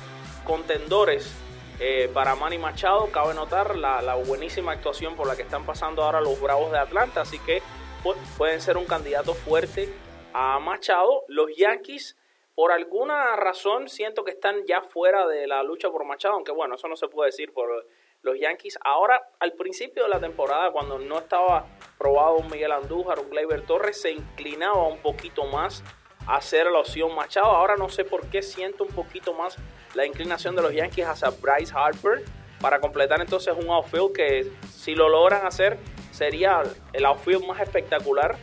contendores 0.45 1.31
eh, 1.79 2.11
para 2.15 2.35
Manny 2.35 2.57
Machado, 2.57 3.11
cabe 3.13 3.35
notar 3.35 3.77
la, 3.77 4.01
la, 4.01 4.15
buenísima 4.15 4.73
actuación 4.73 5.15
por 5.15 5.27
la 5.27 5.37
que 5.37 5.43
están 5.43 5.67
pasando 5.67 6.03
ahora 6.03 6.23
los 6.23 6.41
Bravos 6.41 6.73
de 6.73 6.79
Atlanta, 6.79 7.21
así 7.21 7.39
que 7.41 7.63
pues, 8.03 8.17
pueden 8.39 8.63
ser 8.63 8.79
un 8.79 8.87
candidato 8.87 9.35
fuerte 9.35 9.93
a 10.33 10.59
Machado. 10.59 11.25
Los 11.29 11.55
Yankees, 11.55 12.17
por 12.57 12.73
alguna 12.73 13.37
razón, 13.37 13.91
siento 13.91 14.25
que 14.25 14.31
están 14.31 14.65
ya 14.67 14.81
fuera 14.81 15.27
de 15.27 15.47
la 15.47 15.63
lucha 15.63 15.91
por 15.91 16.07
Machado, 16.07 16.35
aunque 16.35 16.53
bueno, 16.53 16.77
eso 16.77 16.89
no 16.89 16.97
se 16.97 17.07
puede 17.07 17.29
decir 17.29 17.53
por 17.53 17.87
los 18.23 18.41
Yankees. 18.41 18.79
Ahora, 18.83 19.29
al 19.41 19.53
principio 19.53 20.05
de 20.05 20.09
la 20.09 20.19
temporada, 20.19 20.73
cuando 20.73 20.99
no 20.99 21.19
estaba 21.19 21.67
probado 21.99 22.37
un 22.37 22.51
Miguel 22.51 22.73
Andújar, 22.73 23.21
un 23.21 23.29
Gleyber 23.29 23.67
Torres, 23.67 24.01
se 24.01 24.11
inclinaba 24.11 24.89
un 24.89 25.03
poquito 25.03 25.45
más 25.45 25.85
a 26.27 26.37
hacer 26.37 26.67
la 26.71 26.79
opción 26.79 27.15
Machado. 27.15 27.47
Ahora 27.47 27.77
no 27.77 27.91
sé 27.91 28.07
por 28.07 28.27
qué 28.31 28.41
siento 28.41 28.85
un 28.85 28.95
poquito 28.95 29.35
más 29.35 29.59
la 29.95 30.07
inclinación 30.07 30.57
de 30.57 30.63
los 30.63 30.73
Yankees 30.73 31.07
hacia 31.07 31.29
Bryce 31.29 31.75
Harper 31.77 32.25
para 32.59 32.81
completar 32.81 33.21
entonces 33.21 33.55
un 33.55 33.69
outfield 33.69 34.15
que 34.15 34.51
si 34.73 34.95
lo 34.95 35.11
logran 35.11 35.45
hacer 35.47 35.77
sería 36.11 36.63
el 36.95 37.05
outfield 37.05 37.47
más 37.47 37.61
espectacular, 37.61 38.37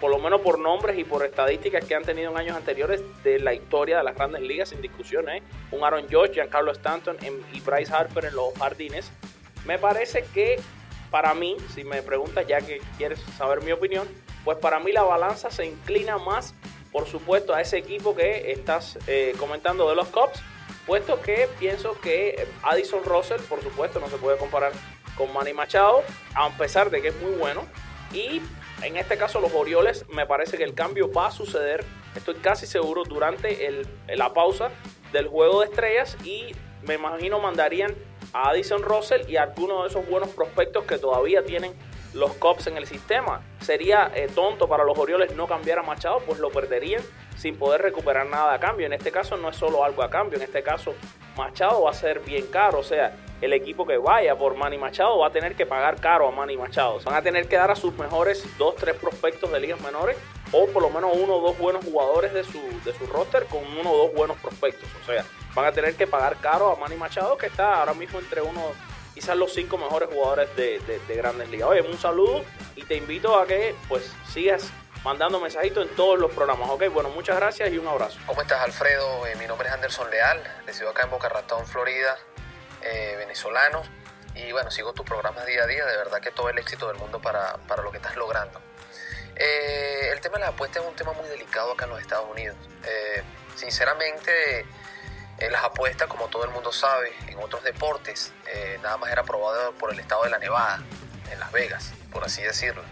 por 0.00 0.10
lo 0.10 0.18
menos 0.18 0.40
por 0.40 0.58
nombres 0.58 0.98
y 0.98 1.04
por 1.04 1.24
estadísticas 1.24 1.84
que 1.84 1.94
han 1.94 2.04
tenido 2.04 2.30
en 2.30 2.36
años 2.36 2.56
anteriores 2.56 3.02
de 3.22 3.38
la 3.38 3.54
historia 3.54 3.98
de 3.98 4.04
las 4.04 4.14
grandes 4.14 4.42
ligas 4.42 4.68
sin 4.70 4.80
discusión. 4.80 5.28
¿eh? 5.28 5.42
Un 5.72 5.84
Aaron 5.84 6.08
George, 6.08 6.34
Giancarlo 6.34 6.72
Stanton 6.72 7.16
y 7.52 7.60
Bryce 7.60 7.92
Harper 7.92 8.26
en 8.26 8.34
los 8.34 8.54
jardines. 8.54 9.10
Me 9.66 9.78
parece 9.78 10.24
que 10.32 10.60
para 11.10 11.34
mí, 11.34 11.56
si 11.74 11.84
me 11.84 12.02
preguntas 12.02 12.46
ya 12.46 12.60
que 12.60 12.80
quieres 12.96 13.20
saber 13.36 13.62
mi 13.62 13.72
opinión, 13.72 14.06
pues 14.44 14.58
para 14.58 14.78
mí 14.78 14.92
la 14.92 15.02
balanza 15.02 15.50
se 15.50 15.66
inclina 15.66 16.18
más, 16.18 16.54
por 16.92 17.06
supuesto, 17.06 17.54
a 17.54 17.60
ese 17.60 17.78
equipo 17.78 18.14
que 18.14 18.52
estás 18.52 18.98
eh, 19.06 19.34
comentando 19.38 19.88
de 19.88 19.96
los 19.96 20.08
Cubs 20.08 20.42
puesto 20.88 21.20
que 21.20 21.50
pienso 21.60 22.00
que 22.00 22.48
Addison 22.62 23.04
Russell, 23.04 23.42
por 23.42 23.62
supuesto, 23.62 24.00
no 24.00 24.08
se 24.08 24.16
puede 24.16 24.38
comparar 24.38 24.72
con 25.18 25.30
Manny 25.34 25.52
Machado, 25.52 26.02
a 26.34 26.48
pesar 26.56 26.88
de 26.88 27.02
que 27.02 27.08
es 27.08 27.16
muy 27.20 27.32
bueno. 27.32 27.66
Y 28.10 28.40
en 28.82 28.96
este 28.96 29.16
caso 29.16 29.40
los 29.40 29.52
Orioles, 29.52 30.06
me 30.08 30.26
parece 30.26 30.56
que 30.56 30.64
el 30.64 30.74
cambio 30.74 31.12
va 31.12 31.28
a 31.28 31.30
suceder, 31.30 31.84
estoy 32.14 32.34
casi 32.36 32.66
seguro, 32.66 33.02
durante 33.04 33.82
la 34.14 34.32
pausa 34.32 34.70
del 35.12 35.26
juego 35.26 35.60
de 35.60 35.66
estrellas 35.66 36.16
y 36.24 36.54
me 36.82 36.94
imagino 36.94 37.40
mandarían 37.40 37.94
a 38.32 38.50
Addison 38.50 38.82
Russell 38.82 39.28
y 39.28 39.36
a 39.36 39.44
algunos 39.44 39.82
de 39.82 39.88
esos 39.88 40.08
buenos 40.08 40.30
prospectos 40.30 40.84
que 40.84 40.98
todavía 40.98 41.44
tienen 41.44 41.72
los 42.14 42.32
Cubs 42.34 42.66
en 42.66 42.76
el 42.76 42.86
sistema. 42.86 43.42
Sería 43.60 44.10
eh, 44.14 44.28
tonto 44.34 44.68
para 44.68 44.84
los 44.84 44.98
Orioles 44.98 45.34
no 45.34 45.46
cambiar 45.46 45.78
a 45.80 45.82
Machado, 45.82 46.20
pues 46.26 46.38
lo 46.38 46.50
perderían 46.50 47.02
sin 47.36 47.56
poder 47.56 47.82
recuperar 47.82 48.26
nada 48.26 48.54
a 48.54 48.60
cambio. 48.60 48.86
En 48.86 48.92
este 48.92 49.10
caso 49.10 49.36
no 49.36 49.50
es 49.50 49.56
solo 49.56 49.84
algo 49.84 50.02
a 50.02 50.10
cambio, 50.10 50.38
en 50.38 50.44
este 50.44 50.62
caso 50.62 50.94
Machado 51.36 51.82
va 51.82 51.90
a 51.90 51.94
ser 51.94 52.20
bien 52.20 52.46
caro, 52.46 52.78
o 52.78 52.84
sea, 52.84 53.14
el 53.40 53.52
equipo 53.52 53.86
que 53.86 53.96
vaya 53.96 54.36
por 54.36 54.56
Manny 54.56 54.78
Machado 54.78 55.18
va 55.18 55.28
a 55.28 55.30
tener 55.30 55.54
que 55.54 55.64
pagar 55.64 56.00
caro 56.00 56.26
a 56.26 56.30
Manny 56.30 56.56
Machado. 56.56 56.98
Van 57.04 57.14
a 57.14 57.22
tener 57.22 57.48
que 57.48 57.56
dar 57.56 57.70
a 57.70 57.76
sus 57.76 57.94
mejores 57.94 58.44
dos, 58.58 58.74
tres 58.76 58.96
prospectos 58.96 59.50
de 59.52 59.60
ligas 59.60 59.80
menores 59.80 60.16
o 60.52 60.66
por 60.66 60.82
lo 60.82 60.90
menos 60.90 61.12
uno 61.14 61.36
o 61.36 61.40
dos 61.40 61.58
buenos 61.58 61.84
jugadores 61.84 62.32
de 62.32 62.42
su, 62.42 62.60
de 62.84 62.92
su 62.92 63.06
roster 63.06 63.44
con 63.46 63.64
uno 63.78 63.92
o 63.92 63.96
dos 63.96 64.14
buenos 64.14 64.36
prospectos. 64.38 64.88
O 65.02 65.06
sea, 65.06 65.24
van 65.54 65.66
a 65.66 65.72
tener 65.72 65.94
que 65.94 66.06
pagar 66.06 66.36
caro 66.38 66.72
a 66.72 66.76
Manny 66.76 66.96
Machado 66.96 67.36
que 67.36 67.46
está 67.46 67.80
ahora 67.80 67.94
mismo 67.94 68.18
entre 68.18 68.40
uno, 68.42 68.72
quizás 69.14 69.36
los 69.36 69.52
cinco 69.52 69.78
mejores 69.78 70.08
jugadores 70.12 70.54
de, 70.56 70.80
de, 70.80 70.98
de 70.98 71.14
grandes 71.14 71.48
ligas. 71.48 71.68
Oye, 71.68 71.82
un 71.82 71.98
saludo 71.98 72.44
y 72.74 72.82
te 72.84 72.96
invito 72.96 73.38
a 73.38 73.46
que 73.46 73.74
pues 73.88 74.12
sigas 74.26 74.70
mandando 75.04 75.38
mensajitos 75.38 75.88
en 75.88 75.94
todos 75.94 76.18
los 76.18 76.32
programas. 76.32 76.70
Ok, 76.70 76.88
bueno, 76.92 77.08
muchas 77.10 77.36
gracias 77.36 77.70
y 77.70 77.78
un 77.78 77.86
abrazo. 77.86 78.18
¿Cómo 78.26 78.42
estás, 78.42 78.60
Alfredo? 78.62 79.26
Eh, 79.26 79.36
mi 79.36 79.46
nombre 79.46 79.68
es 79.68 79.74
Anderson 79.74 80.10
Leal, 80.10 80.42
resido 80.66 80.90
acá 80.90 81.04
en 81.04 81.10
Boca 81.10 81.28
Ratón, 81.28 81.64
Florida, 81.66 82.16
eh, 82.82 83.14
venezolano. 83.18 83.82
Y 84.34 84.52
bueno, 84.52 84.70
sigo 84.70 84.92
tus 84.92 85.04
programas 85.04 85.44
día 85.46 85.64
a 85.64 85.66
día, 85.66 85.84
de 85.84 85.96
verdad 85.96 86.20
que 86.20 86.30
todo 86.30 86.48
el 86.48 86.58
éxito 86.58 86.88
del 86.88 86.96
mundo 86.96 87.20
para, 87.20 87.54
para 87.66 87.82
lo 87.82 87.90
que 87.90 87.96
estás 87.96 88.16
logrando. 88.16 88.60
Eh, 89.34 90.10
el 90.12 90.20
tema 90.20 90.34
de 90.34 90.40
las 90.40 90.50
apuestas 90.50 90.82
es 90.82 90.88
un 90.88 90.94
tema 90.94 91.12
muy 91.12 91.28
delicado 91.28 91.72
acá 91.72 91.84
en 91.84 91.90
los 91.90 92.00
Estados 92.00 92.30
Unidos. 92.30 92.56
Eh, 92.84 93.22
sinceramente, 93.56 94.66
las 95.50 95.64
apuestas, 95.64 96.08
como 96.08 96.28
todo 96.28 96.44
el 96.44 96.50
mundo 96.50 96.72
sabe, 96.72 97.12
en 97.28 97.38
otros 97.38 97.62
deportes, 97.62 98.32
nada 98.82 98.96
más 98.96 99.10
era 99.10 99.22
aprobado 99.22 99.72
por 99.74 99.92
el 99.92 100.00
estado 100.00 100.24
de 100.24 100.30
la 100.30 100.38
Nevada, 100.38 100.82
en 101.30 101.38
Las 101.38 101.52
Vegas, 101.52 101.92
por 102.10 102.24
así 102.24 102.42
decirlo. 102.42 102.82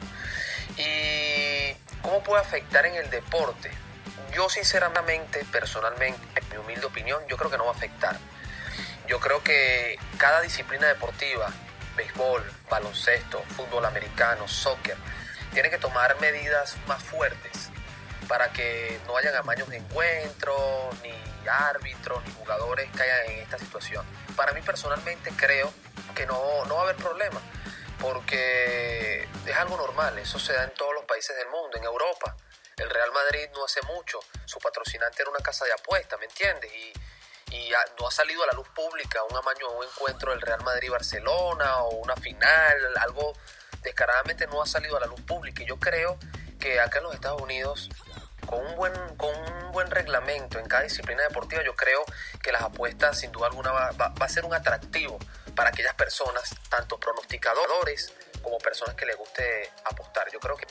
Y 0.76 1.74
¿Cómo 2.06 2.22
puede 2.22 2.40
afectar 2.40 2.86
en 2.86 2.94
el 2.94 3.10
deporte? 3.10 3.68
Yo 4.32 4.48
sinceramente, 4.48 5.44
personalmente, 5.50 6.20
en 6.36 6.48
mi 6.50 6.56
humilde 6.58 6.86
opinión, 6.86 7.20
yo 7.26 7.36
creo 7.36 7.50
que 7.50 7.58
no 7.58 7.64
va 7.64 7.72
a 7.72 7.74
afectar. 7.74 8.16
Yo 9.06 9.20
creo 9.20 9.42
que 9.42 9.98
cada 10.18 10.40
disciplina 10.40 10.88
deportiva, 10.88 11.48
béisbol, 11.96 12.42
baloncesto, 12.68 13.42
fútbol 13.56 13.84
americano, 13.84 14.48
soccer, 14.48 14.96
tiene 15.52 15.70
que 15.70 15.78
tomar 15.78 16.20
medidas 16.20 16.76
más 16.86 17.02
fuertes 17.02 17.70
para 18.26 18.52
que 18.52 18.98
no 19.06 19.16
hayan 19.16 19.36
amaños 19.36 19.68
de 19.68 19.76
encuentro, 19.76 20.90
ni 21.02 21.12
árbitros, 21.48 22.24
ni 22.24 22.32
jugadores 22.32 22.90
caigan 22.96 23.30
en 23.30 23.38
esta 23.38 23.58
situación. 23.58 24.04
Para 24.34 24.52
mí 24.52 24.60
personalmente 24.62 25.30
creo 25.36 25.72
que 26.14 26.26
no, 26.26 26.64
no 26.64 26.74
va 26.74 26.80
a 26.80 26.84
haber 26.84 26.96
problema, 26.96 27.40
porque 28.00 29.28
es 29.46 29.56
algo 29.56 29.76
normal, 29.76 30.18
eso 30.18 30.40
se 30.40 30.52
da 30.52 30.64
en 30.64 30.74
todos 30.74 30.94
los 30.94 31.04
países 31.04 31.36
del 31.36 31.48
mundo, 31.48 31.76
en 31.76 31.84
Europa. 31.84 32.36
El 32.76 32.90
Real 32.90 33.12
Madrid 33.12 33.48
no 33.54 33.64
hace 33.64 33.80
mucho, 33.82 34.18
su 34.44 34.58
patrocinante 34.58 35.22
era 35.22 35.30
una 35.30 35.40
casa 35.40 35.64
de 35.64 35.72
apuestas, 35.72 36.18
¿me 36.18 36.26
entiendes? 36.26 36.72
Y, 36.74 36.92
y 37.50 37.70
no 38.00 38.08
ha 38.08 38.10
salido 38.10 38.42
a 38.42 38.46
la 38.46 38.52
luz 38.52 38.68
pública 38.68 39.22
un 39.30 39.36
amaño 39.36 39.70
un 39.70 39.84
encuentro 39.84 40.32
del 40.32 40.40
Real 40.40 40.62
Madrid-Barcelona 40.64 41.82
o 41.82 41.96
una 41.96 42.16
final, 42.16 42.96
algo 42.98 43.32
descaradamente 43.82 44.46
no 44.48 44.62
ha 44.62 44.66
salido 44.66 44.96
a 44.96 45.00
la 45.00 45.06
luz 45.06 45.20
pública. 45.22 45.62
Y 45.62 45.66
yo 45.66 45.78
creo 45.78 46.18
que 46.58 46.80
acá 46.80 46.98
en 46.98 47.04
los 47.04 47.14
Estados 47.14 47.40
Unidos 47.40 47.88
con 48.46 48.64
un 48.64 48.76
buen, 48.76 48.92
con 49.16 49.34
un 49.34 49.72
buen 49.72 49.90
reglamento 49.90 50.58
en 50.58 50.66
cada 50.66 50.84
disciplina 50.84 51.22
deportiva, 51.22 51.62
yo 51.64 51.74
creo 51.74 52.04
que 52.42 52.52
las 52.52 52.62
apuestas 52.62 53.18
sin 53.18 53.32
duda 53.32 53.48
alguna 53.48 53.72
va, 53.72 53.90
va, 53.92 54.12
a 54.18 54.28
ser 54.28 54.44
un 54.44 54.54
atractivo 54.54 55.18
para 55.54 55.70
aquellas 55.70 55.94
personas, 55.94 56.54
tanto 56.68 56.98
pronosticadores 56.98 58.12
como 58.42 58.58
personas 58.58 58.94
que 58.94 59.06
les 59.06 59.16
guste 59.16 59.72
apostar. 59.84 60.30
Yo 60.32 60.38
creo 60.38 60.56
que, 60.56 60.66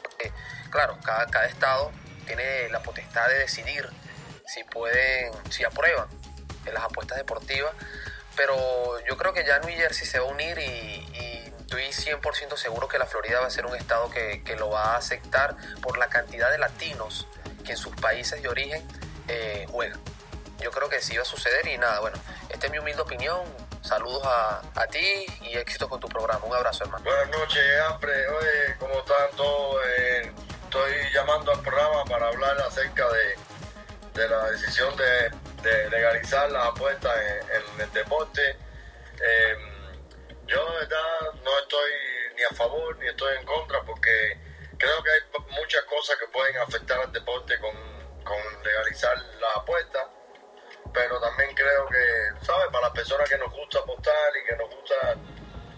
claro, 0.69 0.97
cada, 1.03 1.25
cada 1.27 1.47
estado 1.47 1.91
tiene 2.25 2.69
la 2.69 2.81
potestad 2.81 3.27
de 3.27 3.39
decidir 3.39 3.89
si 4.47 4.63
pueden, 4.63 5.33
si 5.51 5.63
aprueban 5.63 6.07
en 6.65 6.73
las 6.73 6.83
apuestas 6.83 7.17
deportivas, 7.17 7.73
pero 8.35 8.99
yo 9.07 9.17
creo 9.17 9.33
que 9.33 9.45
ya 9.45 9.59
New 9.59 9.75
Jersey 9.75 10.07
se 10.07 10.19
va 10.19 10.27
a 10.27 10.31
unir 10.31 10.57
y, 10.57 10.61
y 10.61 11.53
estoy 11.59 11.83
100% 11.83 12.57
seguro 12.57 12.87
que 12.87 12.99
la 12.99 13.05
Florida 13.05 13.39
va 13.39 13.47
a 13.47 13.49
ser 13.49 13.65
un 13.65 13.75
estado 13.75 14.09
que, 14.11 14.43
que, 14.43 14.55
lo 14.55 14.69
va 14.69 14.93
a 14.93 14.97
aceptar 14.97 15.55
por 15.81 15.97
la 15.97 16.07
cantidad 16.09 16.51
de 16.51 16.57
latinos 16.57 17.27
que 17.63 17.71
en 17.71 17.77
sus 17.77 17.95
países 17.95 18.41
de 18.41 18.47
origen 18.47 18.85
eh, 19.27 19.65
juegan. 19.69 19.99
Yo 20.59 20.71
creo 20.71 20.89
que 20.89 21.01
sí 21.01 21.15
va 21.17 21.23
a 21.23 21.25
suceder 21.25 21.67
y 21.67 21.77
nada, 21.77 21.99
bueno, 21.99 22.17
esta 22.49 22.67
es 22.67 22.71
mi 22.71 22.79
humilde 22.79 23.01
opinión. 23.01 23.41
Saludos 23.81 24.23
a, 24.25 24.61
a 24.75 24.87
ti 24.87 25.25
y 25.41 25.57
éxitos 25.57 25.89
con 25.89 25.99
tu 25.99 26.07
programa. 26.07 26.43
Un 26.45 26.55
abrazo, 26.55 26.85
hermano. 26.85 27.03
Buenas 27.03 27.29
noches, 27.29 27.63
Ampre. 27.89 28.27
Oye, 28.27 28.75
¿cómo 28.79 28.93
están 28.99 29.29
todos? 29.35 29.81
Eh, 29.97 30.31
estoy 30.63 30.93
llamando 31.13 31.51
al 31.51 31.61
programa 31.61 32.03
para 32.05 32.27
hablar 32.27 32.59
acerca 32.61 33.07
de, 33.09 34.21
de 34.21 34.29
la 34.29 34.49
decisión 34.49 34.95
de, 34.95 35.31
de, 35.65 35.89
legalizar 35.89 36.51
las 36.51 36.67
apuestas 36.67 37.13
en, 37.19 37.81
el 37.81 37.91
deporte. 37.91 38.41
Eh, 38.51 39.55
yo, 40.47 40.65
de 40.71 40.79
verdad, 40.79 41.33
no 41.43 41.59
estoy 41.59 41.91
ni 42.35 42.43
a 42.43 42.49
favor 42.55 42.97
ni 42.99 43.07
estoy 43.07 43.35
en 43.37 43.45
contra 43.45 43.81
porque 43.83 44.37
creo 44.77 45.03
que 45.03 45.09
hay 45.09 45.21
muchas 45.51 45.83
cosas 45.85 46.17
que 46.19 46.27
pueden 46.27 46.57
afectar 46.57 46.99
al 46.99 47.11
deporte 47.11 47.57
con, 47.59 47.73
con 48.23 48.63
legalizar 48.63 49.17
las 49.17 49.57
apuestas, 49.57 50.03
pero 50.93 51.19
también 51.19 51.53
creo 51.55 51.87
que, 51.87 52.45
¿sabes? 52.45 52.67
Para 52.71 52.87
las 52.87 52.91
personas 52.91 53.29
que 53.29 53.37
nos 53.37 53.51
gusta 53.51 53.79
apostar 53.79 54.31
y 54.41 54.49
que 54.49 54.55
nos 54.55 54.69
gusta 54.69 55.15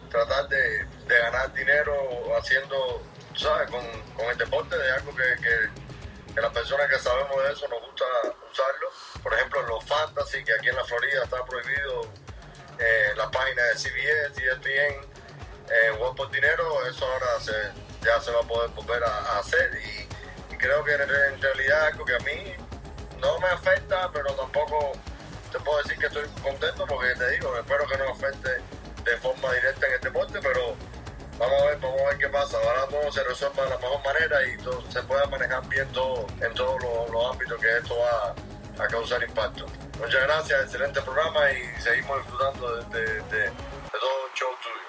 tratar 0.10 0.48
de, 0.50 0.86
de 0.86 1.18
ganar 1.20 1.54
dinero 1.54 2.38
haciendo, 2.38 3.02
¿sabes? 3.36 3.70
Con, 3.70 3.86
con, 4.14 4.26
el 4.30 4.38
deporte 4.38 4.78
de 4.78 4.92
algo 4.92 5.16
que, 5.16 5.87
que, 6.38 6.42
las 6.42 6.52
personas 6.52 6.88
que 6.88 7.00
sabemos 7.00 7.44
de 7.44 7.52
eso 7.52 7.68
nos 7.68 7.82
gusta 7.82 8.06
usarlo. 8.52 8.92
Por 9.24 9.34
ejemplo, 9.34 9.62
los 9.64 9.84
fantasy, 9.86 10.44
que 10.44 10.54
aquí 10.54 10.70
en 10.70 10.76
la 10.76 10.84
Florida 10.84 11.24
está 11.24 11.44
prohibido 11.44 12.02
eh, 12.80 13.14
la 13.16 13.30
página 13.32 13.64
de 13.64 13.76
CBS, 13.76 14.44
ESPN, 14.44 15.06
eh, 15.70 15.96
jugar 15.98 16.16
por 16.16 16.32
dinero, 16.32 16.86
eso 16.88 17.06
ahora 17.06 17.40
se, 17.42 17.54
ya 18.06 18.22
se 18.22 18.32
va 18.32 18.42
a 18.42 18.44
poder 18.44 18.70
volver 18.72 19.04
a, 19.04 19.40
hacer 19.40 19.72
y, 19.76 20.08
creo 20.58 20.84
que 20.84 20.94
en, 20.94 21.02
en 21.02 21.42
realidad 21.42 21.88
algo 21.88 22.04
que 22.04 22.16
a 22.16 22.20
mí 22.20 22.56
no 23.20 23.40
me 23.40 23.48
afecta, 23.48 24.10
pero 24.12 24.34
tampoco 24.34 24.94
te 25.52 25.60
puedo 25.60 25.78
decir 25.84 25.98
que 26.00 26.08
estoy 26.08 26.28
contento 26.42 26.86
porque 26.88 27.14
te 27.16 27.32
digo, 27.32 27.56
espero 27.58 27.88
que 27.88 27.98
no 27.98 28.10
afecte 28.10 28.50
de 29.04 29.18
forma 29.18 29.54
directa 29.54 29.86
en 29.86 29.94
el 29.94 30.02
deporte, 30.02 30.40
pero 30.42 30.76
vamos 31.38 31.62
a 31.62 31.66
ver, 31.66 31.80
vamos 31.80 32.02
a 32.02 32.06
ver 32.06 32.18
qué 32.18 32.30
pasa. 32.30 32.58
Ahora 32.58 32.88
todo 32.88 33.12
se 33.12 33.24
resuelva 33.24 33.64
de 33.64 33.70
la 33.70 33.78
mejor 33.78 34.04
manera 34.04 34.38
y 34.44 34.92
se 34.92 35.04
pueda 35.04 35.26
manejar 35.28 35.68
bien 35.68 35.88
todo 35.92 36.26
en 36.42 36.54
todos 36.54 36.82
los, 36.82 37.10
los 37.10 37.32
ámbitos 37.32 37.60
que 37.62 37.78
esto 37.78 37.96
va 37.98 38.36
a 38.84 38.88
causar 38.88 39.24
impacto. 39.24 39.66
Muchas 40.00 40.22
gracias, 40.24 40.64
excelente 40.64 41.02
programa 41.02 41.52
y 41.52 41.82
seguimos 41.82 42.18
disfrutando 42.18 42.76
de, 42.76 43.00
de, 43.00 43.06
de, 43.06 43.40
de 43.40 43.52
todo 44.00 44.26
el 44.28 44.34
show 44.34 44.50
tuyo. 44.62 44.88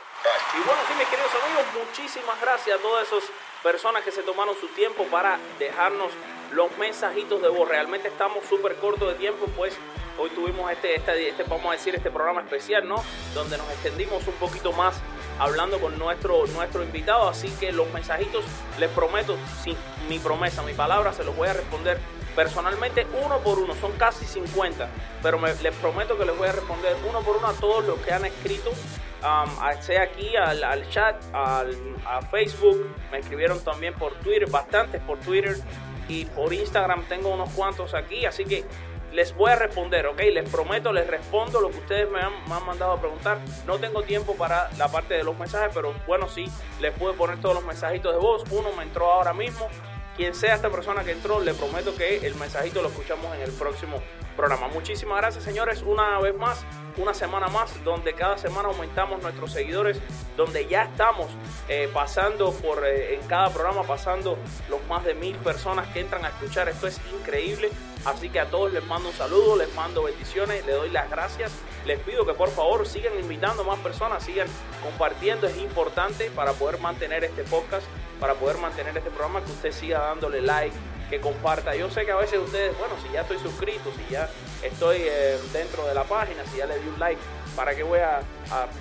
Y 0.55 0.59
bueno, 0.67 0.81
sí, 0.89 0.95
mis 0.99 1.09
queridos 1.09 1.31
amigos, 1.43 1.87
muchísimas 1.87 2.41
gracias 2.41 2.79
a 2.79 2.83
todas 2.83 3.07
esas 3.07 3.25
personas 3.63 4.03
que 4.03 4.11
se 4.13 4.23
tomaron 4.23 4.55
su 4.61 4.69
tiempo 4.69 5.05
para 5.05 5.39
dejarnos 5.59 6.11
los 6.53 6.77
mensajitos 6.79 7.41
de 7.41 7.49
voz. 7.49 7.69
Realmente 7.69 8.09
estamos 8.09 8.45
súper 8.47 8.77
cortos 8.77 9.09
de 9.09 9.15
tiempo, 9.15 9.47
pues 9.57 9.75
hoy 10.19 10.31
tuvimos 10.31 10.71
este, 10.73 10.97
este, 10.97 11.29
este, 11.29 11.45
vamos 11.45 11.67
a 11.67 11.73
decir, 11.73 11.95
este 11.95 12.11
programa 12.11 12.41
especial, 12.41 12.87
¿no? 12.87 13.03
Donde 13.35 13.57
nos 13.57 13.71
extendimos 13.71 14.27
un 14.27 14.35
poquito 14.35 14.73
más 14.73 14.97
hablando 15.39 15.79
con 15.81 15.99
nuestro, 15.99 16.47
nuestro 16.49 16.83
invitado. 16.83 17.29
Así 17.29 17.49
que 17.61 17.73
los 17.73 17.91
mensajitos, 17.93 18.45
les 18.79 18.91
prometo, 18.91 19.37
sin 19.63 19.77
mi 20.09 20.19
promesa, 20.19 20.63
mi 20.63 20.75
palabra, 20.75 21.13
se 21.13 21.25
los 21.25 21.37
voy 21.37 21.49
a 21.49 21.53
responder 21.53 21.99
personalmente 22.35 23.07
uno 23.25 23.39
por 23.39 23.59
uno. 23.59 23.75
Son 23.81 23.93
casi 23.93 24.25
50, 24.25 24.89
pero 25.23 25.39
me, 25.39 25.55
les 25.55 25.75
prometo 25.77 26.17
que 26.17 26.25
les 26.25 26.37
voy 26.37 26.49
a 26.49 26.53
responder 26.53 26.97
uno 27.09 27.21
por 27.21 27.37
uno 27.37 27.49
a 27.49 27.55
todos 27.55 27.85
los 27.85 27.99
que 28.01 28.13
han 28.13 28.25
escrito 28.25 28.71
Um, 29.19 29.51
sea 29.83 30.03
aquí 30.05 30.37
al, 30.37 30.63
al 30.63 30.89
chat, 30.91 31.17
al, 31.33 31.77
a 32.07 32.23
Facebook, 32.23 32.89
me 33.11 33.19
escribieron 33.19 33.59
también 33.65 33.93
por 33.95 34.15
Twitter, 34.21 34.49
bastantes 34.49 35.03
por 35.03 35.19
Twitter 35.19 35.57
y 36.09 36.25
por 36.27 36.53
Instagram 36.53 37.05
tengo 37.09 37.31
unos 37.31 37.51
cuantos 37.51 37.95
aquí, 37.95 38.25
así 38.27 38.45
que 38.45 38.65
les 39.13 39.35
voy 39.35 39.51
a 39.51 39.57
responder, 39.57 40.07
¿ok? 40.07 40.21
Les 40.33 40.49
prometo, 40.49 40.93
les 40.93 41.07
respondo 41.07 41.61
lo 41.61 41.71
que 41.71 41.79
ustedes 41.79 42.11
me 42.11 42.21
han, 42.21 42.33
mandado 42.65 42.93
a 42.93 43.01
preguntar. 43.01 43.39
No 43.67 43.79
tengo 43.79 44.03
tiempo 44.03 44.35
para 44.35 44.71
la 44.77 44.89
parte 44.89 45.15
de 45.15 45.25
los 45.25 45.39
mensajes, 45.39 45.71
pero 45.75 45.95
bueno, 46.07 46.29
sí, 46.29 46.47
les 46.81 46.93
puedo 46.93 47.15
poner 47.15 47.41
todos 47.41 47.55
los 47.55 47.65
mensajitos 47.65 48.13
de 48.13 48.19
voz. 48.19 48.45
Uno 48.51 48.73
me 48.77 48.83
entró 48.83 49.11
ahora 49.11 49.33
mismo. 49.33 49.69
Quien 50.17 50.35
sea 50.35 50.57
esta 50.57 50.69
persona 50.69 51.05
que 51.05 51.13
entró, 51.13 51.41
le 51.41 51.55
prometo 51.55 51.95
que 51.95 52.27
el 52.27 52.35
mensajito 52.35 52.83
lo 52.83 52.89
escuchamos 52.89 53.35
en 53.37 53.43
el 53.43 53.53
próximo 53.53 54.03
programa. 54.39 54.69
Muchísimas 54.69 55.19
gracias, 55.19 55.43
señores, 55.43 55.83
una 55.83 56.21
vez 56.21 56.37
más 56.39 56.65
una 56.97 57.15
semana 57.15 57.49
más 57.49 57.83
donde 57.85 58.13
cada 58.15 58.39
semana 58.39 58.69
aumentamos 58.69 59.23
nuestros 59.23 59.53
seguidores, 59.53 60.01
donde 60.37 60.67
ya 60.67 60.85
estamos 60.85 61.27
eh, 61.69 61.89
pasando 61.93 62.53
por 62.53 62.85
eh, 62.85 63.15
en 63.15 63.27
cada 63.29 63.51
programa 63.51 63.83
pasando 63.83 64.39
los 64.69 64.85
más 64.89 65.05
de 65.05 65.15
mil 65.15 65.37
personas 65.37 65.87
que 65.89 66.01
entran 66.01 66.25
a 66.25 66.29
escuchar. 66.29 66.69
Esto 66.69 66.87
es 66.87 67.01
increíble. 67.21 67.71
Así 68.05 68.29
que 68.31 68.39
a 68.39 68.47
todos 68.47 68.73
les 68.73 68.85
mando 68.87 69.09
un 69.09 69.15
saludo, 69.15 69.57
les 69.57 69.75
mando 69.75 70.05
bendiciones, 70.05 70.65
les 70.65 70.77
doy 70.77 70.91
las 70.91 71.11
gracias. 71.11 71.53
Les 71.85 71.99
pido 72.01 72.25
que 72.25 72.33
por 72.33 72.49
favor 72.49 72.87
sigan 72.87 73.19
invitando 73.19 73.65
más 73.65 73.79
personas, 73.81 74.23
sigan 74.23 74.47
compartiendo. 74.83 75.47
Es 75.47 75.57
importante 75.59 76.31
para 76.31 76.53
poder 76.53 76.79
mantener 76.79 77.25
este 77.25 77.43
podcast, 77.45 77.85
para 78.21 78.35
poder 78.35 78.59
mantener 78.59 78.97
este 78.97 79.11
programa, 79.11 79.45
que 79.45 79.53
usted 79.53 79.73
siga 79.73 80.01
dándole 80.01 80.41
like, 80.41 80.75
que 81.11 81.21
comparta. 81.21 81.75
Yo 81.75 81.91
sé 81.91 82.05
que 82.05 82.13
a 82.13 82.17
veces 82.17 82.39
ustedes, 82.39 82.77
bueno, 82.79 82.95
si 83.03 83.13
ya 83.13 83.23
estoy 83.23 83.39
suscrito, 83.39 83.91
si 83.97 84.13
ya 84.13 84.29
estoy 84.63 84.99
eh, 85.01 85.39
dentro 85.53 85.87
de 85.87 85.95
la 85.95 86.05
página, 86.05 86.45
si 86.47 86.59
ya 86.59 86.67
le 86.67 86.79
di 86.79 86.89
un 86.89 86.99
like, 86.99 87.21
¿para 87.57 87.75
qué 87.75 87.83
voy 87.83 88.01
a, 88.01 88.21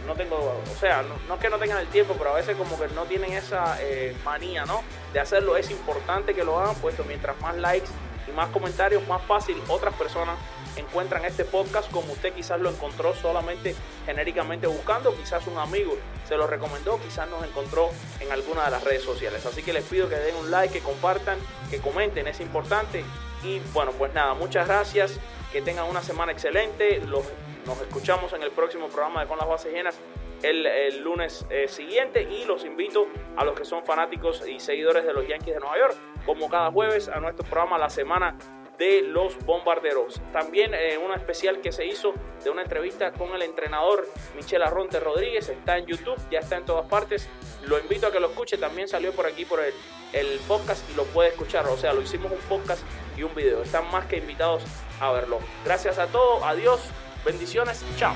no 0.06 0.14
tengo, 0.14 0.36
o 0.36 0.80
sea, 0.80 1.02
no, 1.02 1.16
no, 1.28 1.36
es 1.36 1.40
que 1.40 1.50
no 1.50 1.58
tengan 1.58 1.80
el 1.80 1.88
tiempo, 1.88 2.16
pero 2.18 2.32
a 2.32 2.36
veces 2.36 2.56
como 2.56 2.80
que 2.80 2.88
no 2.90 3.06
tienen 3.06 3.34
esa 3.34 3.78
eh, 3.82 4.16
manía, 4.24 4.66
¿no? 4.66 4.84
De 5.14 5.20
hacerlo, 5.20 5.58
es 5.58 5.72
importante 5.72 6.34
que 6.34 6.44
lo 6.44 6.60
hagan, 6.60 6.76
puesto 6.76 7.04
mientras 7.04 7.40
más 7.42 7.56
likes 7.56 7.90
y 8.28 8.32
más 8.32 8.50
comentarios, 8.50 9.08
más 9.08 9.22
fácil 9.24 9.58
otras 9.68 9.94
personas 9.96 10.38
encuentran 10.80 11.26
este 11.26 11.46
podcast 11.46 11.92
como 11.92 12.14
usted 12.14 12.34
quizás 12.34 12.60
lo 12.60 12.70
encontró 12.70 13.14
solamente 13.16 13.76
genéricamente 14.06 14.68
buscando, 14.68 15.16
quizás 15.16 15.46
un 15.48 15.58
amigo 15.58 15.98
se 16.28 16.36
lo 16.36 16.48
recomendó, 16.48 17.00
quizás 17.00 17.30
nos 17.30 17.44
encontró 17.44 17.90
en 18.20 18.32
alguna 18.32 18.66
de 18.66 18.72
las 18.72 18.84
redes 18.84 19.04
sociales. 19.04 19.46
Así 19.46 19.64
que 19.64 19.74
les 19.74 19.84
pido 19.86 20.10
que 20.10 20.16
den 20.16 20.36
un 20.36 20.52
like, 20.52 20.74
que 20.74 20.84
compartan, 20.84 21.38
que 21.70 21.80
comenten, 21.80 22.28
es 22.28 22.40
importante. 22.40 23.04
Y 23.44 23.60
bueno, 23.74 23.92
pues 23.92 24.14
nada, 24.14 24.34
muchas 24.34 24.68
gracias, 24.68 25.20
que 25.52 25.62
tengan 25.62 25.90
una 25.90 26.02
semana 26.02 26.32
excelente, 26.32 27.00
los, 27.02 27.24
nos 27.66 27.80
escuchamos 27.82 28.34
en 28.34 28.44
el 28.44 28.52
próximo 28.52 28.88
programa 28.88 29.22
de 29.22 29.28
Con 29.28 29.38
las 29.38 29.48
Bases 29.48 29.74
Llenas. 29.74 30.00
El, 30.44 31.02
lunes 31.02 31.48
eh, 31.50 31.68
siguiente 31.68 32.22
y 32.22 32.46
los 32.46 32.64
invito 32.64 33.08
a 33.38 33.44
los 33.44 33.58
que 33.58 33.66
son 33.66 33.84
fanáticos 33.84 34.48
y 34.48 34.60
seguidores 34.60 35.04
de 35.04 35.12
los 35.12 35.28
Yankees 35.28 35.56
de 35.56 35.60
Nueva 35.60 35.80
York, 35.80 35.96
como 36.28 36.48
cada 36.48 36.70
jueves, 36.70 37.10
a 37.10 37.20
nuestro 37.20 37.44
programa 37.44 37.80
La 37.80 37.90
Semana 37.90 38.38
de 38.78 39.02
los 39.02 39.38
bombarderos. 39.46 40.22
También 40.32 40.74
eh, 40.74 40.98
una 40.98 41.16
especial 41.16 41.62
que 41.62 41.72
se 41.72 41.86
hizo 41.86 42.14
de 42.44 42.50
una 42.50 42.62
entrevista 42.62 43.12
con 43.12 43.34
el 43.34 43.42
entrenador 43.42 44.08
Michel 44.36 44.62
Arronte 44.64 45.00
Rodríguez. 45.00 45.50
Está 45.50 45.78
en 45.78 45.86
YouTube, 45.86 46.18
ya 46.32 46.40
está 46.40 46.58
en 46.58 46.66
todas 46.66 46.88
partes. 46.88 47.28
Lo 47.66 47.80
invito 47.80 48.08
a 48.08 48.12
que 48.12 48.20
lo 48.20 48.28
escuche. 48.28 48.58
También 48.58 48.88
salió 48.88 49.12
por 49.14 49.26
aquí 49.26 49.46
por 49.46 49.60
el, 49.60 49.74
el 50.14 50.40
podcast 50.48 50.90
y 50.92 50.96
lo 50.96 51.04
puede 51.06 51.30
escuchar. 51.30 51.66
O 51.68 51.78
sea, 51.78 51.94
lo 51.94 52.02
hicimos 52.02 52.32
un 52.32 52.40
podcast 52.50 52.84
y 53.18 53.24
un 53.24 53.34
video. 53.34 53.64
Están 53.64 53.90
más 53.92 54.06
que 54.06 54.18
invitados 54.18 54.64
a 55.00 55.12
verlo. 55.12 55.40
Gracias 55.66 55.98
a 55.98 56.08
todos. 56.08 56.44
Adiós. 56.44 56.82
Bendiciones. 57.26 57.84
Chao. 57.98 58.16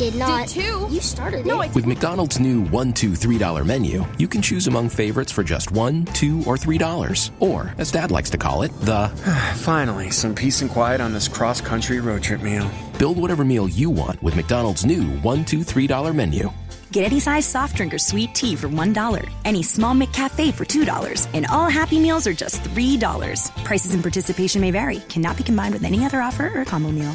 Did 0.00 0.14
not. 0.14 0.48
Did 0.48 0.62
too. 0.62 0.86
You 0.90 1.00
started 1.00 1.44
no, 1.44 1.60
it. 1.60 1.74
With 1.74 1.84
McDonald's 1.84 2.40
new 2.40 2.62
one, 2.62 2.94
two, 2.94 3.14
three 3.14 3.36
dollar 3.36 3.64
menu, 3.64 4.06
you 4.18 4.28
can 4.28 4.40
choose 4.40 4.66
among 4.66 4.88
favorites 4.88 5.30
for 5.30 5.44
just 5.44 5.72
one, 5.72 6.06
two, 6.06 6.42
or 6.46 6.56
three 6.56 6.78
dollars. 6.78 7.30
Or, 7.38 7.74
as 7.76 7.92
Dad 7.92 8.10
likes 8.10 8.30
to 8.30 8.38
call 8.38 8.62
it, 8.62 8.72
the 8.80 9.08
finally 9.56 10.10
some 10.10 10.34
peace 10.34 10.62
and 10.62 10.70
quiet 10.70 11.02
on 11.02 11.12
this 11.12 11.28
cross 11.28 11.60
country 11.60 12.00
road 12.00 12.22
trip 12.22 12.40
meal. 12.42 12.70
Build 12.98 13.18
whatever 13.18 13.44
meal 13.44 13.68
you 13.68 13.90
want 13.90 14.22
with 14.22 14.36
McDonald's 14.36 14.86
new 14.86 15.04
one, 15.20 15.44
two, 15.44 15.62
three 15.62 15.86
dollar 15.86 16.14
menu. 16.14 16.50
Get 16.92 17.04
any 17.04 17.20
size 17.20 17.46
soft 17.46 17.76
drink 17.76 17.94
or 17.94 17.98
sweet 17.98 18.34
tea 18.34 18.56
for 18.56 18.68
$1, 18.68 19.30
any 19.44 19.62
small 19.62 19.94
McCafe 19.94 20.52
for 20.52 20.64
$2, 20.64 21.28
and 21.34 21.46
all 21.46 21.70
Happy 21.70 22.00
Meals 22.00 22.26
are 22.26 22.32
just 22.32 22.64
$3. 22.64 23.64
Prices 23.64 23.94
and 23.94 24.02
participation 24.02 24.60
may 24.60 24.72
vary, 24.72 24.98
cannot 25.08 25.36
be 25.36 25.44
combined 25.44 25.72
with 25.72 25.84
any 25.84 26.04
other 26.04 26.20
offer 26.20 26.50
or 26.52 26.64
combo 26.64 26.90
meal. 26.90 27.14